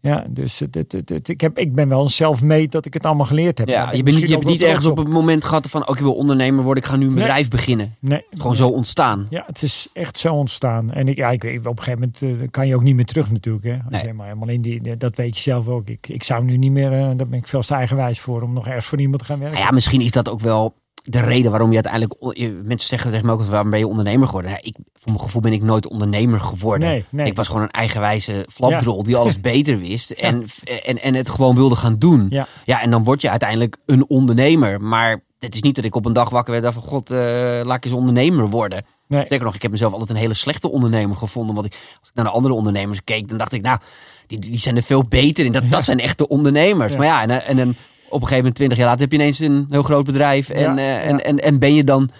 Ja, 0.00 0.26
dus 0.28 0.58
het, 0.58 0.74
het, 0.74 0.92
het, 0.92 1.08
het, 1.08 1.28
ik, 1.28 1.40
heb, 1.40 1.58
ik 1.58 1.74
ben 1.74 1.88
wel 1.88 2.02
een 2.02 2.08
self-made 2.08 2.68
dat 2.68 2.86
ik 2.86 2.94
het 2.94 3.06
allemaal 3.06 3.26
geleerd 3.26 3.58
heb. 3.58 3.68
Ja, 3.68 3.92
je, 3.92 4.02
bent 4.02 4.16
niet, 4.16 4.28
je 4.28 4.34
hebt 4.34 4.46
niet 4.46 4.62
ergens 4.62 4.86
op 4.86 4.96
het 4.96 5.08
moment 5.08 5.44
gehad 5.44 5.66
van... 5.66 5.86
ook 5.86 5.96
ik 5.96 6.02
wil 6.02 6.14
ondernemer 6.14 6.64
worden, 6.64 6.82
ik 6.82 6.88
ga 6.88 6.96
nu 6.96 7.06
een 7.06 7.14
bedrijf 7.14 7.48
beginnen. 7.48 7.94
Nee. 8.00 8.24
Gewoon 8.30 8.56
zo 8.56 8.68
ontstaan. 8.68 9.26
Ja, 9.30 9.44
het 9.46 9.62
is 9.62 9.88
echt 9.92 10.18
zo 10.18 10.34
ontstaan. 10.34 10.90
En 10.90 11.08
ik, 11.08 11.16
ja, 11.16 11.30
ik, 11.30 11.44
op 11.44 11.78
een 11.78 11.82
gegeven 11.82 12.12
moment 12.22 12.42
uh, 12.42 12.48
kan 12.50 12.66
je 12.66 12.74
ook 12.74 12.82
niet 12.82 12.94
meer 12.94 13.04
terug 13.04 13.30
natuurlijk. 13.30 13.64
Hè. 13.64 13.76
Nee. 13.88 14.00
Helemaal, 14.00 14.26
helemaal 14.26 14.48
in 14.48 14.60
die, 14.60 14.96
dat 14.96 15.16
weet 15.16 15.36
je 15.36 15.42
zelf 15.42 15.68
ook. 15.68 15.88
Ik, 15.88 16.08
ik 16.08 16.22
zou 16.22 16.44
nu 16.44 16.56
niet 16.56 16.72
meer, 16.72 16.92
uh, 16.92 16.98
daar 16.98 17.28
ben 17.28 17.38
ik 17.38 17.48
veel 17.48 17.60
te 17.60 17.74
eigenwijs 17.74 18.20
voor... 18.20 18.42
om 18.42 18.52
nog 18.52 18.66
ergens 18.66 18.86
voor 18.86 19.00
iemand 19.00 19.18
te 19.18 19.24
gaan 19.24 19.38
werken. 19.38 19.56
Nou 19.56 19.68
ja, 19.68 19.74
misschien 19.74 20.00
is 20.00 20.10
dat 20.10 20.28
ook 20.28 20.40
wel 20.40 20.74
de 21.10 21.20
reden 21.20 21.50
waarom 21.50 21.72
je 21.72 21.82
uiteindelijk... 21.82 22.38
Mensen 22.66 22.88
zeggen 22.88 23.10
tegen 23.10 23.26
me 23.26 23.32
ook, 23.32 23.42
waarom 23.42 23.70
ben 23.70 23.78
je 23.78 23.86
ondernemer 23.86 24.26
geworden? 24.26 24.50
Nou, 24.50 24.62
ik, 24.64 24.76
voor 24.94 25.12
mijn 25.12 25.24
gevoel 25.24 25.42
ben 25.42 25.52
ik 25.52 25.62
nooit 25.62 25.88
ondernemer 25.88 26.40
geworden. 26.40 26.88
Nee, 26.88 27.04
nee. 27.10 27.26
Ik 27.26 27.36
was 27.36 27.46
gewoon 27.46 27.62
een 27.62 27.70
eigenwijze 27.70 28.46
flapdrol 28.50 28.96
ja. 28.96 29.02
die 29.02 29.16
alles 29.16 29.40
beter 29.40 29.78
wist. 29.78 30.10
En, 30.28 30.44
en, 30.84 31.02
en 31.02 31.14
het 31.14 31.30
gewoon 31.30 31.54
wilde 31.54 31.76
gaan 31.76 31.96
doen. 31.96 32.26
Ja. 32.30 32.46
ja, 32.64 32.82
en 32.82 32.90
dan 32.90 33.04
word 33.04 33.20
je 33.20 33.30
uiteindelijk 33.30 33.76
een 33.86 34.08
ondernemer. 34.08 34.80
Maar 34.80 35.22
het 35.38 35.54
is 35.54 35.62
niet 35.62 35.74
dat 35.74 35.84
ik 35.84 35.94
op 35.94 36.06
een 36.06 36.12
dag 36.12 36.30
wakker 36.30 36.60
werd 36.60 36.74
van... 36.74 36.82
God, 36.82 37.10
uh, 37.10 37.18
laat 37.62 37.76
ik 37.76 37.84
eens 37.84 37.94
ondernemer 37.94 38.48
worden. 38.48 38.84
Nee. 39.06 39.26
Zeker 39.26 39.44
nog, 39.44 39.54
ik 39.54 39.62
heb 39.62 39.70
mezelf 39.70 39.92
altijd 39.92 40.10
een 40.10 40.16
hele 40.16 40.34
slechte 40.34 40.70
ondernemer 40.70 41.16
gevonden. 41.16 41.54
Want 41.54 41.66
ik, 41.66 41.72
als 41.72 42.08
ik 42.08 42.14
naar 42.14 42.24
de 42.24 42.30
andere 42.30 42.54
ondernemers 42.54 43.04
keek, 43.04 43.28
dan 43.28 43.38
dacht 43.38 43.52
ik... 43.52 43.62
nou, 43.62 43.78
die, 44.26 44.38
die 44.38 44.58
zijn 44.58 44.76
er 44.76 44.82
veel 44.82 45.04
beter 45.08 45.44
in. 45.44 45.52
Dat, 45.52 45.70
dat 45.70 45.84
zijn 45.84 45.98
echte 45.98 46.28
ondernemers. 46.28 46.96
Maar 46.96 47.06
ja, 47.06 47.22
en, 47.22 47.46
en, 47.46 47.58
en 47.58 47.76
op 48.08 48.20
een 48.20 48.20
gegeven 48.20 48.36
moment, 48.36 48.54
twintig 48.54 48.78
jaar 48.78 48.86
later, 48.86 49.00
heb 49.00 49.12
je 49.12 49.18
ineens 49.18 49.38
een 49.38 49.66
heel 49.68 49.82
groot 49.82 50.04
bedrijf. 50.04 50.48
En, 50.48 50.62
ja, 50.62 50.76
uh, 50.76 51.06
en, 51.06 51.24
en, 51.24 51.38
en 51.38 51.58
ben 51.58 51.74
je 51.74 51.84
dan 51.84 52.10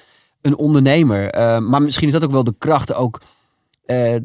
een 0.41 0.57
ondernemer. 0.57 1.37
Uh, 1.37 1.59
maar 1.59 1.83
misschien 1.83 2.07
is 2.07 2.13
dat 2.13 2.25
ook 2.25 2.31
wel 2.31 2.45
de 2.45 2.55
kracht 2.59 2.95
ook. 2.95 3.21
Uh, 3.87 4.17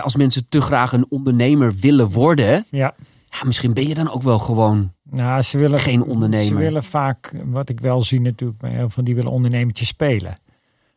als 0.00 0.16
mensen 0.16 0.46
te 0.48 0.60
graag 0.60 0.92
een 0.92 1.06
ondernemer 1.08 1.74
willen 1.80 2.10
worden. 2.10 2.64
Ja. 2.70 2.94
ja. 3.30 3.44
misschien 3.44 3.72
ben 3.72 3.88
je 3.88 3.94
dan 3.94 4.12
ook 4.12 4.22
wel 4.22 4.38
gewoon 4.38 4.92
nou, 5.10 5.42
ze 5.42 5.58
willen, 5.58 5.78
geen 5.78 6.02
ondernemer. 6.02 6.46
Ze 6.46 6.54
willen 6.54 6.84
vaak, 6.84 7.32
wat 7.44 7.68
ik 7.68 7.80
wel 7.80 8.02
zie 8.02 8.20
natuurlijk, 8.20 8.62
heel 8.62 8.88
van 8.88 9.04
die 9.04 9.14
willen 9.14 9.30
ondernemertjes 9.30 9.88
spelen. 9.88 10.38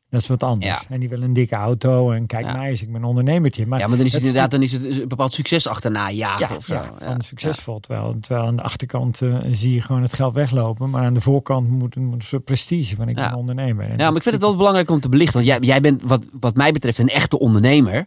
Dat 0.10 0.22
is 0.22 0.28
wat 0.28 0.44
anders. 0.44 0.86
En 0.90 1.00
die 1.00 1.10
wil 1.10 1.22
een 1.22 1.34
dikke 1.34 1.56
auto 1.56 2.12
en 2.12 2.26
kijk 2.26 2.54
mij 2.54 2.70
eens, 2.70 2.82
ik 2.82 2.92
ben 2.92 3.02
een 3.02 3.08
ondernemertje. 3.08 3.66
Maar 3.66 3.80
ja, 3.80 3.88
maar 3.88 3.98
dan 3.98 4.06
is 4.06 4.14
het 4.14 4.22
inderdaad 4.22 4.52
dan 4.52 4.62
is 4.62 4.72
het 4.72 4.84
een 4.84 5.08
bepaald 5.08 5.34
succes 5.34 5.68
achterna 5.68 6.12
jagen 6.12 6.48
ja, 6.50 6.56
of 6.56 6.66
zo. 6.66 6.74
Ja, 6.74 6.94
van 7.00 7.22
succesvol. 7.22 7.80
Terwijl, 7.80 8.18
terwijl 8.22 8.48
aan 8.48 8.56
de 8.56 8.62
achterkant 8.62 9.22
uh, 9.22 9.38
zie 9.50 9.74
je 9.74 9.82
gewoon 9.82 10.02
het 10.02 10.14
geld 10.14 10.34
weglopen. 10.34 10.90
Maar 10.90 11.04
aan 11.04 11.14
de 11.14 11.22
voorkant 11.22 11.70
moet 11.70 11.96
een, 11.96 12.12
een 12.12 12.22
soort 12.22 12.44
prestige 12.44 12.96
van 12.96 13.10
ik 13.10 13.16
ben 13.16 13.34
ondernemer. 13.34 13.90
ja, 13.90 14.08
maar 14.08 14.16
ik 14.16 14.24
vind 14.24 14.36
het 14.36 14.44
wel 14.44 14.56
belangrijk 14.56 14.90
om 14.90 15.00
te 15.00 15.10
belichten. 15.10 15.36
Want 15.36 15.46
jij, 15.46 15.60
jij 15.60 15.82
bent 15.82 16.04
wat, 16.04 16.26
wat 16.40 16.56
mij 16.56 16.72
betreft 16.72 16.98
een 16.98 17.10
echte 17.10 17.40
ondernemer. 17.40 18.06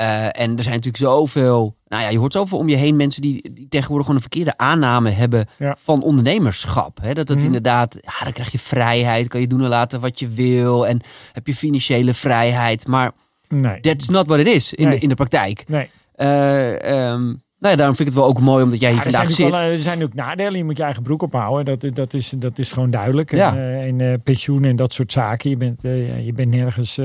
Uh, 0.00 0.24
en 0.24 0.56
er 0.56 0.62
zijn 0.62 0.74
natuurlijk 0.74 0.96
zoveel, 0.96 1.76
nou 1.86 2.02
ja, 2.02 2.08
je 2.08 2.18
hoort 2.18 2.32
zoveel 2.32 2.58
om 2.58 2.68
je 2.68 2.76
heen 2.76 2.96
mensen 2.96 3.22
die, 3.22 3.50
die 3.52 3.68
tegenwoordig 3.68 4.06
gewoon 4.06 4.22
een 4.22 4.28
verkeerde 4.30 4.58
aanname 4.58 5.10
hebben 5.10 5.46
van 5.78 6.02
ondernemerschap. 6.02 6.98
Hè? 7.02 7.12
Dat 7.14 7.28
het 7.28 7.38
mm. 7.38 7.44
inderdaad, 7.44 7.98
ja, 8.00 8.24
dan 8.24 8.32
krijg 8.32 8.52
je 8.52 8.58
vrijheid, 8.58 9.28
kan 9.28 9.40
je 9.40 9.46
doen 9.46 9.62
en 9.62 9.68
laten 9.68 10.00
wat 10.00 10.18
je 10.18 10.28
wil 10.28 10.86
en 10.86 11.00
heb 11.32 11.46
je 11.46 11.54
financiële 11.54 12.14
vrijheid. 12.14 12.86
Maar 12.86 13.12
nee. 13.48 13.80
that's 13.80 14.08
not 14.08 14.26
what 14.26 14.38
it 14.38 14.46
is 14.46 14.74
in, 14.74 14.90
de, 14.90 14.98
in 14.98 15.08
de 15.08 15.14
praktijk. 15.14 15.64
Nee. 15.66 15.90
Uh, 16.16 17.10
um, 17.10 17.42
nou 17.60 17.72
ja, 17.72 17.76
daarom 17.76 17.96
vind 17.96 18.08
ik 18.08 18.14
het 18.14 18.24
wel 18.24 18.32
ook 18.32 18.40
mooi 18.40 18.64
omdat 18.64 18.80
jij 18.80 18.92
hier 18.92 19.02
vandaag 19.02 19.30
zit. 19.30 19.50
Wel, 19.50 19.60
er 19.60 19.82
zijn 19.82 20.02
ook 20.02 20.14
nadelen. 20.14 20.56
Je 20.56 20.64
moet 20.64 20.76
je 20.76 20.82
eigen 20.82 21.02
broek 21.02 21.22
ophouden. 21.22 21.78
Dat, 21.78 21.94
dat, 21.96 22.14
is, 22.14 22.32
dat 22.36 22.58
is 22.58 22.72
gewoon 22.72 22.90
duidelijk. 22.90 23.30
Ja. 23.30 23.56
En, 23.56 24.02
uh, 24.02 24.14
pensioen 24.22 24.64
en 24.64 24.76
dat 24.76 24.92
soort 24.92 25.12
zaken. 25.12 25.50
Je 25.50 25.56
bent, 25.56 25.84
uh, 25.84 26.26
je 26.26 26.32
bent 26.32 26.50
nergens... 26.50 26.98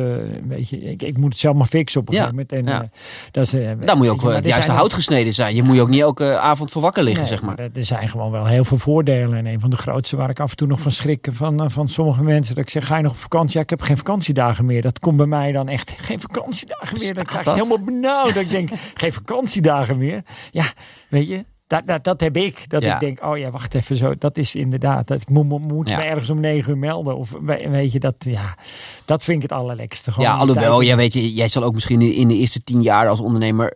Weet 0.47 0.69
je, 0.69 0.81
ik, 0.81 1.01
ik 1.01 1.17
moet 1.17 1.31
het 1.31 1.39
zelf 1.39 1.55
maar 1.55 1.67
fixen 1.67 2.01
op 2.01 2.07
een 2.07 2.13
gegeven 2.13 2.35
moment. 2.35 2.51
En, 2.51 2.65
ja. 2.65 2.89
dat 3.31 3.43
is, 3.43 3.51
Daar 3.85 3.97
moet 3.97 4.05
je 4.05 4.11
ook 4.11 4.21
je, 4.21 4.27
het 4.27 4.45
juiste 4.45 4.71
hout 4.71 4.93
gesneden 4.93 5.33
zijn. 5.33 5.55
Je 5.55 5.63
moet 5.63 5.75
je 5.75 5.81
ook 5.81 5.89
niet 5.89 6.01
elke 6.01 6.37
avond 6.37 6.71
voor 6.71 6.81
wakker 6.81 7.03
liggen, 7.03 7.27
zeg 7.27 7.41
maar. 7.41 7.59
Er 7.59 7.69
zijn 7.73 8.09
gewoon 8.09 8.31
wel 8.31 8.45
heel 8.45 8.63
veel 8.63 8.77
voordelen. 8.77 9.37
En 9.37 9.45
een 9.45 9.59
van 9.59 9.69
de 9.69 9.75
grootste 9.75 10.15
waar 10.15 10.29
ik 10.29 10.39
af 10.39 10.51
en 10.51 10.57
toe 10.57 10.67
nog 10.67 10.81
van 10.81 10.91
schrik 10.91 11.27
van, 11.31 11.71
van 11.71 11.87
sommige 11.87 12.23
mensen. 12.23 12.55
Dat 12.55 12.63
ik 12.63 12.69
zeg, 12.69 12.87
ga 12.87 12.97
je 12.97 13.03
nog 13.03 13.11
op 13.11 13.17
vakantie? 13.17 13.57
Ja, 13.57 13.63
ik 13.63 13.69
heb 13.69 13.81
geen 13.81 13.97
vakantiedagen 13.97 14.65
meer. 14.65 14.81
Dat 14.81 14.99
komt 14.99 15.17
bij 15.17 15.25
mij 15.25 15.51
dan 15.51 15.67
echt, 15.67 15.93
geen 15.97 16.19
vakantiedagen 16.19 16.97
meer. 16.99 17.13
Dan 17.13 17.23
krijg 17.25 17.45
ik 17.45 17.53
helemaal 17.53 17.83
benauwd. 17.83 18.33
dat 18.33 18.43
ik 18.43 18.49
denk, 18.49 18.69
geen 18.93 19.13
vakantiedagen 19.13 19.97
meer. 19.97 20.23
Ja, 20.51 20.65
Weet 21.09 21.27
je, 21.27 21.45
dat, 21.67 21.87
dat, 21.87 22.03
dat 22.03 22.21
heb 22.21 22.37
ik. 22.37 22.69
Dat 22.69 22.83
ik 22.83 22.99
denk, 22.99 23.23
oh 23.23 23.37
ja, 23.37 23.51
wacht 23.51 23.73
even 23.73 23.95
zo. 23.95 24.13
Dat 24.17 24.37
is 24.37 24.55
inderdaad. 24.55 25.07
Dat 25.07 25.21
ik 25.21 25.29
moet, 25.29 25.47
moet 25.47 25.85
me 25.85 26.01
ergens 26.01 26.29
om 26.29 26.39
negen 26.39 26.71
uur 26.71 26.77
melden. 26.77 27.17
Of 27.17 27.35
weet 27.41 27.91
je, 27.91 27.99
dat, 27.99 28.15
ja, 28.19 28.57
dat 29.05 29.23
vind 29.23 29.43
ik 29.43 29.49
het 29.49 29.59
allerlekste. 29.59 30.11
Gewoon 30.11 30.29
ja, 30.29 30.35
alhoewel, 30.35 30.81
ja, 30.81 30.95
weet 30.95 31.13
je, 31.13 31.33
jij 31.33 31.47
zal 31.47 31.63
ook 31.63 31.73
misschien 31.73 32.01
in 32.01 32.27
de 32.27 32.35
eerste 32.35 32.63
tien 32.63 32.81
jaar 32.81 33.07
als 33.07 33.19
ondernemer 33.19 33.73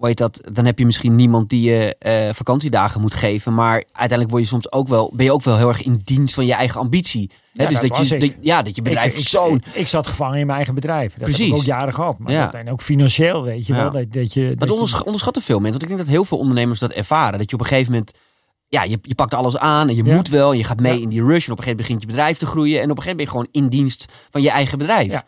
weet 0.00 0.18
dat, 0.18 0.40
dan 0.52 0.64
heb 0.64 0.78
je 0.78 0.86
misschien 0.86 1.14
niemand 1.14 1.48
die 1.48 1.70
je 1.70 1.96
uh, 2.06 2.34
vakantiedagen 2.34 3.00
moet 3.00 3.14
geven. 3.14 3.54
Maar 3.54 3.74
uiteindelijk 3.74 4.30
word 4.30 4.42
je 4.42 4.48
soms 4.48 4.72
ook 4.72 4.88
wel, 4.88 5.12
ben 5.14 5.24
je 5.24 5.32
ook 5.32 5.42
wel 5.42 5.56
heel 5.56 5.68
erg 5.68 5.82
in 5.82 6.00
dienst 6.04 6.34
van 6.34 6.46
je 6.46 6.54
eigen 6.54 6.80
ambitie. 6.80 7.30
Ja, 7.52 7.68
dus 7.68 7.80
dat, 7.80 8.08
je, 8.08 8.34
ja, 8.40 8.62
dat 8.62 8.76
je 8.76 8.82
bedrijf 8.82 9.18
ik, 9.18 9.28
zo'n. 9.28 9.62
Ik, 9.72 9.88
zat 9.88 10.06
gevangen 10.06 10.38
in 10.38 10.44
mijn 10.44 10.56
eigen 10.56 10.74
bedrijf. 10.74 11.14
Dat 11.14 11.22
Precies. 11.22 11.44
heb 11.44 11.54
ik 11.54 11.60
ook 11.60 11.64
jaren 11.64 11.94
gehad. 11.94 12.18
Maar 12.18 12.32
ja. 12.32 12.44
dat, 12.44 12.54
en 12.54 12.70
ook 12.70 12.82
financieel, 12.82 13.42
weet 13.42 13.66
je 13.66 13.74
wel. 13.74 13.90
Dat, 13.90 14.12
dat 14.12 14.32
je, 14.32 14.54
dat, 14.56 14.70
onderschatten 15.04 15.42
veel 15.42 15.60
mensen. 15.60 15.80
Want 15.80 15.82
ik 15.82 15.88
denk 15.88 16.00
dat 16.00 16.08
heel 16.08 16.24
veel 16.24 16.38
ondernemers 16.38 16.78
dat 16.78 16.90
ervaren. 16.90 17.38
Dat 17.38 17.50
je 17.50 17.56
op 17.56 17.62
een 17.62 17.68
gegeven 17.68 17.92
moment 17.92 18.12
ja, 18.68 18.82
je, 18.82 18.98
je 19.02 19.14
pakt 19.14 19.34
alles 19.34 19.56
aan 19.56 19.88
en 19.88 19.96
je 19.96 20.04
moet 20.04 20.28
wel. 20.28 20.50
En 20.50 20.58
je 20.58 20.64
gaat 20.64 20.80
mee 20.80 21.00
in 21.00 21.08
die 21.08 21.24
rush. 21.24 21.46
En 21.46 21.52
op 21.52 21.58
een 21.58 21.64
gegeven 21.64 21.68
moment 21.68 21.76
begint 21.76 22.00
je 22.00 22.06
bedrijf 22.06 22.38
te 22.38 22.46
groeien. 22.46 22.80
En 22.80 22.90
op 22.90 22.96
een 22.96 23.02
gegeven 23.02 23.16
moment 23.16 23.32
ben 23.32 23.40
je 23.40 23.48
gewoon 23.52 23.64
in 23.64 23.78
dienst 23.78 24.12
van 24.30 24.42
je 24.42 24.50
eigen 24.50 24.78
bedrijf. 24.78 25.22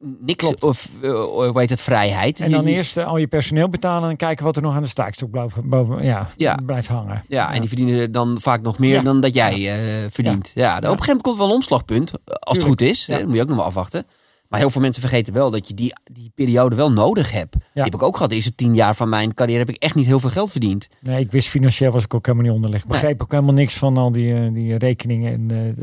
Niks 0.00 0.44
Klopt. 0.44 0.64
of 0.64 0.88
uh, 1.02 1.22
hoe 1.22 1.60
heet 1.60 1.70
het 1.70 1.80
vrijheid. 1.80 2.40
En 2.40 2.50
dan 2.50 2.64
eerst 2.64 2.96
uh, 2.96 3.06
al 3.06 3.16
je 3.16 3.26
personeel 3.26 3.68
betalen 3.68 4.10
en 4.10 4.16
kijken 4.16 4.44
wat 4.44 4.56
er 4.56 4.62
nog 4.62 4.74
aan 4.74 4.82
de 4.82 4.88
staakstok 4.88 5.30
boven, 5.30 5.68
boven, 5.68 6.04
ja, 6.04 6.28
ja. 6.36 6.58
blijft 6.66 6.88
hangen. 6.88 7.22
Ja, 7.28 7.52
en 7.52 7.60
die 7.60 7.68
verdienen 7.68 8.12
dan 8.12 8.36
vaak 8.40 8.62
nog 8.62 8.78
meer 8.78 9.02
dan 9.02 9.20
dat 9.20 9.34
jij 9.34 9.58
uh, 9.58 10.10
verdient. 10.10 10.52
Ja. 10.54 10.76
op 10.76 10.82
een 10.82 10.88
gegeven 10.88 11.06
moment 11.06 11.22
komt 11.22 11.36
wel 11.36 11.46
een 11.46 11.52
omslagpunt, 11.52 12.12
als 12.24 12.56
het 12.56 12.66
goed 12.66 12.80
is. 12.80 13.06
Hè, 13.06 13.18
dat 13.18 13.26
moet 13.26 13.34
je 13.34 13.42
ook 13.42 13.48
nog 13.48 13.56
maar 13.56 13.66
afwachten. 13.66 14.06
Maar 14.48 14.60
heel 14.60 14.70
veel 14.70 14.80
mensen 14.80 15.02
vergeten 15.02 15.32
wel 15.32 15.50
dat 15.50 15.68
je 15.68 15.74
die, 15.74 15.92
die 16.12 16.32
periode 16.34 16.76
wel 16.76 16.92
nodig 16.92 17.30
hebt. 17.30 17.52
Die 17.52 17.82
heb 17.82 17.94
ik 17.94 18.02
ook 18.02 18.14
gehad. 18.14 18.30
De 18.30 18.36
eerste 18.36 18.54
tien 18.54 18.74
jaar 18.74 18.94
van 18.94 19.08
mijn 19.08 19.34
carrière 19.34 19.58
heb 19.58 19.68
ik 19.68 19.82
echt 19.82 19.94
niet 19.94 20.06
heel 20.06 20.20
veel 20.20 20.30
geld 20.30 20.50
verdiend. 20.50 20.88
Nee, 21.00 21.20
ik 21.20 21.30
wist 21.30 21.48
financieel 21.48 21.92
was 21.92 22.04
ik 22.04 22.14
ook 22.14 22.26
helemaal 22.26 22.46
niet 22.46 22.56
onderlegd. 22.56 22.84
Ik 22.84 22.90
begreep 22.90 23.22
ook 23.22 23.30
helemaal 23.30 23.54
niks 23.54 23.74
van 23.74 23.96
al 23.96 24.12
die, 24.12 24.32
uh, 24.32 24.52
die 24.52 24.78
rekeningen. 24.78 25.32
En, 25.32 25.48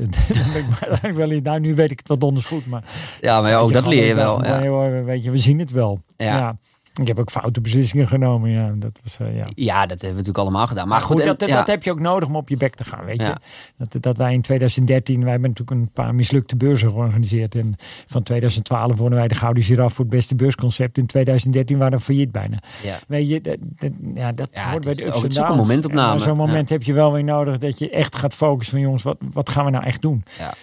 uh, 1.03 1.15
wel, 1.15 1.27
nou, 1.27 1.59
nu 1.59 1.75
weet 1.75 1.91
ik 1.91 1.97
het 1.99 2.07
wat 2.07 2.19
donders 2.19 2.45
goed. 2.45 2.65
Maar, 2.65 2.83
ja, 3.21 3.41
maar 3.41 3.59
ook 3.59 3.73
dat 3.73 3.87
leer 3.87 4.05
je 4.05 4.15
wel. 4.15 4.43
Ja. 4.43 5.03
Weet 5.03 5.23
je, 5.23 5.31
we 5.31 5.37
zien 5.37 5.59
het 5.59 5.71
wel. 5.71 5.99
ja. 6.17 6.57
Ik 7.01 7.07
heb 7.07 7.19
ook 7.19 7.31
foute 7.31 7.61
beslissingen 7.61 8.07
genomen. 8.07 8.49
Ja, 8.49 8.73
dat, 8.75 8.99
was, 9.03 9.19
uh, 9.19 9.35
ja. 9.35 9.45
ja, 9.55 9.79
dat 9.81 9.89
hebben 9.89 10.09
we 10.09 10.09
natuurlijk 10.09 10.37
allemaal 10.37 10.67
gedaan. 10.67 10.87
Maar, 10.87 11.01
goed, 11.01 11.23
dat, 11.23 11.39
dat 11.39 11.67
heb 11.67 11.83
je 11.83 11.91
ook 11.91 11.99
nodig 11.99 12.29
om 12.29 12.35
op 12.35 12.49
je 12.49 12.57
bek 12.57 12.75
te 12.75 12.83
gaan. 12.83 13.05
Weet 13.05 13.23
je? 13.23 13.33
Dat, 13.77 14.01
dat 14.01 14.17
wij 14.17 14.33
in 14.33 14.41
2013, 14.41 15.21
wij 15.21 15.31
hebben 15.31 15.49
natuurlijk 15.49 15.79
een 15.79 15.91
paar 15.91 16.15
mislukte 16.15 16.55
beurzen 16.55 16.89
georganiseerd. 16.89 17.55
En 17.55 17.75
van 18.07 18.23
2012 18.23 18.95
wonnen 18.97 19.19
wij 19.19 19.27
de 19.27 19.35
Gouden 19.35 19.63
Giraffe 19.63 19.95
voor 19.95 20.05
het 20.05 20.13
beste 20.13 20.35
beursconcept. 20.35 20.97
In 20.97 21.05
2013 21.05 21.77
waren 21.77 21.97
we 21.97 22.03
failliet 22.03 22.31
bijna. 22.31 22.57
Ja. 22.83 22.99
Weet 23.07 23.29
je, 23.29 23.41
dat, 23.41 23.57
dat 23.77 23.91
ja, 24.13 24.31
dat 24.31 24.49
hoort 24.53 24.83
bij 24.83 24.95
de 24.95 25.05
ups 25.05 25.23
en 25.23 25.29
downs. 25.29 25.49
Een 25.49 25.55
momentopname. 25.55 26.19
Zo'n 26.19 26.37
moment 26.37 26.69
heb 26.69 26.83
je 26.83 26.93
wel 26.93 27.11
weer 27.11 27.23
nodig 27.23 27.57
dat 27.57 27.79
je 27.79 27.89
echt 27.89 28.15
gaat 28.15 28.33
focussen 28.33 28.73
van 28.73 28.83
jongens, 28.83 29.03
wat, 29.03 29.17
wat 29.31 29.49
gaan 29.49 29.65
we 29.65 29.71
nou 29.71 29.83
echt 29.83 30.01
doen? 30.01 30.23
Ja. 30.37 30.53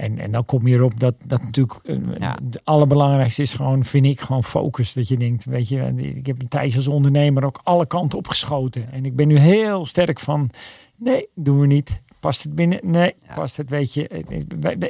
En, 0.00 0.18
en 0.18 0.30
dan 0.30 0.44
kom 0.44 0.66
je 0.66 0.74
erop 0.74 1.00
dat, 1.00 1.14
dat 1.24 1.42
natuurlijk 1.42 1.78
uh, 1.82 1.96
het 2.20 2.64
allerbelangrijkste 2.64 3.42
is 3.42 3.54
gewoon, 3.54 3.84
vind 3.84 4.06
ik, 4.06 4.20
gewoon 4.20 4.44
focus. 4.44 4.92
Dat 4.92 5.08
je 5.08 5.16
denkt, 5.16 5.44
weet 5.44 5.68
je, 5.68 5.92
ik 5.96 6.26
heb 6.26 6.40
een 6.40 6.48
tijdje 6.48 6.76
als 6.76 6.88
ondernemer 6.88 7.44
ook 7.44 7.60
alle 7.62 7.86
kanten 7.86 8.18
opgeschoten. 8.18 8.92
En 8.92 9.04
ik 9.04 9.16
ben 9.16 9.28
nu 9.28 9.38
heel 9.38 9.86
sterk 9.86 10.20
van, 10.20 10.50
nee, 10.96 11.26
doen 11.34 11.60
we 11.60 11.66
niet. 11.66 12.02
Past 12.20 12.42
het 12.42 12.54
binnen? 12.54 12.78
Nee, 12.82 13.14
past 13.34 13.56
het, 13.56 13.70
weet 13.70 13.94
je. 13.94 14.08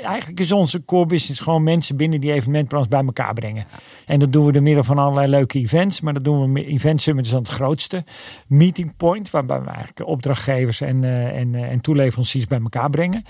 Eigenlijk 0.02 0.40
is 0.40 0.52
onze 0.52 0.84
core 0.84 1.06
business 1.06 1.40
gewoon 1.40 1.62
mensen 1.62 1.96
binnen 1.96 2.20
die 2.20 2.32
evenementbranche 2.32 2.88
bij 2.88 3.04
elkaar 3.04 3.34
brengen. 3.34 3.64
En 4.06 4.18
dat 4.18 4.32
doen 4.32 4.46
we 4.46 4.52
door 4.52 4.62
middel 4.62 4.84
van 4.84 4.98
allerlei 4.98 5.28
leuke 5.28 5.58
events. 5.58 6.00
Maar 6.00 6.14
dat 6.14 6.24
doen 6.24 6.52
we, 6.52 6.64
Event 6.64 7.00
Summit 7.00 7.24
is 7.24 7.30
dan 7.30 7.42
het 7.42 7.50
grootste 7.50 8.04
meeting 8.46 8.96
point. 8.96 9.30
Waarbij 9.30 9.60
we 9.60 9.68
eigenlijk 9.68 10.08
opdrachtgevers 10.08 10.80
en, 10.80 11.02
uh, 11.02 11.26
en, 11.26 11.52
uh, 11.54 11.62
en 11.62 11.80
toeleveranciers 11.80 12.46
bij 12.46 12.60
elkaar 12.60 12.90
brengen. 12.90 13.24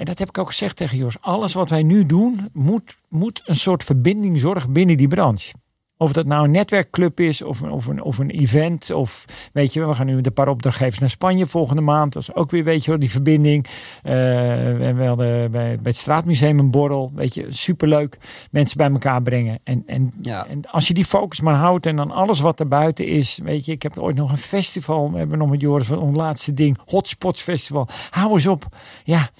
En 0.00 0.06
dat 0.06 0.18
heb 0.18 0.28
ik 0.28 0.38
ook 0.38 0.46
gezegd 0.46 0.76
tegen 0.76 0.98
Jos. 0.98 1.16
Alles 1.20 1.52
wat 1.52 1.68
wij 1.68 1.82
nu 1.82 2.06
doen, 2.06 2.48
moet, 2.52 2.98
moet 3.08 3.42
een 3.44 3.56
soort 3.56 3.84
verbinding 3.84 4.40
zorgen 4.40 4.72
binnen 4.72 4.96
die 4.96 5.08
branche. 5.08 5.52
Of 5.96 6.12
dat 6.12 6.26
nou 6.26 6.44
een 6.44 6.50
netwerkclub 6.50 7.20
is 7.20 7.42
of, 7.42 7.62
of, 7.62 7.86
een, 7.86 8.02
of 8.02 8.18
een 8.18 8.30
event. 8.30 8.90
Of 8.90 9.24
weet 9.52 9.72
je, 9.72 9.86
we 9.86 9.94
gaan 9.94 10.06
nu 10.06 10.14
met 10.14 10.26
een 10.26 10.32
paar 10.32 10.48
opdrachtgevers 10.48 10.98
naar 10.98 11.10
Spanje 11.10 11.46
volgende 11.46 11.82
maand. 11.82 12.12
Dat 12.12 12.22
is 12.22 12.34
ook 12.34 12.50
weer, 12.50 12.64
weet 12.64 12.84
je 12.84 12.90
wel, 12.90 13.00
die 13.00 13.10
verbinding. 13.10 13.66
Uh, 13.66 13.72
we 14.12 15.04
hadden 15.06 15.50
bij, 15.50 15.50
bij 15.50 15.78
het 15.82 15.96
Straatmuseum 15.96 16.58
een 16.58 16.70
borrel. 16.70 17.12
Weet 17.14 17.34
je, 17.34 17.46
superleuk. 17.48 18.18
Mensen 18.50 18.76
bij 18.76 18.90
elkaar 18.90 19.22
brengen. 19.22 19.58
En, 19.64 19.82
en, 19.86 20.12
ja. 20.20 20.46
en 20.46 20.70
als 20.70 20.88
je 20.88 20.94
die 20.94 21.04
focus 21.04 21.40
maar 21.40 21.54
houdt 21.54 21.86
en 21.86 21.96
dan 21.96 22.10
alles 22.10 22.40
wat 22.40 22.60
er 22.60 22.68
buiten 22.68 23.06
is. 23.06 23.40
Weet 23.42 23.64
je, 23.64 23.72
ik 23.72 23.82
heb 23.82 23.98
ooit 23.98 24.16
nog 24.16 24.30
een 24.30 24.38
festival. 24.38 25.12
We 25.12 25.18
hebben 25.18 25.38
nog 25.38 25.50
met 25.50 25.60
Joris 25.60 25.86
van 25.86 25.98
ons 25.98 26.16
laatste 26.16 26.52
ding. 26.52 26.78
Hotspots 26.86 27.42
Festival. 27.42 27.88
Hou 28.10 28.32
eens 28.32 28.46
op. 28.46 28.66
Ja, 29.04 29.30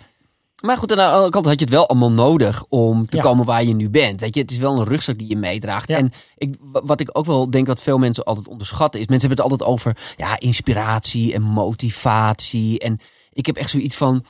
maar 0.61 0.79
goed, 0.79 0.91
aan 0.91 0.97
de 0.97 1.05
andere 1.05 1.31
kant 1.31 1.45
had 1.45 1.59
je 1.59 1.65
het 1.65 1.75
wel 1.75 1.89
allemaal 1.89 2.13
nodig 2.13 2.65
om 2.69 3.07
te 3.07 3.19
komen 3.19 3.47
waar 3.47 3.65
je 3.65 3.75
nu 3.75 3.91
bent. 3.91 4.21
Weet 4.21 4.35
je, 4.35 4.41
het 4.41 4.51
is 4.51 4.59
wel 4.59 4.79
een 4.79 4.87
rugzak 4.87 5.19
die 5.19 5.29
je 5.29 5.37
meedraagt. 5.37 5.91
En 5.91 6.13
ik, 6.37 6.55
wat 6.61 7.01
ik 7.01 7.09
ook 7.13 7.27
wel 7.27 7.51
denk 7.51 7.67
dat 7.67 7.83
veel 7.83 7.99
mensen 7.99 8.25
altijd 8.25 8.49
onderschatten 8.49 9.01
is, 9.01 9.07
mensen 9.07 9.29
hebben 9.29 9.45
het 9.45 9.53
altijd 9.53 9.71
over 9.71 10.15
ja, 10.17 10.39
inspiratie 10.39 11.35
en 11.35 11.43
motivatie. 11.43 12.79
En 12.79 12.99
ik 13.33 13.47
heb 13.47 13.57
echt 13.57 13.71
zoiets 13.71 13.97
van, 13.97 14.25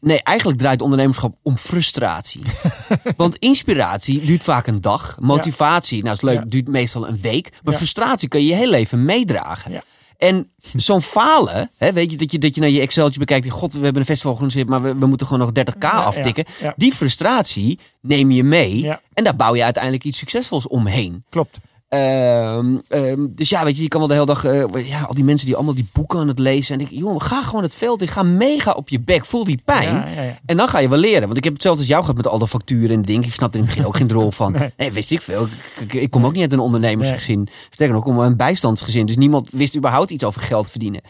nee, 0.00 0.22
eigenlijk 0.22 0.58
draait 0.58 0.82
ondernemerschap 0.82 1.36
om 1.42 1.58
frustratie. 1.58 2.42
Want 3.16 3.36
inspiratie 3.36 4.24
duurt 4.24 4.42
vaak 4.42 4.66
een 4.66 4.80
dag. 4.80 5.16
Motivatie, 5.20 6.02
nou 6.02 6.14
is 6.14 6.22
leuk, 6.22 6.50
duurt 6.50 6.68
meestal 6.68 7.08
een 7.08 7.20
week. 7.20 7.50
Maar 7.62 7.74
frustratie 7.74 8.28
kan 8.28 8.40
je 8.40 8.46
je 8.46 8.54
heel 8.54 8.70
leven 8.70 9.04
meedragen. 9.04 9.82
En 10.18 10.50
zo'n 10.76 11.02
falen, 11.02 11.70
hè, 11.76 11.92
weet 11.92 12.10
je 12.10 12.16
dat, 12.16 12.32
je, 12.32 12.38
dat 12.38 12.54
je 12.54 12.60
naar 12.60 12.70
je 12.70 12.80
Exceltje 12.80 13.18
bekijkt. 13.18 13.50
God, 13.50 13.72
we 13.72 13.80
hebben 13.80 14.00
een 14.00 14.06
festival 14.06 14.34
georganiseerd, 14.34 14.68
maar 14.68 14.82
we, 14.82 14.98
we 14.98 15.06
moeten 15.06 15.26
gewoon 15.26 15.52
nog 15.54 15.64
30k 15.74 15.88
aftikken. 15.88 16.44
Die 16.76 16.92
frustratie 16.92 17.78
neem 18.00 18.30
je 18.30 18.42
mee. 18.42 18.92
En 19.14 19.24
daar 19.24 19.36
bouw 19.36 19.54
je 19.54 19.64
uiteindelijk 19.64 20.04
iets 20.04 20.18
succesvols 20.18 20.68
omheen. 20.68 21.24
Klopt. 21.30 21.58
Ehm, 21.88 22.76
ehm, 22.88 23.26
dus 23.28 23.48
ja, 23.48 23.64
weet 23.64 23.76
je, 23.76 23.82
je 23.82 23.88
kan 23.88 24.00
wel 24.00 24.08
de 24.08 24.14
hele 24.14 24.26
dag, 24.26 24.44
uh, 24.44 24.88
ja, 24.88 25.02
al 25.02 25.14
die 25.14 25.24
mensen 25.24 25.46
die 25.46 25.54
allemaal 25.54 25.74
die 25.74 25.88
boeken 25.92 26.18
aan 26.18 26.28
het 26.28 26.38
lezen. 26.38 26.74
En 26.74 26.80
ik, 26.80 26.90
jongen, 26.90 27.22
ga 27.22 27.42
gewoon 27.42 27.62
het 27.62 27.74
veld 27.74 28.02
in, 28.02 28.08
ga 28.08 28.22
mega 28.22 28.72
op 28.72 28.88
je 28.88 29.00
bek, 29.00 29.24
voel 29.24 29.44
die 29.44 29.60
pijn. 29.64 29.94
Ja, 29.94 30.22
ja, 30.22 30.38
en 30.46 30.56
dan 30.56 30.68
ga 30.68 30.78
je 30.78 30.88
wel 30.88 30.98
leren. 30.98 31.24
Want 31.26 31.36
ik 31.36 31.44
heb 31.44 31.52
hetzelfde 31.52 31.80
als 31.80 31.90
jou 31.90 32.00
gehad 32.00 32.16
met 32.16 32.26
al 32.26 32.38
de 32.38 32.48
facturen 32.48 32.96
en 32.96 33.02
dingen. 33.02 33.26
Ik 33.26 33.32
snap 33.32 33.48
er 33.48 33.54
in 33.54 33.60
het 33.60 33.70
begin 33.70 33.86
ook 33.86 33.96
geen 33.96 34.10
rol 34.10 34.30
van. 34.30 34.52
Nee. 34.56 34.72
nee, 34.76 34.92
wist 34.92 35.10
ik 35.10 35.20
veel. 35.20 35.46
Ik, 35.80 35.92
ik, 35.92 36.10
kom 36.10 36.24
ook 36.24 36.32
niet 36.32 36.42
uit 36.42 36.52
een 36.52 36.58
ondernemersgezin. 36.58 37.48
Sterker 37.70 37.94
nog, 37.94 38.04
ik 38.04 38.10
kom 38.10 38.20
uit 38.20 38.30
een 38.30 38.36
bijstandsgezin. 38.36 39.06
Dus 39.06 39.16
niemand 39.16 39.48
wist 39.52 39.76
überhaupt 39.76 40.10
iets 40.10 40.24
over 40.24 40.40
geld 40.40 40.70
verdienen. 40.70 41.00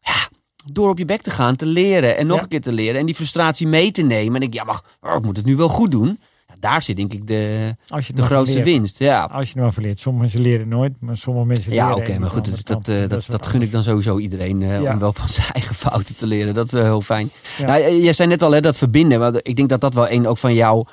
Ja, 0.00 0.28
door 0.72 0.88
op 0.88 0.98
je 0.98 1.04
bek 1.04 1.22
te 1.22 1.30
gaan, 1.30 1.56
te 1.56 1.66
leren 1.66 2.16
en 2.16 2.26
nog 2.26 2.42
een 2.42 2.48
keer 2.48 2.60
te 2.60 2.72
leren. 2.72 3.00
En 3.00 3.06
die 3.06 3.14
frustratie 3.14 3.66
mee 3.66 3.90
te 3.90 4.02
nemen. 4.02 4.34
En 4.40 4.42
ik, 4.46 4.54
ja, 4.54 4.64
maar 4.64 4.80
oh, 5.00 5.14
ik 5.16 5.22
moet 5.24 5.36
het 5.36 5.46
nu 5.46 5.56
wel 5.56 5.68
goed 5.68 5.90
doen 5.90 6.18
daar 6.64 6.82
zit 6.82 6.96
denk 6.96 7.12
ik 7.12 7.26
de, 7.26 7.74
de 8.14 8.22
grootste 8.22 8.62
winst. 8.62 8.98
Ja. 8.98 9.24
Als 9.24 9.50
je 9.50 9.58
nou 9.58 9.72
verleert. 9.72 10.00
Sommige 10.00 10.24
mensen 10.24 10.42
leren 10.42 10.68
nooit, 10.68 10.92
maar 11.00 11.16
sommige 11.16 11.46
mensen 11.46 11.70
leren. 11.70 11.86
Ja, 11.86 11.94
oké, 11.94 12.18
maar 12.18 12.30
goed, 12.30 12.44
dus 12.44 12.64
dat, 12.64 12.84
dat, 12.84 13.10
dat, 13.10 13.26
dat, 13.28 13.46
gun 13.46 13.62
ik 13.62 13.72
dan 13.72 13.82
sowieso 13.82 14.18
iedereen 14.18 14.60
uh, 14.60 14.92
om 14.92 14.98
wel 14.98 15.12
van 15.12 15.28
zijn 15.28 15.48
eigen 15.52 15.74
fouten 15.74 16.16
te 16.16 16.26
leren. 16.26 16.54
Dat 16.54 16.66
is 16.66 16.72
wel 16.72 16.82
heel 16.82 17.00
fijn. 17.00 17.30
Ja. 17.58 17.66
Nou, 17.66 18.00
jij 18.00 18.12
zei 18.12 18.28
net 18.28 18.42
al 18.42 18.50
hè, 18.50 18.60
dat 18.60 18.78
verbinden. 18.78 19.18
Want 19.18 19.38
ik 19.42 19.56
denk 19.56 19.68
dat 19.68 19.80
dat 19.80 19.94
wel 19.94 20.10
een 20.10 20.26
ook 20.26 20.38
van 20.38 20.54
jouw 20.54 20.86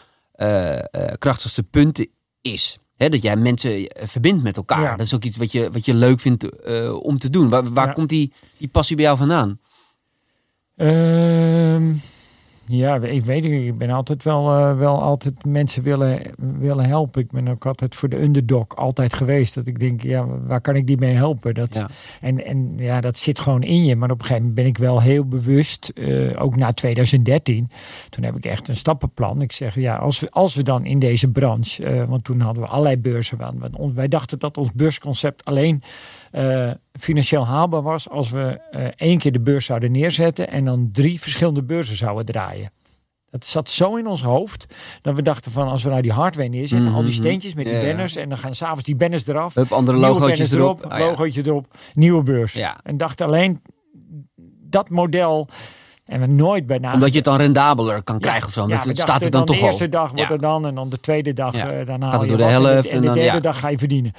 krachtigste 1.17 1.63
punten 1.63 2.07
is. 2.41 2.77
Hè, 2.95 3.09
dat 3.09 3.21
jij 3.21 3.35
mensen 3.35 3.91
verbindt 3.93 4.43
met 4.43 4.57
elkaar. 4.57 4.97
Dat 4.97 5.05
is 5.05 5.13
ook 5.15 5.23
iets 5.23 5.37
wat 5.37 5.51
je, 5.51 5.69
wat 5.71 5.85
je 5.85 5.93
leuk 5.93 6.19
vindt 6.19 6.65
om 7.01 7.17
te 7.17 7.29
doen. 7.29 7.49
Waar, 7.49 7.73
waar 7.73 7.93
komt 7.93 8.09
die, 8.09 8.33
die 8.57 8.67
passie 8.67 8.95
bij 8.95 9.05
jou 9.05 9.17
vandaan? 9.17 9.59
Ehm, 10.75 11.91
ja, 12.67 12.95
ik 12.95 13.25
weet 13.25 13.43
het. 13.43 13.53
Ik 13.53 13.77
ben 13.77 13.89
altijd 13.89 14.23
wel, 14.23 14.57
uh, 14.57 14.77
wel 14.77 15.01
altijd 15.01 15.45
mensen 15.45 15.83
willen, 15.83 16.21
willen 16.59 16.85
helpen. 16.85 17.21
Ik 17.21 17.31
ben 17.31 17.47
ook 17.47 17.65
altijd 17.65 17.95
voor 17.95 18.09
de 18.09 18.21
underdog 18.21 18.75
altijd 18.75 19.13
geweest. 19.13 19.55
Dat 19.55 19.67
ik 19.67 19.79
denk, 19.79 20.01
ja, 20.01 20.25
waar 20.27 20.61
kan 20.61 20.75
ik 20.75 20.87
die 20.87 20.97
mee 20.97 21.13
helpen? 21.13 21.53
Dat, 21.53 21.85
En, 22.21 22.45
en 22.45 22.73
ja, 22.77 23.01
dat 23.01 23.19
zit 23.19 23.39
gewoon 23.39 23.63
in 23.63 23.83
je. 23.83 23.95
Maar 23.95 24.09
op 24.09 24.19
een 24.19 24.25
gegeven 24.25 24.47
moment 24.47 24.63
ben 24.63 24.71
ik 24.71 24.77
wel 24.77 25.01
heel 25.01 25.25
bewust, 25.25 25.91
uh, 25.95 26.41
ook 26.41 26.55
na 26.55 26.73
2013. 26.73 27.69
Toen 28.09 28.23
heb 28.23 28.35
ik 28.35 28.45
echt 28.45 28.67
een 28.67 28.75
stappenplan. 28.75 29.41
Ik 29.41 29.51
zeg, 29.51 29.75
ja, 29.75 29.95
als 29.95 30.19
we, 30.19 30.29
als 30.29 30.55
we 30.55 30.63
dan 30.63 30.85
in 30.85 30.99
deze 30.99 31.31
branche, 31.31 31.83
uh, 31.83 32.03
want 32.03 32.23
toen 32.23 32.39
hadden 32.39 32.63
we 32.63 32.69
allerlei 32.69 32.97
beurzen. 32.97 33.37
Van, 33.37 33.93
wij 33.93 34.07
dachten 34.07 34.39
dat 34.39 34.57
ons 34.57 34.71
beursconcept 34.71 35.45
alleen 35.45 35.83
uh, 36.31 36.71
financieel 36.99 37.45
haalbaar 37.45 37.81
was 37.81 38.09
als 38.09 38.29
we 38.29 38.59
uh, 38.71 38.83
één 38.95 39.17
keer 39.17 39.31
de 39.31 39.41
beurs 39.41 39.65
zouden 39.65 39.91
neerzetten 39.91 40.47
en 40.47 40.65
dan 40.65 40.89
drie 40.91 41.21
verschillende 41.21 41.63
beurzen 41.63 41.95
zouden 41.95 42.25
draaien. 42.25 42.71
Dat 43.29 43.45
zat 43.45 43.69
zo 43.69 43.95
in 43.95 44.07
ons 44.07 44.21
hoofd 44.21 44.65
dat 45.01 45.15
we 45.15 45.21
dachten 45.21 45.51
van 45.51 45.67
als 45.67 45.83
we 45.83 45.89
nou 45.89 46.01
die 46.01 46.11
hardware 46.11 46.49
neerzetten, 46.49 46.89
mm 46.89 46.95
al 46.95 47.01
die 47.01 47.09
mhm. 47.09 47.19
steentjes 47.19 47.53
met 47.53 47.65
die 47.65 47.85
banners 47.85 48.15
en 48.15 48.29
dan 48.29 48.37
gaan 48.37 48.55
s'avonds 48.55 48.83
die 48.83 48.95
banners 48.95 49.27
eraf. 49.27 49.53
Hup, 49.53 49.71
andere 49.71 49.97
logootjes 49.97 50.51
erop. 50.51 50.79
erop 50.79 50.91
oh, 50.91 50.99
logootje 50.99 51.45
erop, 51.45 51.77
nieuwe 51.93 52.23
beurs. 52.23 52.53
Ja. 52.53 52.79
En 52.83 52.97
dacht 52.97 53.21
alleen 53.21 53.61
dat 54.69 54.89
model 54.89 55.47
en 56.11 56.19
we 56.19 56.25
nooit 56.27 56.67
bij 56.67 56.79
Omdat 56.93 57.09
je 57.09 57.15
het 57.15 57.23
dan 57.23 57.37
rendabeler 57.37 58.03
kan 58.03 58.19
krijgen 58.19 58.47
of 58.47 58.53
zo. 58.53 58.67
Ja, 58.67 58.79
het 58.79 58.99
staat 58.99 59.23
er 59.23 59.31
dan, 59.31 59.45
toch 59.45 59.55
al. 59.55 59.61
De 59.61 59.67
eerste 59.67 59.89
dag 59.89 60.11
wordt 60.11 60.31
er 60.31 60.41
dan 60.41 60.65
en 60.65 60.75
dan 60.75 60.89
de 60.89 60.99
tweede 60.99 61.33
dag 61.33 61.55
ja. 61.55 61.79
uh, 61.79 61.85
dan 61.85 62.01
haal 62.01 62.21
je 62.21 62.27
door 62.27 62.37
de 62.37 62.43
helft. 62.43 62.87
En 62.87 63.01
de, 63.01 63.07
en 63.07 63.13
de 63.13 63.19
derde 63.19 63.41
dag 63.41 63.59
ga 63.59 63.69
je 63.69 63.77
verdienen. 63.77 64.13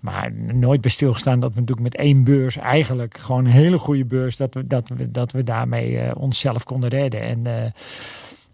Maar 0.00 0.32
nooit 0.52 0.80
bij 0.80 0.90
stilgestaan 0.90 1.40
dat 1.40 1.54
we 1.54 1.60
natuurlijk 1.60 1.92
met 1.92 1.96
één 1.96 2.24
beurs 2.24 2.56
eigenlijk 2.56 3.18
gewoon 3.18 3.44
een 3.44 3.50
hele 3.50 3.78
goede 3.78 4.04
beurs 4.04 4.36
dat 4.36 4.54
we, 4.54 4.66
dat 4.66 4.88
we, 4.96 5.10
dat 5.10 5.32
we 5.32 5.42
daarmee 5.42 5.92
uh, 5.92 6.10
onszelf 6.14 6.64
konden 6.64 6.90
redden. 6.90 7.22
En 7.22 7.38
uh, 7.46 7.52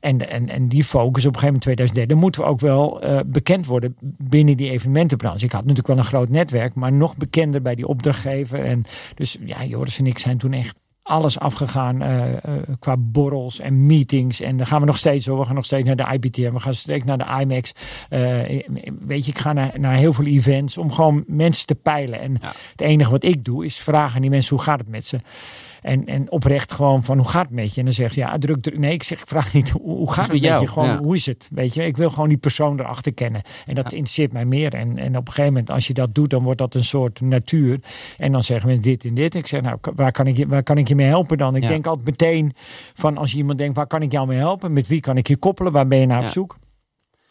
en, 0.00 0.30
en, 0.30 0.48
en 0.48 0.68
die 0.68 0.84
focus 0.84 1.26
op 1.26 1.34
een 1.34 1.40
gegeven 1.40 1.46
moment 1.46 1.62
2003, 1.62 2.06
dan 2.06 2.18
moeten 2.18 2.40
we 2.40 2.46
ook 2.46 2.60
wel 2.60 3.04
uh, 3.04 3.18
bekend 3.26 3.66
worden 3.66 3.96
binnen 4.18 4.56
die 4.56 4.70
evenementenbranche. 4.70 5.44
Ik 5.44 5.52
had 5.52 5.60
natuurlijk 5.60 5.88
wel 5.88 5.98
een 5.98 6.04
groot 6.04 6.28
netwerk, 6.28 6.74
maar 6.74 6.92
nog 6.92 7.16
bekender 7.16 7.62
bij 7.62 7.74
die 7.74 7.86
opdrachtgever. 7.86 8.64
En 8.64 8.84
dus 9.14 9.36
ja, 9.44 9.64
Joris 9.64 9.98
en 9.98 10.06
ik 10.06 10.18
zijn 10.18 10.38
toen 10.38 10.52
echt 10.52 10.76
alles 11.06 11.38
afgegaan 11.38 12.02
uh, 12.02 12.28
uh, 12.28 12.36
qua 12.78 12.96
borrels 12.98 13.58
en 13.60 13.86
meetings. 13.86 14.40
En 14.40 14.56
dan 14.56 14.66
gaan 14.66 14.80
we 14.80 14.86
nog 14.86 14.98
steeds 14.98 15.26
hoor. 15.26 15.38
We 15.38 15.44
gaan 15.44 15.54
nog 15.54 15.64
steeds 15.64 15.86
naar 15.86 15.96
de 15.96 16.06
IPTM. 16.12 16.52
We 16.52 16.60
gaan 16.60 16.74
steeds 16.74 17.04
naar 17.04 17.18
de 17.18 17.40
IMAX. 17.40 17.72
Uh, 18.10 18.20
weet 19.00 19.24
je, 19.24 19.30
ik 19.30 19.38
ga 19.38 19.52
naar, 19.52 19.72
naar 19.74 19.94
heel 19.94 20.12
veel 20.12 20.24
events 20.24 20.78
om 20.78 20.92
gewoon 20.92 21.24
mensen 21.26 21.66
te 21.66 21.74
peilen. 21.74 22.20
En 22.20 22.38
het 22.70 22.80
enige 22.80 23.10
wat 23.10 23.24
ik 23.24 23.44
doe 23.44 23.64
is 23.64 23.78
vragen 23.78 24.14
aan 24.14 24.20
die 24.20 24.30
mensen 24.30 24.56
hoe 24.56 24.64
gaat 24.64 24.78
het 24.78 24.88
met 24.88 25.06
ze. 25.06 25.20
En, 25.82 26.06
en 26.06 26.30
oprecht 26.30 26.72
gewoon 26.72 27.04
van 27.04 27.18
hoe 27.18 27.28
gaat 27.28 27.44
het 27.44 27.54
met 27.54 27.74
je? 27.74 27.78
En 27.78 27.84
dan 27.84 27.94
zegt 27.94 28.14
ze 28.14 28.20
ja, 28.20 28.38
druk, 28.38 28.62
druk. 28.62 28.78
Nee, 28.78 28.92
ik 28.92 29.02
zeg, 29.02 29.20
ik 29.20 29.28
vraag 29.28 29.52
niet 29.52 29.70
hoe, 29.70 30.12
gaat 30.12 30.24
het 30.24 30.32
met 30.32 30.42
jou? 30.42 30.60
je? 30.60 30.68
Gewoon 30.68 30.96
hoe 30.96 31.16
is 31.16 31.26
het? 31.26 31.48
Weet 31.50 31.74
je, 31.74 31.84
ik 31.84 31.96
wil 31.96 32.10
gewoon 32.10 32.28
die 32.28 32.38
persoon 32.38 32.80
erachter 32.80 33.14
kennen. 33.14 33.42
En 33.66 33.74
dat 33.74 33.92
interesseert 33.92 34.32
mij 34.32 34.44
meer. 34.44 34.74
En, 34.74 34.98
en 34.98 35.16
op 35.16 35.26
een 35.26 35.32
gegeven 35.32 35.52
moment, 35.52 35.70
als 35.70 35.86
je 35.86 35.94
dat 35.94 36.14
doet, 36.14 36.30
dan 36.30 36.42
wordt 36.42 36.58
dat 36.58 36.74
een 36.74 36.84
soort 36.84 37.20
natuur. 37.20 37.80
En 38.18 38.32
dan 38.32 38.42
zeggen 38.42 38.68
we 38.68 38.78
dit 38.78 39.04
en 39.04 39.14
dit. 39.14 39.34
Ik 39.34 39.46
zeg, 39.46 39.60
nou, 39.60 39.78
waar 39.94 40.12
kan 40.12 40.26
ik 40.26 40.36
je, 40.36 40.46
waar 40.46 40.62
kan 40.62 40.78
ik 40.78 40.88
je 40.88 40.94
mee 40.94 41.06
helpen 41.06 41.38
dan? 41.38 41.56
Ik 41.56 41.68
denk 41.68 41.86
altijd 41.86 42.06
meteen 42.06 42.52
van 42.94 43.16
als 43.16 43.30
je 43.30 43.36
iemand 43.36 43.58
denkt, 43.58 43.76
waar 43.76 43.86
kan 43.86 44.02
ik 44.02 44.12
jou 44.12 44.26
mee 44.26 44.38
helpen? 44.38 44.72
Met 44.72 44.88
wie 44.88 45.00
kan 45.00 45.16
ik 45.16 45.28
je 45.28 45.36
koppelen? 45.36 45.72
Waar 45.72 45.86
ben 45.86 45.98
je 45.98 46.06
naar 46.06 46.24
op 46.24 46.30
zoek? 46.30 46.56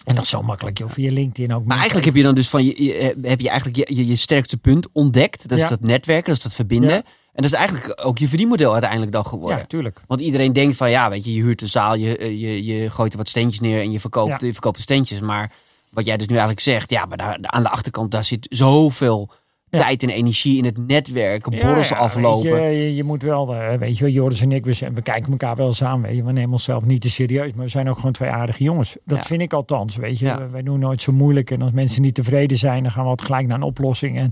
En 0.05 0.15
dat 0.15 0.23
is 0.23 0.29
zo 0.29 0.41
makkelijk, 0.41 0.77
joh, 0.77 0.89
via 0.89 1.11
LinkedIn 1.11 1.53
ook. 1.53 1.65
Maar 1.65 1.77
eigenlijk 1.77 2.05
heb 2.05 2.15
je 2.15 2.23
dan 2.23 2.35
dus 2.35 2.49
van 2.49 2.65
je, 2.65 3.15
heb 3.21 3.41
je 3.41 3.49
eigenlijk 3.49 3.89
je, 3.89 4.07
je, 4.07 4.15
sterkste 4.15 4.57
punt 4.57 4.87
ontdekt. 4.91 5.49
Dat 5.49 5.59
is 5.59 5.69
dat 5.69 5.81
netwerken, 5.81 6.27
dat 6.27 6.37
is 6.37 6.43
dat 6.43 6.53
verbinden. 6.53 7.03
En 7.35 7.41
dat 7.41 7.51
is 7.51 7.57
eigenlijk 7.57 8.01
ook 8.05 8.17
je 8.17 8.27
verdienmodel 8.27 8.71
uiteindelijk 8.71 9.11
dan 9.11 9.25
geworden. 9.25 9.57
Ja, 9.57 9.65
tuurlijk. 9.65 10.01
Want 10.07 10.21
iedereen 10.21 10.53
denkt 10.53 10.77
van 10.77 10.89
ja, 10.89 11.09
weet 11.09 11.25
je, 11.25 11.33
je 11.33 11.41
huurt 11.41 11.61
een 11.61 11.67
zaal, 11.67 11.95
je, 11.95 12.17
eh, 12.17 12.41
je, 12.41 12.65
je 12.65 12.89
gooit 12.89 13.11
er 13.11 13.17
wat 13.17 13.29
steentjes 13.29 13.59
neer 13.59 13.81
en 13.81 13.91
je 13.91 13.99
verkoopt, 13.99 14.41
je 14.41 14.51
verkoopt 14.51 14.75
de 14.75 14.81
steentjes. 14.81 15.19
Maar 15.19 15.51
wat 15.89 16.05
jij 16.05 16.17
dus 16.17 16.25
nu 16.25 16.31
eigenlijk 16.31 16.61
zegt, 16.61 16.89
ja, 16.89 17.05
maar 17.05 17.17
daar, 17.17 17.37
aan 17.41 17.63
de 17.63 17.69
achterkant 17.69 18.11
daar 18.11 18.25
zit 18.25 18.47
zoveel 18.49 19.29
tijd 19.77 20.03
en 20.03 20.09
energie 20.09 20.57
in 20.57 20.65
het 20.65 20.87
netwerk, 20.87 21.49
borrels 21.49 21.93
aflopen. 21.93 22.71
Je, 22.71 22.95
je, 22.95 23.03
moet 23.03 23.23
wel, 23.23 23.53
uh, 23.53 23.73
weet 23.73 23.97
je 23.97 24.03
wel, 24.03 24.13
Joris 24.13 24.41
en 24.41 24.51
ik, 24.51 24.65
we, 24.65 24.89
we 24.93 25.01
kijken 25.01 25.31
elkaar 25.31 25.55
wel 25.55 25.73
samen. 25.73 26.07
Weet 26.09 26.17
je. 26.17 26.23
We 26.23 26.31
nemen 26.31 26.51
onszelf 26.51 26.85
niet 26.85 27.01
te 27.01 27.09
serieus, 27.09 27.53
maar 27.53 27.65
we 27.65 27.71
zijn 27.71 27.89
ook 27.89 27.95
gewoon 27.95 28.11
twee 28.11 28.29
aardige 28.29 28.63
jongens. 28.63 28.95
Dat 29.05 29.25
vind 29.25 29.41
ik 29.41 29.53
althans, 29.53 29.95
weet 29.95 30.19
je. 30.19 30.49
Wij 30.51 30.63
doen 30.63 30.79
nooit 30.79 31.01
zo 31.01 31.11
moeilijk 31.11 31.51
en 31.51 31.61
als 31.61 31.71
mensen 31.71 32.01
niet 32.01 32.15
tevreden 32.15 32.57
zijn, 32.57 32.83
dan 32.83 32.91
gaan 32.91 33.03
we 33.03 33.09
altijd 33.09 33.27
gelijk 33.27 33.47
naar 33.47 33.57
een 33.57 33.63
oplossing. 33.63 34.17
En 34.17 34.29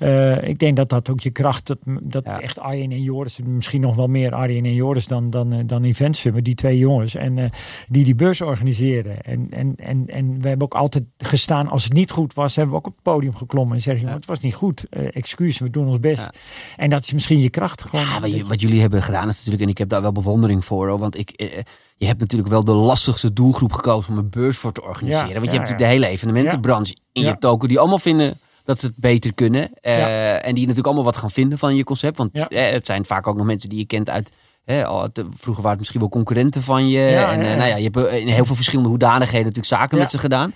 uh, 0.00 0.48
ik 0.48 0.58
denk 0.58 0.76
dat 0.76 0.88
dat 0.88 1.10
ook 1.10 1.20
je 1.20 1.30
kracht, 1.30 1.66
dat, 1.66 1.78
dat 2.02 2.24
echt 2.24 2.58
Arjen 2.58 2.90
en 2.90 3.02
Joris, 3.02 3.40
misschien 3.44 3.80
nog 3.80 3.96
wel 3.96 4.06
meer 4.06 4.34
Arjen 4.34 4.64
en 4.64 4.74
Joris 4.74 5.06
dan, 5.06 5.30
dan, 5.30 5.52
eh, 5.52 5.58
dan 5.66 5.84
Events 5.84 6.26
die 6.42 6.54
twee 6.54 6.78
jongens. 6.78 7.14
En 7.14 7.50
die 7.88 8.04
die 8.04 8.14
beurs 8.14 8.40
organiseren. 8.40 9.22
En, 9.22 9.46
en, 9.50 9.74
en, 9.76 10.06
en 10.06 10.40
we 10.40 10.48
hebben 10.48 10.66
ook 10.66 10.74
altijd 10.74 11.04
gestaan, 11.18 11.68
als 11.68 11.84
het 11.84 11.92
niet 11.92 12.10
goed 12.10 12.34
was, 12.34 12.56
hebben 12.56 12.74
we 12.74 12.80
ook 12.80 12.86
op 12.86 12.94
het 12.94 13.02
podium 13.02 13.34
geklommen 13.34 13.76
en 13.76 13.82
zeggen, 13.82 14.08
het 14.08 14.26
was 14.26 14.40
niet 14.40 14.54
goed 14.54 14.73
goed. 14.80 15.02
Uh, 15.02 15.08
excuus, 15.12 15.58
we 15.58 15.70
doen 15.70 15.86
ons 15.86 16.00
best. 16.00 16.28
En 16.76 16.90
dat 16.90 17.02
is 17.02 17.12
misschien 17.12 17.40
je 17.40 17.50
kracht 17.50 17.82
gewoon. 17.82 18.04
Ja, 18.04 18.20
wat, 18.20 18.48
wat, 18.48 18.60
jullie 18.60 18.80
hebben 18.80 19.02
gedaan 19.02 19.28
is 19.28 19.36
natuurlijk, 19.36 19.62
en 19.62 19.68
ik 19.68 19.78
heb 19.78 19.88
daar 19.88 20.02
wel 20.02 20.12
bewondering 20.12 20.64
voor. 20.64 20.98
want 20.98 21.18
ik, 21.18 21.32
uh, 21.36 21.48
je 21.96 22.06
hebt 22.06 22.20
natuurlijk 22.20 22.50
wel 22.50 22.64
de 22.64 22.72
lastigste 22.72 23.32
doelgroep 23.32 23.72
gekozen 23.72 24.12
om 24.12 24.18
een 24.18 24.30
beurs 24.30 24.56
voor 24.56 24.72
te 24.72 24.82
organiseren. 24.82 25.40
want 25.40 25.44
je 25.44 25.56
hebt 25.56 25.68
natuurlijk 25.68 25.90
de 25.90 25.96
hele 25.96 26.06
evenementenbranche 26.06 26.96
in 27.12 27.22
je 27.22 27.38
token 27.38 27.68
die 27.68 27.78
allemaal 27.78 27.98
vinden 27.98 28.38
dat 28.64 28.80
ze 28.80 28.86
het 28.86 28.96
beter 28.96 29.34
kunnen. 29.34 29.70
Uh, 29.82 30.34
en 30.34 30.54
die 30.54 30.60
natuurlijk 30.60 30.86
allemaal 30.86 31.04
wat 31.04 31.16
gaan 31.16 31.30
vinden 31.30 31.58
van 31.58 31.76
je 31.76 31.84
concept. 31.84 32.16
Want 32.16 32.46
het 32.48 32.86
zijn 32.86 33.04
vaak 33.04 33.26
ook 33.26 33.36
nog 33.36 33.46
mensen 33.46 33.68
die 33.68 33.78
je 33.78 33.86
kent 33.86 34.10
uit 34.10 34.30
vroeger 34.66 35.62
waren 35.62 35.68
het 35.68 35.78
misschien 35.78 36.00
wel 36.00 36.08
concurrenten 36.08 36.62
van 36.62 36.88
je. 36.88 37.06
en 37.08 37.40
eh, 37.40 37.56
nou 37.56 37.68
ja, 37.68 37.76
je 37.76 37.82
hebt 37.82 37.96
eh, 37.96 38.18
in 38.18 38.28
heel 38.28 38.44
veel 38.44 38.54
verschillende 38.54 38.88
hoedanigheden 38.88 39.46
natuurlijk 39.46 39.74
zaken 39.74 39.98
met 39.98 40.10
ze 40.10 40.18
gedaan. 40.18 40.52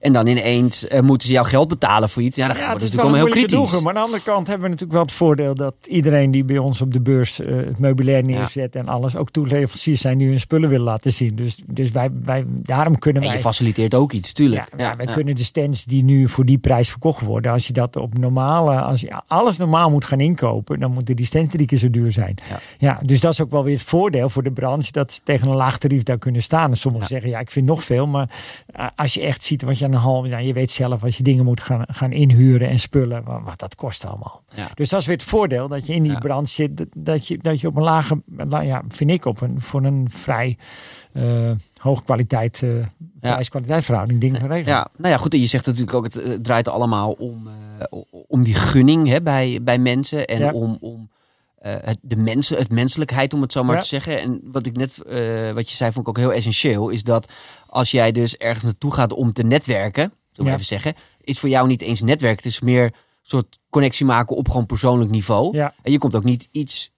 En 0.00 0.12
dan 0.12 0.26
ineens 0.26 0.88
uh, 0.88 1.00
moeten 1.00 1.26
ze 1.26 1.32
jouw 1.32 1.44
geld 1.44 1.68
betalen 1.68 2.08
voor 2.08 2.22
iets. 2.22 2.36
Ja, 2.36 2.46
dan 2.46 2.56
wordt 2.56 2.70
het 2.70 2.80
natuurlijk 2.82 3.02
allemaal 3.08 3.24
heel 3.24 3.46
kritisch. 3.46 3.80
maar 3.80 3.88
aan 3.88 3.94
de 3.94 4.00
andere 4.00 4.22
kant 4.22 4.46
hebben 4.46 4.64
we 4.64 4.68
natuurlijk 4.68 4.92
wel 4.92 5.02
het 5.02 5.12
voordeel 5.12 5.54
dat 5.54 5.74
iedereen 5.86 6.30
die 6.30 6.44
bij 6.44 6.58
ons 6.58 6.80
op 6.80 6.92
de 6.92 7.00
beurs 7.00 7.36
het 7.36 7.78
meubilair 7.78 8.24
neerzet 8.24 8.76
en 8.76 8.88
alles, 8.88 9.16
ook 9.16 9.30
toeleveranciers 9.30 10.00
zijn 10.00 10.18
die 10.18 10.28
hun 10.28 10.40
spullen 10.40 10.68
willen 10.68 10.84
laten 10.84 11.12
zien. 11.12 11.36
Dus, 11.36 11.62
dus 11.66 11.90
wij, 11.90 12.10
wij, 12.22 12.44
daarom 12.46 12.98
kunnen 12.98 13.22
wij... 13.22 13.30
En 13.30 13.36
je 13.36 13.42
faciliteert 13.42 13.94
ook 13.94 14.12
iets, 14.12 14.32
tuurlijk. 14.32 14.72
Ja, 14.76 14.96
wij 14.96 15.06
kunnen 15.06 15.34
de 15.34 15.44
stands 15.44 15.84
die 15.84 16.04
nu 16.04 16.28
voor 16.28 16.44
die 16.44 16.58
prijs 16.58 16.90
verkocht 16.90 17.20
worden, 17.20 17.52
als 17.52 17.66
je 17.66 17.72
dat 17.72 17.96
op 17.96 18.18
normale, 18.18 18.80
als 18.80 19.00
je 19.00 19.12
alles 19.26 19.56
normaal 19.56 19.90
moet 19.90 20.04
gaan 20.04 20.20
inkopen, 20.20 20.80
dan 20.80 20.92
moeten 20.92 21.16
die 21.16 21.26
stands 21.26 21.52
drie 21.52 21.66
keer 21.66 21.78
zo 21.78 21.90
duur 21.90 22.12
zijn. 22.12 22.34
Ja, 22.78 23.00
dus 23.02 23.20
dat 23.20 23.32
is 23.32 23.40
ook 23.40 23.47
wel 23.50 23.64
weer 23.64 23.74
het 23.74 23.82
voordeel 23.82 24.28
voor 24.28 24.42
de 24.42 24.52
branche 24.52 24.92
dat 24.92 25.12
ze 25.12 25.20
tegen 25.22 25.48
een 25.48 25.56
laag 25.56 25.78
tarief 25.78 26.02
daar 26.02 26.18
kunnen 26.18 26.42
staan. 26.42 26.70
En 26.70 26.76
sommigen 26.76 27.06
zeggen 27.06 27.30
ja, 27.30 27.38
ik 27.38 27.50
vind 27.50 27.66
nog 27.66 27.84
veel, 27.84 28.06
maar 28.06 28.30
eh, 28.66 28.86
als 28.96 29.14
je 29.14 29.22
echt 29.22 29.42
ziet 29.42 29.62
wat 29.62 29.78
je 29.78 29.84
aan 29.84 29.90
de 29.90 29.96
halve, 29.96 30.28
ja, 30.28 30.38
je 30.38 30.52
weet 30.52 30.70
zelf 30.70 31.04
als 31.04 31.16
je 31.16 31.22
dingen 31.22 31.44
moet 31.44 31.60
gaan, 31.60 31.84
gaan 31.86 32.12
inhuren 32.12 32.68
en 32.68 32.78
spullen, 32.78 33.24
wat 33.44 33.58
dat 33.58 33.74
kost 33.74 34.04
allemaal. 34.04 34.42
Dus 34.74 34.88
dat 34.88 35.00
is 35.00 35.06
weer 35.06 35.16
het 35.16 35.24
voordeel 35.24 35.68
dat 35.68 35.86
je 35.86 35.94
in 35.94 36.02
die 36.02 36.18
branche 36.18 36.52
zit, 36.54 36.86
dat 36.96 37.26
je, 37.26 37.38
dat 37.38 37.60
je 37.60 37.66
op 37.66 37.76
een 37.76 37.82
lage, 37.82 38.22
ja, 38.48 38.82
vind 38.88 39.10
ik 39.10 39.24
op 39.24 39.40
een 39.40 39.60
voor 39.60 39.84
een 39.84 40.06
vrij 40.10 40.56
uh, 41.12 41.52
hoge 41.76 42.02
kwaliteit, 42.02 42.60
uh, 42.64 42.86
prijs-kwaliteit 43.20 43.84
verhouding 43.84 44.20
dingen 44.20 44.40
regelen. 44.40 44.64
Ja, 44.64 44.88
nou 44.96 45.12
ja, 45.12 45.18
goed. 45.18 45.34
En 45.34 45.40
je 45.40 45.46
zegt 45.46 45.66
natuurlijk 45.66 45.94
ook, 45.94 46.04
het, 46.04 46.44
draait 46.44 46.68
allemaal 46.68 47.10
om, 47.10 47.48
om 48.28 48.42
die 48.42 48.54
gunning 48.54 49.08
hè, 49.08 49.22
bij, 49.22 49.58
bij 49.62 49.78
mensen 49.78 50.26
en 50.26 50.52
om, 50.52 50.78
om 50.80 51.08
uh, 51.62 51.74
het, 51.80 51.98
de 52.02 52.16
mensen, 52.16 52.56
het 52.56 52.70
menselijkheid, 52.70 53.34
om 53.34 53.40
het 53.40 53.52
zo 53.52 53.64
maar 53.64 53.80
te 53.80 53.86
zeggen. 53.86 54.20
En 54.20 54.40
wat 54.44 54.66
ik 54.66 54.76
net, 54.76 54.98
uh, 55.06 55.50
wat 55.50 55.70
je 55.70 55.76
zei, 55.76 55.92
vond 55.92 56.06
ik 56.06 56.08
ook 56.08 56.24
heel 56.24 56.32
essentieel. 56.32 56.88
Is 56.88 57.02
dat 57.02 57.32
als 57.66 57.90
jij 57.90 58.12
dus 58.12 58.36
ergens 58.36 58.64
naartoe 58.64 58.92
gaat 58.92 59.12
om 59.12 59.32
te 59.32 59.42
netwerken, 59.42 60.12
zo 60.32 60.44
ja. 60.44 60.52
even 60.52 60.64
zeggen, 60.64 60.94
is 61.20 61.38
voor 61.38 61.48
jou 61.48 61.66
niet 61.66 61.82
eens 61.82 62.00
netwerk. 62.00 62.36
Het 62.36 62.46
is 62.46 62.60
meer 62.60 62.84
een 62.84 62.92
soort 63.22 63.58
connectie 63.70 64.06
maken 64.06 64.36
op 64.36 64.48
gewoon 64.48 64.66
persoonlijk 64.66 65.10
niveau. 65.10 65.56
Ja. 65.56 65.74
En 65.82 65.92
je 65.92 65.98
komt 65.98 66.16
ook 66.16 66.24
niet 66.24 66.48
iets. 66.52 66.90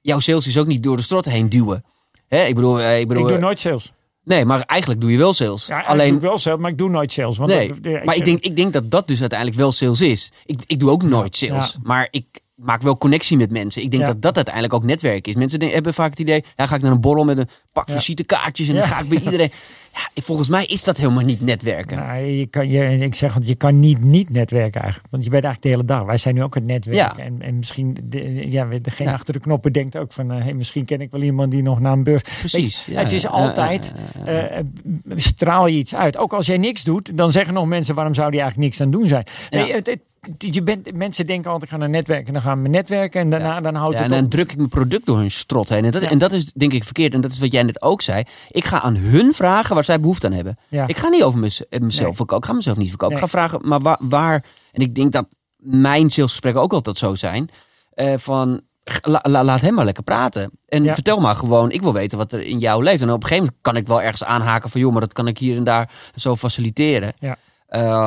Jouw 0.00 0.18
sales 0.18 0.46
is 0.46 0.58
ook 0.58 0.66
niet 0.66 0.82
door 0.82 0.96
de 0.96 1.02
strot 1.02 1.24
heen 1.24 1.48
duwen. 1.48 1.84
Hè? 2.26 2.44
Ik 2.44 2.54
bedoel, 2.54 2.80
eh, 2.80 3.00
ik 3.00 3.08
bedoel. 3.08 3.22
Ik 3.22 3.28
doe 3.28 3.38
nooit 3.38 3.58
sales. 3.58 3.92
Nee, 4.24 4.44
maar 4.44 4.60
eigenlijk 4.60 5.00
doe 5.00 5.10
je 5.10 5.18
wel 5.18 5.32
sales. 5.32 5.66
Ja, 5.66 5.80
Alleen 5.80 6.08
doe 6.08 6.16
ik 6.16 6.22
wel 6.22 6.38
sales, 6.38 6.60
maar 6.60 6.70
ik 6.70 6.78
doe 6.78 6.88
nooit 6.88 7.12
sales. 7.12 7.36
Want 7.36 7.50
nee, 7.50 8.04
maar 8.04 8.16
ik 8.16 8.24
denk, 8.24 8.40
ik 8.40 8.56
denk 8.56 8.72
dat 8.72 8.90
dat 8.90 9.06
dus 9.06 9.20
uiteindelijk 9.20 9.58
wel 9.58 9.72
sales 9.72 10.00
is. 10.00 10.32
Ik, 10.44 10.60
ik 10.66 10.78
doe 10.78 10.90
ook 10.90 11.02
nooit 11.02 11.36
sales. 11.36 11.76
Maar 11.82 12.08
ik, 12.10 12.40
maak 12.58 12.82
wel 12.82 12.98
connectie 12.98 13.36
met 13.36 13.50
mensen. 13.50 13.82
Ik 13.82 13.90
denk 13.90 14.06
dat 14.06 14.22
dat 14.22 14.36
uiteindelijk 14.36 14.74
ook 14.74 14.84
netwerk 14.84 15.26
is. 15.26 15.34
Mensen 15.34 15.62
hebben 15.62 15.94
vaak 15.94 16.10
het 16.10 16.18
idee, 16.18 16.44
ja, 16.56 16.66
ga 16.66 16.74
ik 16.74 16.82
naar 16.82 16.92
een 16.92 17.00
borrel 17.00 17.24
met 17.24 17.38
een 17.38 17.48
pak 17.72 17.90
visitekaartjes 17.90 18.68
en 18.68 18.74
dan 18.74 18.84
ga 18.84 18.98
ik 18.98 19.08
bij 19.08 19.18
iedereen. 19.18 19.50
Ja, 20.14 20.22
volgens 20.22 20.48
mij 20.48 20.64
is 20.64 20.84
dat 20.84 20.96
helemaal 20.96 21.24
niet 21.24 21.40
netwerken. 21.40 21.96
Nou, 21.96 22.18
je 22.18 22.46
kan, 22.46 22.68
je, 22.68 22.98
ik 22.98 23.14
zeg, 23.14 23.34
want 23.34 23.48
je 23.48 23.54
kan 23.54 23.80
niet 23.80 24.04
niet 24.04 24.30
netwerken 24.30 24.80
eigenlijk. 24.80 25.10
Want 25.10 25.24
je 25.24 25.30
bent 25.30 25.44
eigenlijk 25.44 25.74
de 25.74 25.82
hele 25.82 25.98
dag. 25.98 26.06
Wij 26.06 26.16
zijn 26.16 26.34
nu 26.34 26.42
ook 26.42 26.54
het 26.54 26.64
netwerk. 26.64 27.16
En, 27.18 27.42
en 27.42 27.56
misschien, 27.56 27.96
de, 28.02 28.50
ja, 28.50 28.68
degene 28.82 29.12
achter 29.12 29.32
de 29.32 29.40
knoppen 29.40 29.72
denkt 29.72 29.96
ook 29.96 30.12
van, 30.12 30.32
uh, 30.32 30.42
hey, 30.42 30.54
misschien 30.54 30.84
ken 30.84 31.00
ik 31.00 31.10
wel 31.10 31.22
iemand 31.22 31.50
die 31.50 31.62
nog 31.62 31.80
naar 31.80 31.92
een 31.92 32.02
beurs. 32.02 32.22
Precies. 32.38 32.86
het 32.90 33.12
is 33.12 33.26
altijd, 33.26 33.92
uh, 34.26 34.44
straal 35.16 35.66
je 35.66 35.76
iets 35.76 35.94
uit. 35.94 36.16
Ook 36.16 36.32
als 36.32 36.46
jij 36.46 36.58
niks 36.58 36.84
doet, 36.84 37.16
dan 37.16 37.32
zeggen 37.32 37.54
nog 37.54 37.66
mensen, 37.66 37.94
waarom 37.94 38.14
zou 38.14 38.30
die 38.30 38.40
eigenlijk 38.40 38.70
niks 38.70 38.80
aan 38.82 38.90
doen 38.90 39.06
zijn? 39.06 39.26
Nee, 39.50 39.72
het, 39.72 39.86
het, 39.86 40.00
je 40.38 40.62
bent, 40.62 40.94
mensen 40.94 41.26
denken 41.26 41.50
altijd, 41.50 41.70
ik 41.70 41.76
ga 41.76 41.82
naar 41.82 41.90
netwerken. 41.90 42.32
Dan 42.32 42.42
gaan 42.42 42.62
we 42.62 42.68
netwerken 42.68 43.20
en 43.20 43.30
daarna 43.30 43.60
dan 43.60 43.74
houdt 43.74 43.96
ja, 43.96 44.02
het 44.02 44.12
En 44.12 44.18
dan 44.20 44.28
druk 44.28 44.50
ik 44.50 44.56
mijn 44.56 44.68
product 44.68 45.06
door 45.06 45.16
hun 45.16 45.30
strot 45.30 45.68
heen. 45.68 45.84
En 45.84 45.90
dat, 45.90 46.02
en 46.02 46.18
dat 46.18 46.32
is 46.32 46.52
denk 46.52 46.72
ik 46.72 46.84
verkeerd. 46.84 47.14
En 47.14 47.20
dat 47.20 47.32
is 47.32 47.38
wat 47.38 47.52
jij 47.52 47.62
net 47.62 47.82
ook 47.82 48.02
zei. 48.02 48.22
Ik 48.50 48.64
ga 48.64 48.80
aan 48.80 48.96
hun 48.96 49.34
vragen 49.34 49.74
waar 49.74 49.84
zij 49.84 50.00
behoefte 50.00 50.26
aan 50.26 50.32
hebben. 50.32 50.58
Ik 50.86 50.96
ga 50.96 51.08
niet 51.08 51.22
over 51.22 51.38
mezelf 51.38 51.66
nee. 51.70 51.90
verkopen. 51.90 52.36
Ik 52.36 52.44
ga 52.44 52.52
mezelf 52.52 52.76
niet 52.76 52.88
verkopen. 52.88 53.14
Ik 53.14 53.22
ga 53.22 53.28
vragen, 53.28 53.68
maar 53.68 53.80
waar, 53.80 53.98
waar... 54.00 54.44
En 54.72 54.80
ik 54.80 54.94
denk 54.94 55.12
dat 55.12 55.26
mijn 55.56 56.10
salesgesprekken 56.10 56.62
ook 56.62 56.72
altijd 56.72 56.98
zo 56.98 57.14
zijn. 57.14 57.50
Uh, 57.94 58.12
van, 58.16 58.60
laat 59.22 59.60
hem 59.60 59.74
maar 59.74 59.84
lekker 59.84 60.04
praten. 60.04 60.50
En 60.66 60.84
vertel 60.84 61.20
maar 61.20 61.36
gewoon, 61.36 61.70
ik 61.70 61.82
wil 61.82 61.92
weten 61.92 62.18
wat 62.18 62.32
er 62.32 62.40
in 62.40 62.58
jou 62.58 62.82
leeft. 62.82 63.02
En 63.02 63.10
op 63.10 63.22
een 63.22 63.28
gegeven 63.28 63.44
moment 63.44 63.62
kan 63.62 63.76
ik 63.76 63.86
wel 63.86 64.02
ergens 64.02 64.24
aanhaken 64.24 64.70
van... 64.70 64.80
joh, 64.80 64.92
maar 64.92 65.00
dat 65.00 65.12
kan 65.12 65.26
ik 65.26 65.38
hier 65.38 65.56
en 65.56 65.64
daar 65.64 65.90
zo 66.14 66.36
faciliteren. 66.36 67.12
Ja. 67.18 67.36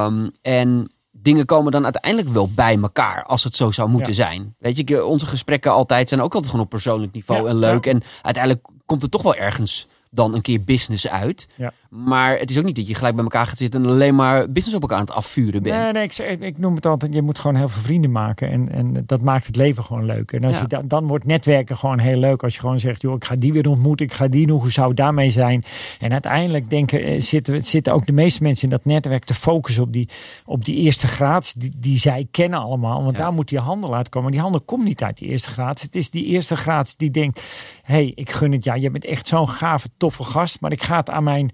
Um, 0.06 0.32
en 0.42 0.92
dingen 1.22 1.46
komen 1.46 1.72
dan 1.72 1.84
uiteindelijk 1.84 2.34
wel 2.34 2.50
bij 2.56 2.78
elkaar 2.82 3.24
als 3.24 3.44
het 3.44 3.56
zo 3.56 3.72
zou 3.72 3.90
moeten 3.90 4.14
zijn. 4.14 4.56
Weet 4.60 4.90
je, 4.90 5.06
onze 5.06 5.26
gesprekken 5.26 5.72
altijd 5.72 6.10
zijn 6.10 6.22
ook 6.22 6.34
altijd 6.34 6.52
gewoon 6.52 6.66
op 6.66 6.72
persoonlijk 6.72 7.14
niveau 7.14 7.50
en 7.50 7.56
leuk. 7.56 7.86
En 7.86 8.02
uiteindelijk 8.22 8.68
komt 8.86 9.02
het 9.02 9.12
toch 9.12 9.22
wel 9.22 9.36
ergens 9.36 9.88
dan 10.10 10.36
een 10.36 10.42
keer 10.42 10.64
business 10.64 11.08
uit. 11.08 11.48
Ja. 11.56 11.74
Maar 11.92 12.38
het 12.38 12.50
is 12.50 12.58
ook 12.58 12.64
niet 12.64 12.76
dat 12.76 12.88
je 12.88 12.96
gelijk 12.96 13.16
bij 13.16 13.24
elkaar 13.24 13.48
gaat 13.48 13.58
zitten 13.58 13.84
en 13.84 13.90
alleen 13.90 14.16
maar 14.16 14.52
business 14.52 14.76
op 14.76 14.82
elkaar 14.82 14.98
aan 14.98 15.04
het 15.04 15.14
afvuren 15.14 15.64
bent. 15.64 15.76
Nee, 15.76 15.92
nee 15.92 16.04
ik, 16.04 16.42
ik 16.42 16.58
noem 16.58 16.76
het 16.76 16.86
altijd, 16.86 17.14
je 17.14 17.22
moet 17.22 17.40
gewoon 17.40 17.56
heel 17.56 17.70
veel 17.70 17.82
vrienden 17.82 18.12
maken. 18.12 18.52
En, 18.52 18.72
en 18.72 19.04
dat 19.06 19.22
maakt 19.22 19.46
het 19.46 19.56
leven 19.56 19.84
gewoon 19.84 20.06
leuk. 20.06 20.32
En 20.32 20.44
als 20.44 20.60
je 20.60 20.68
dan, 20.68 20.88
dan 20.88 21.08
wordt 21.08 21.26
netwerken 21.26 21.78
gewoon 21.78 22.00
heel 22.00 22.20
leuk. 22.20 22.44
Als 22.44 22.54
je 22.54 22.60
gewoon 22.60 22.80
zegt, 22.80 23.02
joh, 23.02 23.16
ik 23.16 23.26
ga 23.26 23.36
die 23.36 23.54
weer 23.54 23.68
ontmoeten, 23.70 24.06
ik 24.06 24.14
ga 24.14 24.28
die 24.28 24.48
nog, 24.48 24.62
hoe 24.62 24.72
zou 24.72 24.88
het 24.88 24.98
daarmee 24.98 25.30
zijn? 25.30 25.64
En 26.00 26.12
uiteindelijk 26.12 26.70
denken, 26.70 27.04
eh, 27.04 27.22
zitten, 27.22 27.64
zitten 27.64 27.94
ook 27.94 28.06
de 28.06 28.12
meeste 28.12 28.44
mensen 28.44 28.64
in 28.64 28.70
dat 28.70 28.86
netwerk 28.86 29.24
te 29.24 29.34
focussen 29.34 29.84
op 29.84 29.94
die, 29.94 30.10
op 30.46 30.66
die 30.66 30.76
eerste 30.76 31.08
graad 31.08 31.60
die, 31.60 31.72
die 31.78 31.98
zij 31.98 32.28
kennen 32.32 32.60
allemaal. 32.60 33.04
Want 33.04 33.18
daar 33.18 33.34
moet 33.34 33.50
die 33.50 33.60
handel 33.60 33.96
uitkomen. 33.96 34.32
Die 34.32 34.42
handel 34.42 34.62
komt 34.62 34.84
niet 34.84 35.04
uit 35.04 35.18
die 35.18 35.28
eerste 35.28 35.50
graad. 35.50 35.82
Het 35.82 35.96
is 35.96 36.10
die 36.10 36.26
eerste 36.26 36.56
graad 36.56 36.98
die 36.98 37.12
denkt, 37.12 37.44
hey, 37.82 38.12
ik 38.16 38.30
gun 38.30 38.52
het 38.52 38.64
ja, 38.64 38.74
je 38.74 38.92
bent 38.92 39.06
echt 39.06 39.28
zo'n 39.28 39.50
gave, 39.50 39.88
toffe 39.98 40.24
gast, 40.24 40.62
maar 40.62 40.72
ik 40.72 40.84
ga 40.84 40.98
het 40.98 41.10
aan 41.10 41.24
mijn 41.24 41.52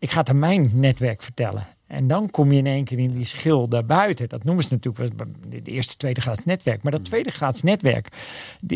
ik 0.00 0.10
ga 0.10 0.18
het 0.18 0.28
aan 0.28 0.38
mijn 0.38 0.70
netwerk 0.74 1.22
vertellen. 1.22 1.66
En 1.86 2.06
dan 2.06 2.30
kom 2.30 2.52
je 2.52 2.58
in 2.58 2.66
één 2.66 2.84
keer 2.84 2.98
in 2.98 3.10
die 3.10 3.24
schil 3.24 3.68
daarbuiten. 3.68 4.28
Dat 4.28 4.44
noemen 4.44 4.64
ze 4.64 4.72
natuurlijk 4.72 5.14
de 5.48 5.62
eerste, 5.62 5.96
tweede 5.96 6.20
graads 6.20 6.44
netwerk. 6.44 6.82
Maar 6.82 6.92
dat 6.92 7.00
hmm. 7.00 7.10
tweede 7.10 7.30
graads 7.30 7.62
netwerk, 7.62 8.08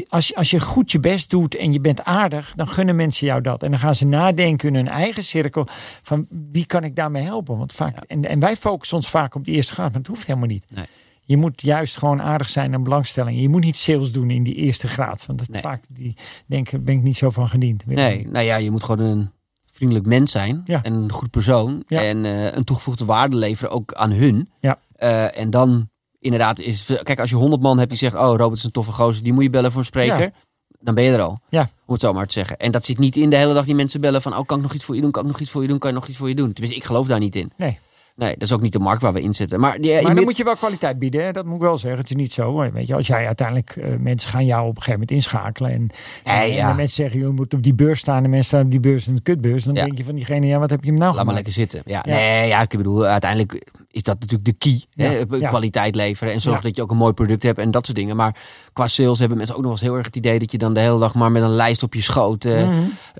als, 0.08 0.28
je, 0.28 0.34
als 0.34 0.50
je 0.50 0.60
goed 0.60 0.92
je 0.92 1.00
best 1.00 1.30
doet 1.30 1.56
en 1.56 1.72
je 1.72 1.80
bent 1.80 2.04
aardig, 2.04 2.52
dan 2.56 2.68
gunnen 2.68 2.96
mensen 2.96 3.26
jou 3.26 3.40
dat. 3.40 3.62
En 3.62 3.70
dan 3.70 3.78
gaan 3.78 3.94
ze 3.94 4.06
nadenken 4.06 4.68
in 4.68 4.74
hun 4.74 4.88
eigen 4.88 5.24
cirkel 5.24 5.66
van 6.02 6.26
wie 6.28 6.66
kan 6.66 6.84
ik 6.84 6.96
daarmee 6.96 7.22
helpen. 7.22 7.58
Want 7.58 7.72
vaak, 7.72 8.04
en, 8.04 8.28
en 8.28 8.40
wij 8.40 8.56
focussen 8.56 8.96
ons 8.96 9.08
vaak 9.08 9.34
op 9.34 9.44
die 9.44 9.54
eerste 9.54 9.74
graad, 9.74 9.88
maar 9.88 9.98
het 9.98 10.06
hoeft 10.06 10.26
helemaal 10.26 10.48
niet. 10.48 10.66
Nee. 10.70 10.84
Je 11.24 11.36
moet 11.36 11.62
juist 11.62 11.96
gewoon 11.96 12.22
aardig 12.22 12.48
zijn 12.48 12.72
en 12.72 12.82
belangstelling. 12.82 13.40
Je 13.40 13.48
moet 13.48 13.64
niet 13.64 13.76
sales 13.76 14.12
doen 14.12 14.30
in 14.30 14.42
die 14.42 14.54
eerste 14.54 14.88
graad. 14.88 15.26
Want 15.26 15.38
dat 15.38 15.60
vaak 15.60 15.84
die 15.88 16.14
denken, 16.46 16.84
ben 16.84 16.94
ik 16.94 17.02
niet 17.02 17.16
zo 17.16 17.30
van 17.30 17.48
gediend. 17.48 17.86
Nee, 17.86 18.26
nou 18.28 18.44
ja, 18.44 18.56
je 18.56 18.70
moet 18.70 18.84
gewoon 18.84 19.06
een 19.06 19.30
vriendelijk 19.74 20.06
mens 20.06 20.32
zijn 20.32 20.62
en 20.64 20.92
een 20.92 21.12
goed 21.12 21.30
persoon 21.30 21.82
en 21.86 22.24
uh, 22.24 22.52
een 22.52 22.64
toegevoegde 22.64 23.04
waarde 23.04 23.36
leveren 23.36 23.70
ook 23.70 23.92
aan 23.92 24.10
hun. 24.10 24.50
Ja. 24.60 24.78
Uh, 24.98 25.38
en 25.38 25.50
dan 25.50 25.88
inderdaad 26.18 26.58
is, 26.58 26.90
kijk 27.02 27.20
als 27.20 27.30
je 27.30 27.36
honderd 27.36 27.62
man 27.62 27.78
hebt 27.78 27.90
die 27.90 27.98
zegt, 27.98 28.14
oh 28.14 28.36
Robert 28.36 28.52
is 28.56 28.64
een 28.64 28.70
toffe 28.70 28.92
gozer, 28.92 29.22
die 29.22 29.32
moet 29.32 29.42
je 29.42 29.50
bellen 29.50 29.70
voor 29.70 29.80
een 29.80 29.86
spreker. 29.86 30.32
Dan 30.80 30.94
ben 30.94 31.04
je 31.04 31.12
er 31.12 31.22
al. 31.22 31.38
Ja. 31.48 31.68
Om 31.86 31.92
het 31.92 32.02
zo 32.02 32.12
maar 32.12 32.26
te 32.26 32.32
zeggen. 32.32 32.58
En 32.58 32.70
dat 32.70 32.84
zit 32.84 32.98
niet 32.98 33.16
in 33.16 33.30
de 33.30 33.36
hele 33.36 33.54
dag 33.54 33.64
die 33.64 33.74
mensen 33.74 34.00
bellen 34.00 34.22
van, 34.22 34.36
oh 34.36 34.46
kan 34.46 34.56
ik 34.56 34.62
nog 34.62 34.74
iets 34.74 34.84
voor 34.84 34.94
je 34.94 35.00
doen, 35.00 35.10
kan 35.10 35.22
ik 35.22 35.30
nog 35.30 35.40
iets 35.40 35.50
voor 35.50 35.62
je 35.62 35.68
doen, 35.68 35.78
kan 35.78 35.90
je 35.90 35.96
nog 35.96 36.06
iets 36.06 36.16
voor 36.16 36.28
je 36.28 36.34
doen. 36.34 36.52
Tenminste, 36.52 36.80
ik 36.80 36.86
geloof 36.86 37.06
daar 37.06 37.18
niet 37.18 37.36
in. 37.36 37.52
Nee. 37.56 37.78
Nee, 38.16 38.32
dat 38.32 38.42
is 38.42 38.52
ook 38.52 38.60
niet 38.60 38.72
de 38.72 38.78
markt 38.78 39.02
waar 39.02 39.12
we 39.12 39.20
in 39.20 39.34
zitten. 39.34 39.60
Maar, 39.60 39.80
die, 39.80 40.02
maar 40.02 40.14
dan 40.14 40.24
moet 40.24 40.36
je 40.36 40.44
wel 40.44 40.56
kwaliteit 40.56 40.98
bieden. 40.98 41.24
Hè? 41.24 41.32
Dat 41.32 41.44
moet 41.44 41.54
ik 41.54 41.60
wel 41.60 41.78
zeggen. 41.78 42.00
Het 42.00 42.10
is 42.10 42.16
niet 42.16 42.32
zo. 42.32 42.70
Weet 42.72 42.86
je, 42.86 42.94
als 42.94 43.06
jij 43.06 43.26
uiteindelijk 43.26 43.76
uh, 43.76 43.84
mensen 43.98 44.30
gaan 44.30 44.46
jou 44.46 44.62
op 44.62 44.76
een 44.76 44.82
gegeven 44.82 44.92
moment 44.92 45.10
inschakelen. 45.10 45.70
En, 45.70 45.88
en, 46.24 46.52
ja. 46.52 46.70
en 46.70 46.76
mensen 46.76 47.02
zeggen, 47.02 47.20
je 47.20 47.28
moet 47.28 47.54
op 47.54 47.62
die 47.62 47.74
beurs 47.74 47.98
staan. 47.98 48.24
En 48.24 48.30
mensen 48.30 48.44
staan 48.44 48.64
op 48.64 48.70
die 48.70 48.80
beurs 48.80 49.06
in 49.06 49.14
de 49.14 49.22
kutbeurs. 49.22 49.64
Dan 49.64 49.74
denk 49.74 49.98
je 49.98 50.04
van 50.04 50.14
diegene, 50.14 50.46
ja, 50.46 50.58
wat 50.58 50.70
heb 50.70 50.84
je 50.84 50.90
hem 50.90 50.98
nou 50.98 51.14
Laat 51.14 51.24
maar 51.24 51.34
lekker 51.34 51.52
zitten. 51.52 51.82
Ja. 51.84 52.02
Nee, 52.06 52.48
ja, 52.48 52.60
ik 52.60 52.76
bedoel, 52.76 53.04
uiteindelijk 53.04 53.64
is 53.94 54.02
dat 54.02 54.20
natuurlijk 54.20 54.44
de 54.44 54.52
key. 54.58 55.06
Hè? 55.06 55.26
Kwaliteit 55.26 55.94
leveren 55.94 56.32
en 56.32 56.40
zorg 56.40 56.60
dat 56.60 56.76
je 56.76 56.82
ook 56.82 56.90
een 56.90 56.96
mooi 56.96 57.12
product 57.12 57.42
hebt 57.42 57.58
en 57.58 57.70
dat 57.70 57.84
soort 57.84 57.98
dingen. 57.98 58.16
Maar 58.16 58.36
qua 58.72 58.88
sales 58.88 59.18
hebben 59.18 59.36
mensen 59.36 59.56
ook 59.56 59.62
nog 59.62 59.70
eens 59.70 59.80
heel 59.80 59.96
erg 59.96 60.06
het 60.06 60.16
idee 60.16 60.38
dat 60.38 60.52
je 60.52 60.58
dan 60.58 60.74
de 60.74 60.80
hele 60.80 60.98
dag 60.98 61.14
maar 61.14 61.30
met 61.30 61.42
een 61.42 61.54
lijst 61.54 61.82
op 61.82 61.94
je 61.94 62.02
schoot, 62.02 62.44
uh, 62.44 62.68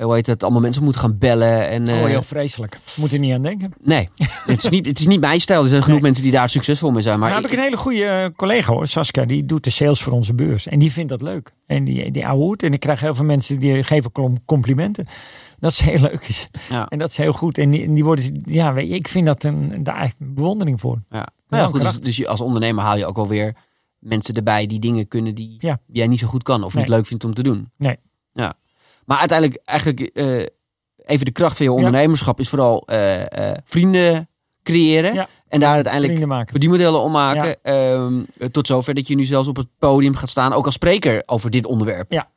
hoe 0.01 0.15
heet 0.15 0.27
het, 0.27 0.43
allemaal 0.43 0.61
mensen 0.61 0.83
moet 0.83 0.97
gaan 0.97 1.19
bellen. 1.19 1.69
En, 1.69 1.89
uh, 1.89 2.01
oh, 2.01 2.07
heel 2.07 2.23
vreselijk. 2.23 2.79
Moet 2.97 3.11
je 3.11 3.19
niet 3.19 3.35
aan 3.35 3.43
denken. 3.43 3.75
Nee, 3.83 4.09
het 4.47 4.65
is 4.65 4.71
niet, 4.71 4.87
het 4.87 4.99
is 4.99 5.07
niet 5.07 5.21
mijn 5.21 5.41
stijl. 5.41 5.63
Er 5.63 5.69
zijn 5.69 5.83
genoeg 5.83 6.01
mensen 6.01 6.23
die 6.23 6.33
daar 6.33 6.49
succesvol 6.49 6.91
mee 6.91 7.03
zijn. 7.03 7.19
Maar 7.19 7.31
nou, 7.31 7.43
heb 7.43 7.51
ik 7.51 7.57
een 7.59 7.65
hele 7.65 7.77
goede 7.77 8.33
collega 8.37 8.73
hoor, 8.73 8.87
Saskia, 8.87 9.25
die 9.25 9.47
doet 9.47 9.65
de 9.65 9.71
sales 9.71 10.03
voor 10.03 10.13
onze 10.13 10.35
beurs. 10.35 10.67
En 10.67 10.79
die 10.79 10.93
vindt 10.93 11.11
dat 11.11 11.23
leuk. 11.23 11.53
En 11.67 11.85
die, 11.85 12.11
die 12.11 12.27
ouwe 12.27 12.57
En 12.57 12.73
ik 12.73 12.81
krijg 12.81 13.01
heel 13.01 13.15
veel 13.15 13.25
mensen 13.25 13.59
die 13.59 13.83
geven 13.83 14.13
complimenten. 14.45 15.07
Dat 15.65 15.73
is 15.73 15.81
heel 15.81 16.01
leuk 16.01 16.25
is. 16.29 16.49
Ja. 16.71 16.89
En 16.89 16.99
dat 16.99 17.11
is 17.11 17.17
heel 17.17 17.33
goed. 17.33 17.59
En 17.59 17.71
die, 17.71 17.93
die 17.93 18.05
worden, 18.05 18.43
ja, 18.45 18.73
weet 18.73 18.89
je, 18.89 18.95
ik 18.95 19.09
vind 19.09 19.27
dat 19.27 19.43
een, 19.43 19.83
daar 19.83 20.13
bewondering 20.19 20.81
voor. 20.81 21.03
Ja, 21.09 21.27
nou 21.49 21.63
ja 21.63 21.69
goed. 21.69 21.81
Dus, 21.81 22.01
dus 22.01 22.27
als 22.27 22.41
ondernemer 22.41 22.85
haal 22.85 22.97
je 22.97 23.07
ook 23.07 23.19
alweer 23.19 23.57
mensen 23.99 24.35
erbij 24.35 24.67
die 24.67 24.79
dingen 24.79 25.09
kunnen 25.09 25.35
die 25.35 25.59
jij 25.87 26.07
niet 26.07 26.19
zo 26.19 26.27
goed 26.27 26.43
kan 26.43 26.65
of 26.65 26.75
niet 26.75 26.89
leuk 26.89 27.07
vindt 27.07 27.25
om 27.25 27.35
te 27.35 27.43
doen. 27.43 27.71
Nee. 27.77 27.97
Ja. 28.33 28.55
Maar 29.05 29.19
uiteindelijk, 29.19 29.61
eigenlijk, 29.65 30.11
uh, 30.15 30.47
even 30.97 31.25
de 31.25 31.31
kracht 31.31 31.57
van 31.57 31.67
je 31.67 31.73
ondernemerschap 31.73 32.41
is 32.41 32.49
vooral 32.49 32.87
uh, 32.93 33.21
uh, 33.21 33.27
vrienden 33.65 34.29
creëren. 34.63 35.29
En 35.49 35.61
daar 35.61 35.75
uiteindelijk 35.75 36.51
verdienmodellen 36.51 37.01
om 37.01 37.13
maken. 37.13 37.63
Ehm, 37.63 38.23
tot 38.51 38.67
zover 38.67 38.95
dat 38.95 39.07
je 39.07 39.15
nu 39.15 39.25
zelfs 39.25 39.49
op 39.49 39.57
het 39.57 39.69
podium 39.79 40.15
gaat 40.15 40.31
staan, 40.31 40.53
ook 40.53 40.65
als 40.65 40.75
spreker 40.75 41.23
over 41.27 41.51
dit 41.51 41.67
onderwerp. 41.67 42.13
Ja. 42.13 42.33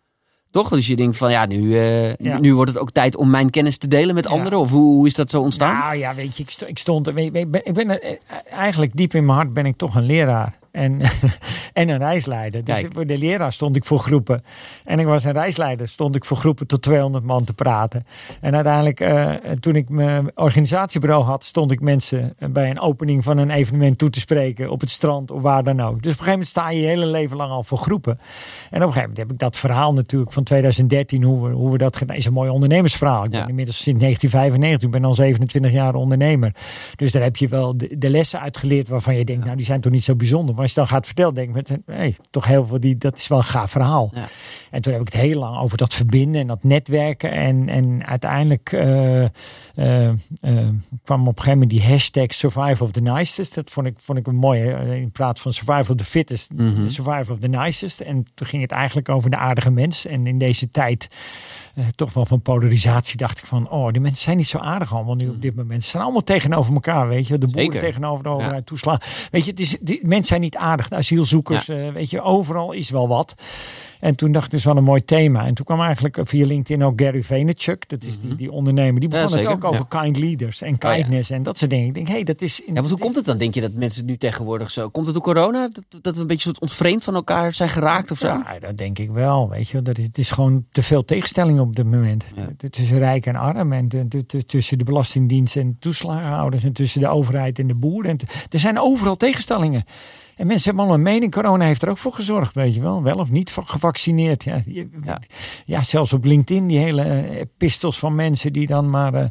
Toch? 0.51 0.69
Dus 0.69 0.87
je 0.87 0.95
denkt 0.95 1.17
van 1.17 1.31
ja 1.31 1.45
nu, 1.45 1.59
uh, 1.59 2.37
nu 2.39 2.55
wordt 2.55 2.71
het 2.71 2.79
ook 2.79 2.91
tijd 2.91 3.15
om 3.15 3.29
mijn 3.29 3.49
kennis 3.49 3.77
te 3.77 3.87
delen 3.87 4.15
met 4.15 4.27
anderen. 4.27 4.59
Of 4.59 4.71
hoe, 4.71 4.93
hoe, 4.93 5.07
is 5.07 5.13
dat 5.13 5.29
zo 5.29 5.41
ontstaan? 5.41 5.77
Nou 5.77 5.95
ja, 5.95 6.15
weet 6.15 6.37
je, 6.37 6.43
ik, 6.43 6.49
stond, 6.49 6.71
ik 6.71 6.77
stond 6.77 7.07
ik 7.07 7.31
ben, 7.31 7.65
ik 7.65 7.73
ben, 7.73 8.19
eigenlijk 8.49 8.95
diep 8.95 9.13
in 9.13 9.25
mijn 9.25 9.37
hart 9.37 9.53
ben 9.53 9.65
ik 9.65 9.77
toch 9.77 9.95
een 9.95 10.05
leraar 10.05 10.57
en, 10.77 11.01
en 11.73 11.89
een 11.89 11.97
reisleider. 11.97 12.63
Dus 12.63 12.85
voor 12.93 13.05
de 13.05 13.17
leraar 13.17 13.51
stond 13.51 13.75
ik 13.75 13.85
voor 13.85 13.99
groepen. 13.99 14.43
En 14.85 14.99
ik 14.99 15.05
was 15.05 15.23
een 15.23 15.31
reisleider, 15.31 15.87
stond 15.87 16.15
ik 16.15 16.25
voor 16.25 16.37
groepen 16.37 16.67
tot 16.67 16.81
200 16.81 17.25
man 17.25 17.43
te 17.43 17.53
praten. 17.53 18.05
En 18.41 18.55
uiteindelijk, 18.55 18.99
uh, 18.99 19.31
toen 19.59 19.75
ik 19.75 19.89
mijn 19.89 20.31
organisatiebureau 20.35 21.23
had, 21.23 21.43
stond 21.43 21.71
ik 21.71 21.81
mensen 21.81 22.35
bij 22.51 22.69
een 22.69 22.79
opening 22.79 23.23
van 23.23 23.37
een 23.37 23.49
evenement 23.49 23.97
toe 23.97 24.09
te 24.09 24.19
spreken. 24.19 24.69
Op 24.69 24.79
het 24.79 24.89
strand 24.89 25.31
of 25.31 25.41
waar 25.41 25.63
dan 25.63 25.79
ook. 25.79 25.87
Dus 26.03 26.13
op 26.13 26.19
een 26.19 26.25
gegeven 26.25 26.31
moment 26.31 26.47
sta 26.47 26.69
je 26.69 26.81
je 26.81 26.87
hele 26.87 27.05
leven 27.05 27.37
lang 27.37 27.51
al 27.51 27.63
voor 27.63 27.77
groepen. 27.77 28.11
En 28.13 28.19
op 28.67 28.73
een 28.73 28.79
gegeven 28.81 28.99
moment 28.99 29.17
heb 29.17 29.31
ik 29.31 29.39
dat 29.39 29.57
verhaal 29.57 29.93
natuurlijk 29.93 30.31
van 30.31 30.43
2013, 30.43 31.23
hoe 31.23 31.47
we, 31.47 31.53
hoe 31.53 31.71
we 31.71 31.77
dat 31.77 31.95
gedaan. 31.95 32.15
is 32.15 32.25
een 32.25 32.33
mooi 32.33 32.49
ondernemersverhaal. 32.49 33.23
Ik 33.23 33.29
ben 33.29 33.47
inmiddels 33.47 33.83
sinds 33.83 34.01
1995, 34.01 34.87
ik 34.87 34.91
ben 34.91 35.05
al 35.05 35.13
27 35.13 35.71
jaar 35.71 35.95
ondernemer. 35.95 36.55
Dus 36.95 37.11
daar 37.11 37.23
heb 37.23 37.35
je 37.35 37.47
wel 37.47 37.77
de, 37.77 37.97
de 37.97 38.09
lessen 38.09 38.39
uitgeleerd 38.39 38.87
waarvan 38.87 39.15
je 39.15 39.25
denkt, 39.25 39.45
nou 39.45 39.57
die 39.57 39.65
zijn 39.65 39.81
toch 39.81 39.91
niet 39.91 40.03
zo 40.03 40.15
bijzonder. 40.15 40.55
Maar 40.55 40.66
als 40.67 40.75
je 40.75 40.81
dan 40.81 40.97
gaat 40.97 41.05
vertellen, 41.05 41.33
denk 41.33 41.47
ik 41.47 41.55
met, 41.55 41.79
hey, 41.85 42.15
toch 42.29 42.45
heel 42.45 42.67
veel 42.67 42.79
die, 42.79 42.97
dat 42.97 43.17
is 43.17 43.27
wel 43.27 43.37
een 43.37 43.43
gaaf 43.43 43.71
verhaal. 43.71 44.11
Ja. 44.13 44.25
En 44.71 44.81
toen 44.81 44.93
heb 44.93 45.01
ik 45.01 45.13
het 45.13 45.21
heel 45.21 45.39
lang 45.39 45.57
over 45.57 45.77
dat 45.77 45.93
verbinden 45.93 46.41
en 46.41 46.47
dat 46.47 46.63
netwerken. 46.63 47.31
En, 47.31 47.69
en 47.69 48.05
uiteindelijk 48.05 48.71
uh, 48.71 49.21
uh, 49.21 49.29
kwam 51.03 51.21
op 51.21 51.37
een 51.37 51.43
gegeven 51.43 51.51
moment 51.51 51.69
die 51.69 51.83
hashtag 51.83 52.33
Survival 52.33 52.87
of 52.87 52.91
the 52.91 53.01
Nicest. 53.01 53.55
Dat 53.55 53.69
vond 53.69 53.87
ik, 53.87 53.99
vond 53.99 54.17
ik 54.17 54.27
een 54.27 54.35
mooie, 54.35 54.99
in 54.99 55.11
plaats 55.11 55.41
van 55.41 55.53
Survival 55.53 55.95
of 55.95 55.95
the 55.95 56.05
Fittest, 56.05 56.51
mm 56.53 56.89
Survival 56.89 57.33
of 57.33 57.39
the 57.39 57.47
Nicest. 57.47 57.99
En 57.99 58.25
toen 58.33 58.47
ging 58.47 58.61
het 58.61 58.71
eigenlijk 58.71 59.09
over 59.09 59.29
de 59.29 59.37
aardige 59.37 59.71
mens. 59.71 60.05
En 60.05 60.25
in 60.25 60.37
deze 60.37 60.71
tijd 60.71 61.07
uh, 61.77 61.85
toch 61.95 62.13
wel 62.13 62.25
van 62.25 62.41
polarisatie 62.41 63.17
dacht 63.17 63.37
ik 63.37 63.45
van, 63.45 63.69
oh, 63.69 63.91
die 63.91 64.01
mensen 64.01 64.23
zijn 64.23 64.37
niet 64.37 64.47
zo 64.47 64.57
aardig 64.57 64.95
allemaal 64.95 65.15
nu 65.15 65.29
op 65.29 65.41
dit 65.41 65.55
moment. 65.55 65.83
Ze 65.83 65.89
zijn 65.89 66.03
allemaal 66.03 66.23
tegenover 66.23 66.73
elkaar, 66.73 67.07
weet 67.07 67.27
je. 67.27 67.37
De 67.37 67.47
boeren 67.47 67.79
tegenover 67.79 68.23
de 68.23 68.29
overheid, 68.29 68.57
ja. 68.57 68.61
toeslaan. 68.63 68.97
Weet 69.31 69.45
je, 69.45 69.51
het 69.51 69.59
is, 69.59 69.77
die 69.81 69.99
mensen 70.01 70.25
zijn 70.25 70.41
niet 70.41 70.55
aardig. 70.55 70.87
De 70.87 70.95
asielzoekers, 70.95 71.67
weet 71.67 72.09
je, 72.09 72.21
overal 72.21 72.71
is 72.71 72.89
wel 72.89 73.07
wat. 73.07 73.35
En 73.99 74.15
toen 74.15 74.31
dacht 74.31 74.45
ik, 74.45 74.51
het 74.51 74.59
is 74.59 74.65
wel 74.65 74.77
een 74.77 74.83
mooi 74.83 75.05
thema. 75.05 75.45
En 75.45 75.53
toen 75.53 75.65
kwam 75.65 75.81
eigenlijk 75.81 76.19
via 76.23 76.45
LinkedIn 76.45 76.83
ook 76.83 77.01
Gary 77.01 77.23
Vaynerchuk. 77.23 77.89
Dat 77.89 78.03
is 78.03 78.19
die, 78.19 78.27
mhm. 78.27 78.37
die 78.37 78.51
ondernemer. 78.51 78.99
Die 78.99 79.09
begon 79.09 79.37
het 79.37 79.47
ook 79.47 79.63
over 79.63 79.87
kind 79.87 80.17
leaders 80.17 80.61
en 80.61 80.73
oh, 80.73 80.93
kindness 80.93 81.29
en 81.29 81.43
dat 81.43 81.57
soort 81.57 81.71
dingen. 81.71 81.87
Ik 81.87 81.93
denk, 81.93 82.07
hé, 82.07 82.13
hey, 82.13 82.23
dat 82.23 82.41
is... 82.41 82.61
ja, 82.65 82.73
maar 82.73 82.83
hoe 82.83 82.97
komt 82.97 83.15
het 83.15 83.25
dan, 83.25 83.37
denk 83.37 83.53
je, 83.53 83.61
dat 83.61 83.73
mensen 83.73 84.05
nu 84.05 84.15
tegenwoordig 84.15 84.71
zo... 84.71 84.89
Komt 84.89 85.05
het 85.05 85.15
door 85.15 85.23
corona? 85.23 85.69
Dat, 85.71 86.03
dat 86.03 86.15
we 86.15 86.21
een 86.21 86.27
beetje 86.27 86.43
soort 86.43 86.59
ontvreemd 86.59 87.03
van 87.03 87.15
elkaar 87.15 87.53
zijn 87.53 87.69
geraakt 87.69 88.11
of 88.11 88.17
zo? 88.17 88.27
Ja, 88.27 88.59
dat 88.59 88.77
denk 88.77 88.99
ik 88.99 89.11
wel. 89.11 89.49
Weet 89.49 89.69
je, 89.69 89.81
dat 89.81 89.97
is, 89.97 90.05
het 90.05 90.17
is 90.17 90.31
gewoon 90.31 90.65
te 90.71 90.83
veel 90.83 91.05
tegenstelling 91.05 91.59
op 91.59 91.75
dit 91.75 91.85
moment. 91.85 92.25
Tussen 92.69 92.97
rijk 92.97 93.25
en 93.25 93.35
arm. 93.35 93.73
En 93.73 93.87
tussen 94.45 94.77
de 94.77 94.83
Belastingdienst 94.83 95.55
en 95.55 95.77
toeslagenhouders. 95.79 96.63
En 96.63 96.73
tussen 96.73 97.01
de 97.01 97.07
overheid 97.07 97.59
en 97.59 97.67
de 97.67 97.75
boeren. 97.75 98.17
er 98.49 98.59
zijn 98.59 98.79
overal 98.79 99.15
tegenstellingen. 99.15 99.83
En 100.37 100.47
mensen 100.47 100.65
hebben 100.65 100.79
allemaal 100.85 101.05
een 101.05 101.13
mening. 101.13 101.31
Corona 101.31 101.65
heeft 101.65 101.81
er 101.81 101.89
ook 101.89 101.97
voor 101.97 102.13
gezorgd, 102.13 102.55
weet 102.55 102.75
je 102.75 102.81
wel. 102.81 103.03
Wel 103.03 103.15
of 103.15 103.31
niet 103.31 103.57
gevaccineerd. 103.63 104.43
Ja, 104.43 104.61
ja. 105.03 105.21
ja 105.65 105.83
zelfs 105.83 106.13
op 106.13 106.25
LinkedIn 106.25 106.67
die 106.67 106.77
hele 106.77 107.31
uh, 107.31 107.41
pistols 107.57 107.99
van 107.99 108.15
mensen 108.15 108.53
die 108.53 108.67
dan 108.67 108.89
maar... 108.89 109.13
Uh, 109.13 109.25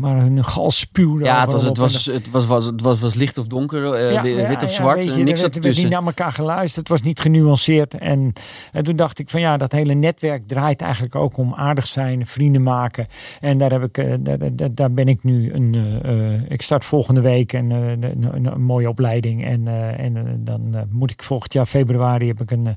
maar 0.00 0.16
hun 0.16 0.44
gal 0.44 0.70
spuwde. 0.70 1.24
Ja, 1.24 1.40
het 1.40 1.52
was, 1.52 1.62
het 1.62 1.76
was, 1.76 2.06
het 2.06 2.30
was, 2.30 2.46
was, 2.46 2.66
het 2.66 2.80
was, 2.80 3.00
was 3.00 3.14
licht 3.14 3.38
of 3.38 3.46
donker, 3.46 4.00
uh, 4.00 4.12
ja, 4.12 4.48
wit 4.48 4.62
of 4.62 4.72
zwart, 4.72 5.04
je, 5.04 5.10
niks 5.22 5.42
er 5.42 5.50
werd 5.60 5.76
niet 5.76 5.88
naar 5.88 6.04
elkaar 6.04 6.32
geluisterd, 6.32 6.88
het 6.88 6.98
was 6.98 7.06
niet 7.06 7.20
genuanceerd. 7.20 7.94
En, 7.94 8.32
en 8.72 8.84
toen 8.84 8.96
dacht 8.96 9.18
ik 9.18 9.30
van 9.30 9.40
ja, 9.40 9.56
dat 9.56 9.72
hele 9.72 9.94
netwerk 9.94 10.42
draait 10.46 10.80
eigenlijk 10.80 11.14
ook 11.14 11.36
om 11.36 11.54
aardig 11.54 11.86
zijn, 11.86 12.26
vrienden 12.26 12.62
maken. 12.62 13.06
En 13.40 13.58
daar, 13.58 13.70
heb 13.70 13.82
ik, 13.82 13.98
uh, 13.98 14.14
daar, 14.20 14.74
daar, 14.74 14.92
ben 14.92 15.08
ik 15.08 15.24
nu, 15.24 15.52
een, 15.52 15.74
uh, 16.06 16.50
ik 16.50 16.62
start 16.62 16.84
volgende 16.84 17.20
week 17.20 17.52
een, 17.52 17.70
een, 17.70 18.46
een 18.46 18.62
mooie 18.62 18.88
opleiding. 18.88 19.44
En, 19.44 19.68
en 19.98 20.40
dan 20.44 20.86
moet 20.90 21.10
ik 21.10 21.22
volgend 21.22 21.52
jaar 21.52 21.66
februari 21.66 22.26
heb 22.26 22.40
ik 22.40 22.50
een 22.50 22.76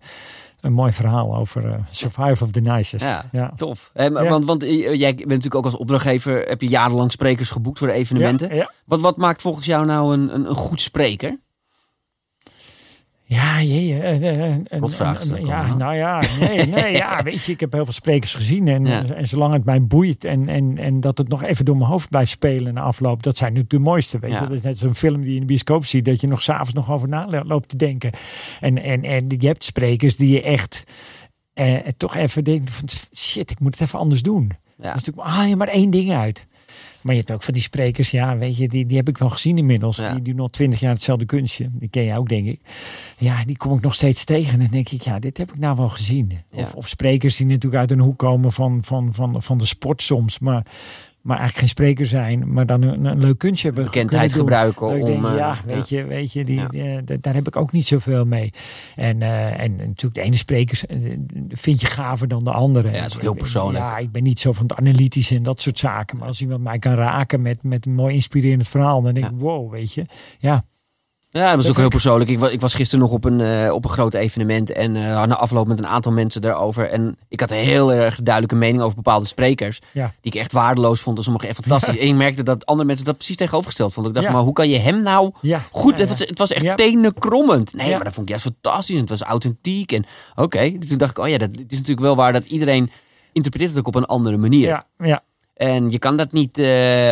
een 0.64 0.74
mooi 0.74 0.92
verhaal 0.92 1.36
over 1.36 1.66
uh, 1.66 1.74
Survive 1.90 2.44
of 2.44 2.52
the 2.52 2.60
Nicest. 2.60 3.06
Ja, 3.32 3.54
tof. 3.56 3.92
Want, 3.94 4.46
want 4.46 4.64
eh, 4.64 4.94
jij 4.94 5.16
bent 5.16 5.28
natuurlijk 5.28 5.56
ook 5.56 5.66
als 5.66 5.76
opdrachtgever, 5.76 6.42
heb 6.48 6.62
je 6.62 6.68
jarenlang 6.68 7.12
sprekers 7.12 7.50
geboekt 7.50 7.80
voor 7.80 7.88
evenementen. 7.88 8.68
Wat, 8.86 9.00
wat 9.00 9.18
maakt 9.18 9.42
volgens 9.42 9.66
jou 9.66 9.86
nou 9.86 10.14
een, 10.14 10.34
een, 10.34 10.50
een 10.50 10.56
goed 10.56 10.82
spreker? 10.82 11.38
Ja, 13.34 13.62
jee. 13.62 14.20
Uh, 14.20 14.80
Wat 14.80 14.96
vraagt 14.96 15.32
Ja, 15.46 15.76
nou 15.76 15.96
ja, 15.96 16.22
nee, 16.40 16.68
nee, 16.68 16.94
ja, 16.94 17.22
weet 17.24 17.44
je, 17.44 17.52
ik 17.52 17.60
heb 17.60 17.72
heel 17.72 17.84
veel 17.84 17.94
sprekers 17.94 18.36
gezien. 18.36 18.68
En, 18.68 19.16
en 19.16 19.28
zolang 19.28 19.54
het 19.54 19.66
mij 19.66 19.84
boeit 19.84 20.24
en, 20.24 20.50
en, 20.50 20.78
en 20.78 21.00
dat 21.00 21.18
het 21.18 21.28
nog 21.28 21.44
even 21.44 21.66
door 21.66 21.78
mijn 21.78 21.90
hoofd 21.90 22.10
blijft 22.10 22.32
spelen 22.32 22.74
na 22.74 22.82
afloop, 22.82 23.24
dat 23.24 23.38
zijn 23.38 23.54
natuurlijk 23.54 23.84
de 23.84 23.90
mooiste. 23.90 24.20
Weet 24.20 24.32
je, 24.32 24.40
dat 24.40 24.52
is 24.52 24.62
net 24.62 24.78
zo'n 24.78 24.96
film 24.96 25.22
die 25.22 25.30
je 25.30 25.36
in 25.36 25.42
de 25.42 25.48
bioscoop 25.48 25.86
ziet, 25.86 26.06
dat 26.06 26.22
je 26.22 26.28
nog 26.28 26.42
s'avonds 26.42 26.74
nog 26.74 26.92
over 26.92 27.08
na 27.08 27.44
loopt 27.44 27.70
te 27.70 27.78
denken. 27.78 28.12
En, 28.60 28.84
en, 28.84 29.04
en 29.04 29.26
je 29.38 29.48
hebt 29.48 29.64
sprekers 29.64 30.16
die 30.16 30.34
je 30.34 30.42
echt 30.42 30.84
eh, 31.54 31.78
toch 31.98 32.16
even 32.16 32.44
denkt 32.44 32.70
van 32.70 32.88
shit, 33.16 33.52
ik 33.52 33.60
moet 33.60 33.80
het 33.80 33.88
even 33.88 34.00
anders 34.00 34.22
doen. 34.22 34.52
Ja. 34.78 34.94
Dus 34.94 35.04
natuurlijk 35.04 35.28
haal 35.28 35.46
je 35.46 35.56
maar 35.56 35.68
één 35.68 35.90
ding 35.90 36.12
uit. 36.12 36.48
Maar 37.04 37.14
je 37.14 37.20
hebt 37.20 37.32
ook 37.32 37.44
van 37.44 37.54
die 37.54 37.62
sprekers, 37.62 38.12
ja, 38.12 38.38
weet 38.38 38.58
je, 38.58 38.68
die, 38.68 38.86
die 38.86 38.98
heb 38.98 39.08
ik 39.08 39.18
wel 39.18 39.30
gezien 39.30 39.58
inmiddels. 39.58 39.98
Die 39.98 40.22
doen 40.22 40.36
nog 40.36 40.52
twintig 40.52 40.80
jaar 40.80 40.94
hetzelfde 40.94 41.26
kunstje. 41.26 41.70
Die 41.72 41.90
ken 41.90 42.04
je 42.04 42.18
ook, 42.18 42.30
denk 42.30 42.48
ik. 42.48 42.60
Ja, 43.18 43.46
die 43.46 43.58
kom 43.58 43.78
ik 43.78 43.82
nog 43.82 43.94
steeds 43.94 44.24
tegen. 44.24 44.54
En 44.54 44.60
dan 44.60 44.68
denk 44.68 44.90
ik, 44.90 45.02
ja, 45.02 45.20
dit 45.20 45.38
heb 45.38 45.54
ik 45.54 45.60
nou 45.60 45.76
wel 45.76 45.90
gezien. 45.90 46.32
Of, 46.52 46.74
of 46.76 46.88
sprekers 46.88 47.36
die 47.36 47.46
natuurlijk 47.46 47.82
uit 47.82 47.92
een 47.92 48.00
hoek 48.00 48.18
komen 48.18 48.52
van, 48.52 48.84
van, 48.84 49.14
van, 49.14 49.42
van 49.42 49.58
de 49.58 49.66
sport 49.66 50.02
soms. 50.02 50.40
Maar 50.40 50.66
maar 51.24 51.38
eigenlijk 51.38 51.60
geen 51.60 51.86
spreker 51.86 52.06
zijn, 52.06 52.54
maar 52.54 52.66
dan 52.66 52.82
een, 52.82 53.06
een 53.06 53.20
leuk 53.20 53.38
kunstje 53.38 53.68
hebben. 53.68 53.86
Bekendheid 53.86 54.34
gebruiken 54.34 54.88
om. 54.88 55.06
Denk, 55.06 55.26
ja, 55.26 55.36
ja, 55.36 55.58
weet 55.66 55.90
je, 55.90 56.04
weet 56.04 56.34
je, 56.34 56.44
die, 56.44 56.62
daar 57.20 57.34
heb 57.34 57.48
ik 57.48 57.56
ook 57.56 57.72
niet 57.72 57.86
zoveel 57.86 58.26
mee. 58.26 58.54
En, 58.96 59.22
uh, 59.22 59.60
en 59.60 59.76
natuurlijk 59.76 60.14
de 60.14 60.22
ene 60.22 60.36
spreker 60.36 60.82
vind 61.50 61.82
je 61.82 61.88
gaver 61.88 62.28
dan 62.28 62.44
de 62.44 62.52
andere. 62.52 62.92
Ja, 62.92 63.02
dat 63.02 63.10
is 63.10 63.16
ook 63.16 63.22
heel 63.22 63.34
persoonlijk. 63.34 63.84
Ja, 63.84 63.98
ik 63.98 64.12
ben 64.12 64.24
niet 64.24 64.40
zo 64.40 64.52
van 64.52 64.66
het 64.68 64.78
analytische 64.78 65.36
en 65.36 65.44
dat 65.44 65.62
soort 65.62 65.80
zaken. 65.80 66.18
Maar 66.18 66.28
als 66.28 66.42
iemand 66.42 66.64
mij 66.64 66.80
kan 66.80 66.94
raken 66.94 67.42
met, 67.42 67.64
met 67.64 67.86
een 67.86 67.94
mooi 67.94 68.14
inspirerend 68.14 68.68
verhaal, 68.68 69.02
dan 69.02 69.14
denk 69.14 69.26
ik, 69.26 69.38
wow, 69.38 69.72
weet 69.72 69.94
je, 69.94 70.06
ja. 70.40 70.66
Ja, 71.40 71.48
dat 71.50 71.56
was 71.56 71.70
ook 71.70 71.78
heel 71.78 71.88
persoonlijk. 71.88 72.30
Ik 72.30 72.40
was, 72.40 72.50
ik 72.50 72.62
was 72.62 72.74
gisteren 72.74 73.06
nog 73.06 73.14
op 73.14 73.24
een, 73.24 73.40
uh, 73.40 73.74
op 73.74 73.84
een 73.84 73.90
groot 73.90 74.14
evenement 74.14 74.72
en 74.72 74.96
uh, 74.96 75.18
had 75.18 75.28
na 75.28 75.36
afloop 75.36 75.68
met 75.68 75.80
een 75.80 75.88
aantal 75.88 76.12
mensen 76.12 76.42
daarover. 76.42 76.90
En 76.90 77.18
ik 77.28 77.40
had 77.40 77.52
een 77.52 77.58
heel 77.58 77.94
erg 77.94 78.20
duidelijke 78.22 78.56
mening 78.56 78.84
over 78.84 78.96
bepaalde 78.96 79.28
sprekers. 79.28 79.80
Die 79.94 80.04
ik 80.22 80.36
echt 80.36 80.52
waardeloos 80.52 81.02
vond 81.02 81.18
en 81.18 81.24
sommige 81.24 81.48
echt 81.48 81.56
fantastisch. 81.56 81.98
En 81.98 82.08
ik 82.08 82.16
merkte 82.16 82.44
dat 82.44 82.66
andere 82.66 82.88
mensen 82.88 83.06
dat 83.06 83.16
precies 83.16 83.36
tegenovergesteld 83.36 83.94
vonden. 83.94 84.12
Ik 84.14 84.22
dacht, 84.22 84.34
maar 84.34 84.44
hoe 84.44 84.54
kan 84.54 84.70
je 84.70 84.78
hem 84.78 85.02
nou 85.02 85.32
goed... 85.72 85.98
Het 85.98 86.10
was, 86.10 86.20
het, 86.20 86.38
was, 86.38 86.52
echt 86.52 86.78
tenenkrommend. 86.78 87.74
Nee, 87.74 87.92
maar 87.92 88.04
dat 88.04 88.14
vond 88.14 88.30
ik 88.30 88.36
juist 88.36 88.44
fantastisch. 88.44 88.96
En 88.96 89.02
het 89.02 89.10
was 89.10 89.22
authentiek. 89.22 89.92
En 89.92 90.06
oké, 90.36 90.80
toen 90.80 90.98
dacht 90.98 91.18
ik, 91.18 91.24
oh 91.24 91.30
ja, 91.30 91.38
dat 91.38 91.50
is 91.52 91.78
natuurlijk 91.78 92.00
wel 92.00 92.16
waar 92.16 92.34
dat 92.34 92.46
iedereen 92.46 92.92
interpreteert 93.32 93.72
het 93.72 93.80
ook 93.80 93.88
op 93.88 93.96
een 93.96 94.06
andere 94.06 94.38
manier. 94.38 94.68
Ja, 94.68 94.86
ja. 94.98 95.24
En 95.54 95.90
je 95.90 96.00
kan 96.00 96.18
dat 96.18 96.32
niet, 96.32 96.58
uh, 96.58 96.66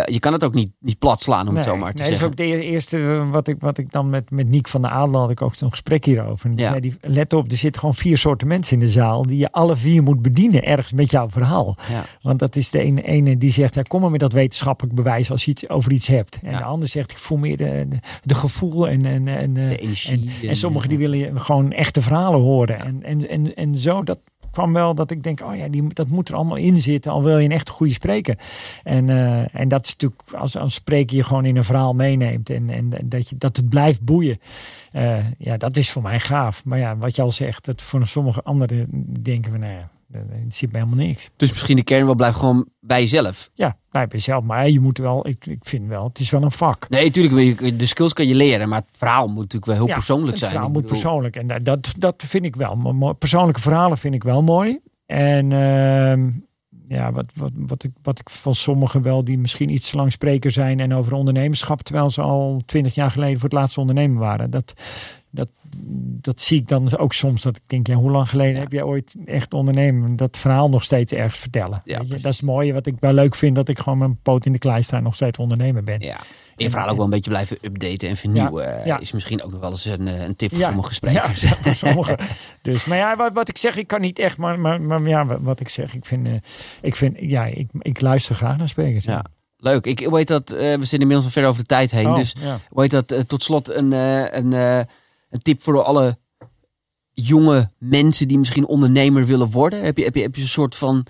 je 0.05 0.19
kan 0.19 0.33
het 0.33 0.43
ook 0.43 0.53
niet, 0.53 0.71
niet 0.79 0.99
plat 0.99 1.21
slaan, 1.21 1.47
om 1.47 1.55
het 1.55 1.65
zo 1.65 1.77
maar 1.77 1.93
te 1.93 2.01
nee, 2.01 2.11
zeggen. 2.11 2.29
Dat 2.29 2.39
is 2.39 2.53
ook 2.53 2.59
de 2.59 2.65
eerste 2.65 2.97
eh, 2.97 3.31
wat 3.31 3.47
ik, 3.47 3.55
wat 3.59 3.77
ik 3.77 3.91
dan 3.91 4.09
met, 4.09 4.31
met 4.31 4.47
Niek 4.47 4.67
van 4.67 4.81
der 4.81 4.91
Adel 4.91 5.19
had 5.19 5.29
ik 5.29 5.41
ook 5.41 5.53
een 5.59 5.69
gesprek 5.69 6.05
hierover. 6.05 6.49
En 6.49 6.57
ja. 6.57 6.69
zei 6.69 6.79
die, 6.79 6.95
let 7.01 7.33
op, 7.33 7.51
er 7.51 7.57
zitten 7.57 7.79
gewoon 7.79 7.95
vier 7.95 8.17
soorten 8.17 8.47
mensen 8.47 8.73
in 8.73 8.79
de 8.79 8.91
zaal 8.91 9.25
die 9.25 9.37
je 9.37 9.51
alle 9.51 9.75
vier 9.75 10.03
moet 10.03 10.21
bedienen 10.21 10.63
ergens 10.63 10.93
met 10.93 11.11
jouw 11.11 11.29
verhaal. 11.29 11.75
Ja. 11.89 12.03
Want 12.21 12.39
dat 12.39 12.55
is 12.55 12.71
de 12.71 12.79
ene, 12.79 13.01
ene 13.01 13.37
die 13.37 13.51
zegt, 13.51 13.75
ja, 13.75 13.81
kom 13.81 14.01
maar 14.01 14.11
met 14.11 14.19
dat 14.19 14.33
wetenschappelijk 14.33 14.95
bewijs 14.95 15.31
als 15.31 15.45
je 15.45 15.51
iets 15.51 15.69
over 15.69 15.91
iets 15.91 16.07
hebt. 16.07 16.39
En 16.43 16.57
de 16.57 16.63
ander 16.63 16.87
zegt, 16.87 17.11
ik 17.11 17.17
voel 17.17 17.37
meer 17.37 17.57
de, 17.57 17.87
de, 18.23 18.35
gevoel 18.35 18.87
en, 18.87 19.05
en, 19.05 19.27
en, 19.27 19.53
de 19.53 19.77
energie. 19.77 20.31
En, 20.41 20.49
en, 20.49 20.55
sommigen 20.55 20.89
die 20.89 20.97
willen 20.97 21.39
gewoon 21.39 21.71
echte 21.71 22.01
verhalen 22.01 22.39
horen. 22.39 22.79
En, 22.79 23.03
en, 23.03 23.29
en, 23.29 23.55
en 23.55 23.77
zo, 23.77 24.03
dat, 24.03 24.19
kwam 24.51 24.73
wel 24.73 24.95
dat 24.95 25.11
ik 25.11 25.23
denk, 25.23 25.41
oh 25.41 25.55
ja, 25.55 25.67
die, 25.67 25.93
dat 25.93 26.07
moet 26.07 26.29
er 26.29 26.35
allemaal 26.35 26.55
in 26.55 26.77
zitten, 26.77 27.11
al 27.11 27.23
wil 27.23 27.37
je 27.37 27.45
een 27.45 27.51
echt 27.51 27.69
goede 27.69 27.93
spreker. 27.93 28.37
En, 28.83 29.07
uh, 29.07 29.55
en 29.55 29.67
dat 29.67 29.85
is 29.85 29.91
natuurlijk, 29.91 30.21
als, 30.31 30.57
als 30.57 30.73
spreker 30.73 31.15
je 31.15 31.23
gewoon 31.23 31.45
in 31.45 31.55
een 31.55 31.63
verhaal 31.63 31.93
meeneemt 31.93 32.49
en, 32.49 32.69
en 32.69 32.89
dat, 33.03 33.29
je, 33.29 33.37
dat 33.37 33.57
het 33.57 33.69
blijft 33.69 34.01
boeien. 34.01 34.39
Uh, 34.93 35.17
ja, 35.37 35.57
dat 35.57 35.77
is 35.77 35.91
voor 35.91 36.01
mij 36.01 36.19
gaaf. 36.19 36.65
Maar 36.65 36.79
ja, 36.79 36.97
wat 36.97 37.15
je 37.15 37.21
al 37.21 37.31
zegt, 37.31 37.65
dat 37.65 37.81
voor 37.81 38.07
sommige 38.07 38.43
anderen 38.43 38.87
denken 39.21 39.51
we, 39.51 39.57
nou 39.57 39.73
ja, 39.73 39.89
het 40.11 40.55
zit 40.55 40.71
mij 40.71 40.81
helemaal 40.81 41.05
niks. 41.05 41.29
Dus 41.35 41.51
misschien 41.51 41.75
de 41.75 41.83
kern 41.83 42.05
wel 42.05 42.15
blijft 42.15 42.37
gewoon 42.37 42.67
bij 42.79 42.99
jezelf. 42.99 43.49
Ja, 43.53 43.77
bij 43.91 44.05
jezelf. 44.09 44.43
Maar 44.43 44.69
je 44.69 44.79
moet 44.79 44.97
wel, 44.97 45.27
ik, 45.27 45.45
ik 45.45 45.65
vind 45.65 45.87
wel, 45.87 46.03
het 46.03 46.19
is 46.19 46.29
wel 46.29 46.43
een 46.43 46.51
vak. 46.51 46.89
Nee, 46.89 47.05
natuurlijk, 47.05 47.79
de 47.79 47.85
skills 47.85 48.13
kan 48.13 48.27
je 48.27 48.35
leren, 48.35 48.69
maar 48.69 48.79
het 48.79 48.97
verhaal 48.97 49.27
moet 49.27 49.37
natuurlijk 49.37 49.65
wel 49.65 49.85
heel 49.85 49.95
persoonlijk 49.95 50.37
zijn. 50.37 50.49
Het 50.49 50.59
verhaal 50.59 50.81
moet 50.81 50.85
persoonlijk. 50.85 51.35
En 51.35 51.63
dat, 51.63 51.93
dat 51.97 52.23
vind 52.27 52.45
ik 52.45 52.55
wel. 52.55 53.15
Persoonlijke 53.19 53.61
verhalen 53.61 53.97
vind 53.97 54.13
ik 54.13 54.23
wel 54.23 54.41
mooi. 54.41 54.79
En 55.05 55.51
uh, 55.51 56.31
ja, 56.85 57.11
wat, 57.11 57.31
wat, 57.35 57.51
wat, 57.55 57.83
ik, 57.83 57.91
wat 58.01 58.19
ik 58.19 58.29
van 58.29 58.55
sommigen 58.55 59.01
wel, 59.01 59.23
die 59.23 59.37
misschien 59.37 59.69
iets 59.69 59.93
lang 59.93 60.11
spreker 60.11 60.51
zijn 60.51 60.79
en 60.79 60.93
over 60.93 61.13
ondernemerschap, 61.13 61.81
terwijl 61.81 62.09
ze 62.09 62.21
al 62.21 62.61
twintig 62.65 62.95
jaar 62.95 63.11
geleden 63.11 63.39
voor 63.39 63.49
het 63.49 63.57
laatste 63.57 63.79
ondernemer 63.79 64.19
waren. 64.19 64.49
Dat, 64.49 64.73
dat, 65.31 65.47
dat 66.21 66.41
zie 66.41 66.59
ik 66.59 66.67
dan 66.67 66.97
ook 66.97 67.13
soms. 67.13 67.41
Dat 67.41 67.55
ik 67.55 67.61
denk, 67.65 67.87
ja, 67.87 67.95
hoe 67.95 68.11
lang 68.11 68.29
geleden 68.29 68.59
heb 68.59 68.71
jij 68.71 68.83
ooit 68.83 69.15
echt 69.25 69.53
ondernemen? 69.53 70.15
Dat 70.15 70.37
verhaal 70.37 70.69
nog 70.69 70.83
steeds 70.83 71.11
ergens 71.11 71.39
vertellen. 71.39 71.81
Ja, 71.83 71.97
dat 71.97 72.11
is 72.11 72.23
het 72.23 72.41
mooie 72.41 72.73
wat 72.73 72.85
ik 72.85 72.95
wel 72.99 73.13
leuk 73.13 73.35
vind. 73.35 73.55
Dat 73.55 73.67
ik 73.67 73.79
gewoon 73.79 73.97
mijn 73.97 74.19
poot 74.21 74.45
in 74.45 74.51
de 74.51 74.57
klei 74.57 74.83
sta 74.83 74.97
en 74.97 75.03
nog 75.03 75.15
steeds 75.15 75.37
ondernemer 75.37 75.83
ben. 75.83 75.99
Ja. 75.99 76.17
En 76.17 76.63
je 76.63 76.69
verhaal 76.69 76.89
ook 76.89 76.95
wel 76.95 77.05
een 77.05 77.11
beetje 77.11 77.29
blijven 77.29 77.57
updaten 77.61 78.09
en 78.09 78.17
vernieuwen. 78.17 78.85
Ja, 78.85 78.99
Is 78.99 79.11
misschien 79.11 79.43
ook 79.43 79.51
nog 79.51 79.59
wel 79.59 79.69
eens 79.69 79.85
een, 79.85 80.07
eh, 80.07 80.21
een 80.21 80.35
tip 80.35 80.53
voor 80.55 80.63
sommige 80.63 80.93
sprekers. 80.93 81.41
Ja, 81.41 81.55
voor 81.55 81.75
sommige. 81.75 82.17
dus, 82.61 82.85
maar 82.85 82.97
ja, 82.97 83.15
wat, 83.15 83.33
wat, 83.33 83.49
ik 83.49 83.57
zeg, 83.57 83.75
ik 83.77 83.87
kan 83.87 84.01
niet 84.01 84.19
echt. 84.19 84.37
Maar, 84.37 84.59
maar, 84.59 84.81
maar 84.81 85.07
ja, 85.07 85.39
wat 85.39 85.59
ik 85.59 85.69
zeg, 85.69 85.95
ik 85.95 86.05
vind, 86.05 86.27
uh, 86.27 86.33
ik, 86.81 86.95
vind 86.95 87.15
ja, 87.19 87.45
ik, 87.45 87.69
ik 87.79 88.01
luister 88.01 88.35
graag 88.35 88.57
naar 88.57 88.67
sprekers. 88.67 89.05
Ja. 89.05 89.25
Leuk. 89.57 89.85
Ik 89.85 90.09
weet 90.09 90.27
dat 90.27 90.51
uh, 90.51 90.57
we 90.57 90.79
zitten 90.79 90.99
inmiddels 90.99 91.25
al 91.25 91.31
ver 91.31 91.45
over 91.45 91.61
de 91.61 91.67
tijd 91.67 91.91
heen. 91.91 92.07
Oh, 92.07 92.15
dus 92.15 92.35
weet 92.69 92.91
dat 92.91 93.13
tot 93.27 93.43
slot 93.43 93.73
een, 93.73 93.91
een 93.91 94.87
een 95.31 95.41
tip 95.41 95.63
voor 95.63 95.83
alle 95.83 96.17
jonge 97.13 97.69
mensen 97.77 98.27
die 98.27 98.39
misschien 98.39 98.67
ondernemer 98.67 99.25
willen 99.25 99.51
worden? 99.51 99.83
Heb 99.83 99.97
je, 99.97 100.03
heb 100.03 100.15
je, 100.15 100.21
heb 100.21 100.35
je 100.35 100.41
een 100.41 100.47
soort 100.47 100.75
van, 100.75 101.05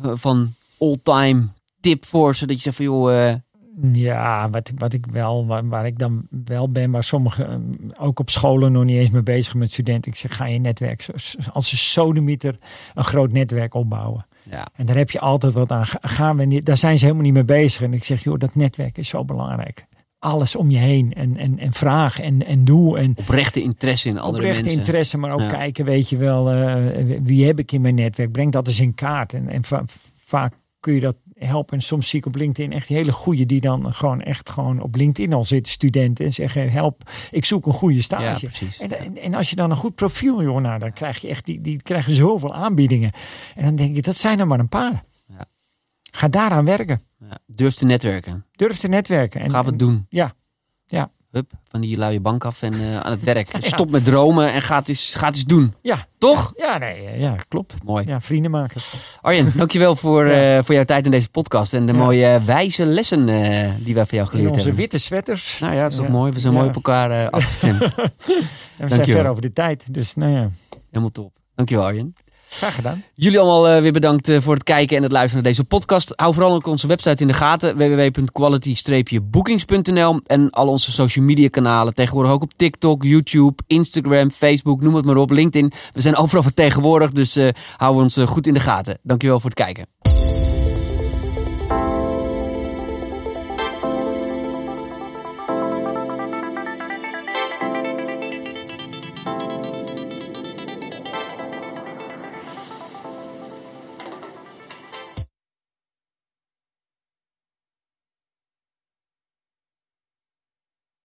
van 0.00 0.54
all-time 0.78 1.48
tip 1.80 2.06
voor 2.06 2.36
ze? 2.36 2.46
Dat 2.46 2.56
je 2.56 2.62
zegt 2.62 2.76
van 2.76 2.84
joh... 2.84 3.12
Uh... 3.12 3.34
Ja, 3.82 4.50
wat, 4.50 4.70
wat 4.76 4.92
ik 4.92 5.06
wel, 5.06 5.46
waar, 5.46 5.68
waar, 5.68 5.86
ik 5.86 5.98
dan 5.98 6.26
wel 6.44 6.70
ben, 6.70 6.90
waar 6.90 7.04
sommigen 7.04 7.76
eh, 7.94 8.04
ook 8.04 8.18
op 8.18 8.30
scholen 8.30 8.72
nog 8.72 8.84
niet 8.84 8.96
eens 8.96 9.10
mee 9.10 9.22
bezig 9.22 9.54
met 9.54 9.72
studenten. 9.72 10.10
Ik 10.10 10.16
zeg, 10.18 10.36
ga 10.36 10.46
je 10.46 10.58
netwerk, 10.58 11.06
als 11.52 11.72
een 11.72 11.78
sodemieter, 11.78 12.58
een 12.94 13.04
groot 13.04 13.32
netwerk 13.32 13.74
opbouwen. 13.74 14.26
Ja. 14.50 14.66
En 14.74 14.86
daar 14.86 14.96
heb 14.96 15.10
je 15.10 15.20
altijd 15.20 15.52
wat 15.52 15.72
aan. 15.72 15.86
Gaan 15.86 16.36
we 16.36 16.44
niet, 16.44 16.66
daar 16.66 16.76
zijn 16.76 16.98
ze 16.98 17.04
helemaal 17.04 17.24
niet 17.24 17.34
mee 17.34 17.44
bezig. 17.44 17.82
En 17.82 17.94
ik 17.94 18.04
zeg, 18.04 18.22
joh, 18.22 18.38
dat 18.38 18.54
netwerk 18.54 18.98
is 18.98 19.08
zo 19.08 19.24
belangrijk 19.24 19.86
alles 20.20 20.56
om 20.56 20.70
je 20.70 20.78
heen. 20.78 21.12
En, 21.12 21.36
en, 21.36 21.58
en 21.58 21.72
vraag 21.72 22.20
en, 22.20 22.46
en 22.46 22.64
doe. 22.64 22.98
En 22.98 23.14
oprechte 23.16 23.62
interesse 23.62 24.08
in 24.08 24.18
andere 24.18 24.36
oprechte 24.36 24.62
mensen. 24.62 24.78
interesse, 24.78 25.18
maar 25.18 25.32
ook 25.32 25.48
kijken, 25.48 25.84
weet 25.84 26.08
je 26.08 26.16
wel, 26.16 26.54
uh, 26.54 27.16
wie 27.22 27.46
heb 27.46 27.58
ik 27.58 27.72
in 27.72 27.80
mijn 27.80 27.94
netwerk? 27.94 28.32
Breng 28.32 28.52
dat 28.52 28.66
eens 28.66 28.80
in 28.80 28.94
kaart. 28.94 29.32
En, 29.32 29.48
en 29.48 29.64
va 29.64 29.84
vaak 30.24 30.52
kun 30.80 30.94
je 30.94 31.00
dat 31.00 31.16
helpen. 31.34 31.76
En 31.76 31.82
soms 31.82 32.08
zie 32.08 32.18
ik 32.18 32.26
op 32.26 32.34
LinkedIn 32.34 32.72
echt 32.72 32.88
hele 32.88 33.12
goede 33.12 33.46
die 33.46 33.60
dan 33.60 33.92
gewoon 33.92 34.20
echt 34.20 34.50
gewoon 34.50 34.82
op 34.82 34.94
LinkedIn 34.94 35.32
al 35.32 35.44
zitten, 35.44 35.72
studenten. 35.72 36.24
En 36.24 36.32
zeggen, 36.32 36.70
help, 36.70 37.10
ik 37.30 37.44
zoek 37.44 37.66
een 37.66 37.72
goede 37.72 38.02
stage. 38.02 38.48
en, 38.78 38.98
en, 38.98 39.16
en, 39.16 39.34
als 39.34 39.50
je 39.50 39.56
dan 39.56 39.70
een 39.70 39.76
goed 39.76 39.94
profiel, 39.94 40.42
joh, 40.42 40.60
nou, 40.60 40.78
dan 40.78 40.92
krijg 40.92 41.18
je 41.18 41.28
echt, 41.28 41.44
die, 41.44 41.60
die 41.60 41.82
krijgen 41.82 42.14
zoveel 42.14 42.54
aanbiedingen. 42.54 43.10
En 43.54 43.64
dan 43.64 43.74
denk 43.74 43.96
ik, 43.96 44.04
dat 44.04 44.16
zijn 44.16 44.38
er 44.38 44.46
maar 44.46 44.58
een 44.58 44.68
paar. 44.68 45.04
Ja. 45.26 45.44
Ga 46.10 46.28
daaraan 46.28 46.64
werken. 46.64 47.00
Ja. 47.20 47.38
Durf 47.46 47.74
te 47.74 47.84
netwerken. 47.84 48.44
Durf 48.52 48.76
te 48.76 48.88
netwerken. 48.88 49.40
En, 49.40 49.50
Ga 49.50 49.64
het 49.64 49.78
doen. 49.78 50.06
Ja, 50.08 50.32
ja. 50.86 51.10
Hup, 51.30 51.52
van 51.68 51.80
die 51.80 51.98
luie 51.98 52.20
bank 52.20 52.44
af 52.44 52.62
en 52.62 52.74
uh, 52.74 53.00
aan 53.00 53.10
het 53.10 53.22
werk. 53.22 53.48
Stop 53.60 53.90
met 53.90 54.04
dromen 54.04 54.52
en 54.52 54.62
ga 54.62 54.78
het 54.78 54.88
eens, 54.88 55.14
ga 55.14 55.26
het 55.26 55.34
eens 55.34 55.44
doen. 55.44 55.74
Ja. 55.82 56.06
Toch? 56.18 56.52
Ja, 56.56 56.78
nee, 56.78 57.18
ja, 57.18 57.34
klopt. 57.48 57.74
Mooi. 57.84 58.06
Ja, 58.06 58.20
vrienden 58.20 58.50
maken. 58.50 58.80
Arjen, 59.20 59.52
dankjewel 59.56 59.96
voor, 59.96 60.26
ja. 60.30 60.56
uh, 60.56 60.64
voor 60.64 60.74
jouw 60.74 60.84
tijd 60.84 61.04
in 61.04 61.10
deze 61.10 61.30
podcast. 61.30 61.72
En 61.72 61.86
de 61.86 61.92
mooie 61.92 62.40
wijze 62.44 62.86
lessen 62.86 63.28
uh, 63.28 63.70
die 63.78 63.94
wij 63.94 64.06
van 64.06 64.18
jou 64.18 64.30
geleerd 64.30 64.48
onze 64.48 64.60
hebben. 64.60 64.80
witte 64.80 64.98
sweaters. 64.98 65.58
Nou 65.58 65.74
ja, 65.74 65.82
dat 65.82 65.92
is 65.92 65.98
toch 65.98 66.08
mooi. 66.08 66.32
We 66.32 66.40
zijn 66.40 66.52
mooi 66.52 66.68
op 66.68 66.74
elkaar 66.74 67.30
afgestemd. 67.30 67.80
en 68.78 68.88
we 68.88 68.94
zijn 68.94 69.04
ver 69.04 69.28
over 69.28 69.42
de 69.42 69.52
tijd. 69.52 69.94
Dus 69.94 70.14
nou 70.14 70.32
ja. 70.32 70.48
Helemaal 70.88 71.10
top. 71.10 71.38
Dankjewel 71.54 71.84
Arjen. 71.84 72.14
Graag 72.50 72.74
gedaan. 72.74 73.04
Jullie 73.14 73.38
allemaal 73.38 73.76
uh, 73.76 73.82
weer 73.82 73.92
bedankt 73.92 74.28
uh, 74.28 74.40
voor 74.40 74.54
het 74.54 74.62
kijken 74.62 74.96
en 74.96 75.02
het 75.02 75.12
luisteren 75.12 75.42
naar 75.42 75.52
deze 75.52 75.64
podcast. 75.64 76.12
Hou 76.16 76.34
vooral 76.34 76.54
ook 76.54 76.66
onze 76.66 76.86
website 76.86 77.22
in 77.22 77.28
de 77.28 77.34
gaten. 77.34 77.76
www.quality-bookings.nl 77.76 80.20
En 80.26 80.50
al 80.50 80.68
onze 80.68 80.92
social 80.92 81.24
media 81.24 81.48
kanalen. 81.48 81.94
Tegenwoordig 81.94 82.32
ook 82.32 82.42
op 82.42 82.54
TikTok, 82.54 83.02
YouTube, 83.02 83.62
Instagram, 83.66 84.30
Facebook, 84.30 84.80
noem 84.80 84.94
het 84.94 85.04
maar 85.04 85.16
op. 85.16 85.30
LinkedIn. 85.30 85.72
We 85.92 86.00
zijn 86.00 86.16
overal 86.16 86.42
vertegenwoordigd, 86.42 87.14
dus 87.14 87.36
uh, 87.36 87.48
hou 87.76 88.02
ons 88.02 88.18
goed 88.24 88.46
in 88.46 88.54
de 88.54 88.60
gaten. 88.60 88.98
Dankjewel 89.02 89.40
voor 89.40 89.50
het 89.50 89.58
kijken. 89.58 89.99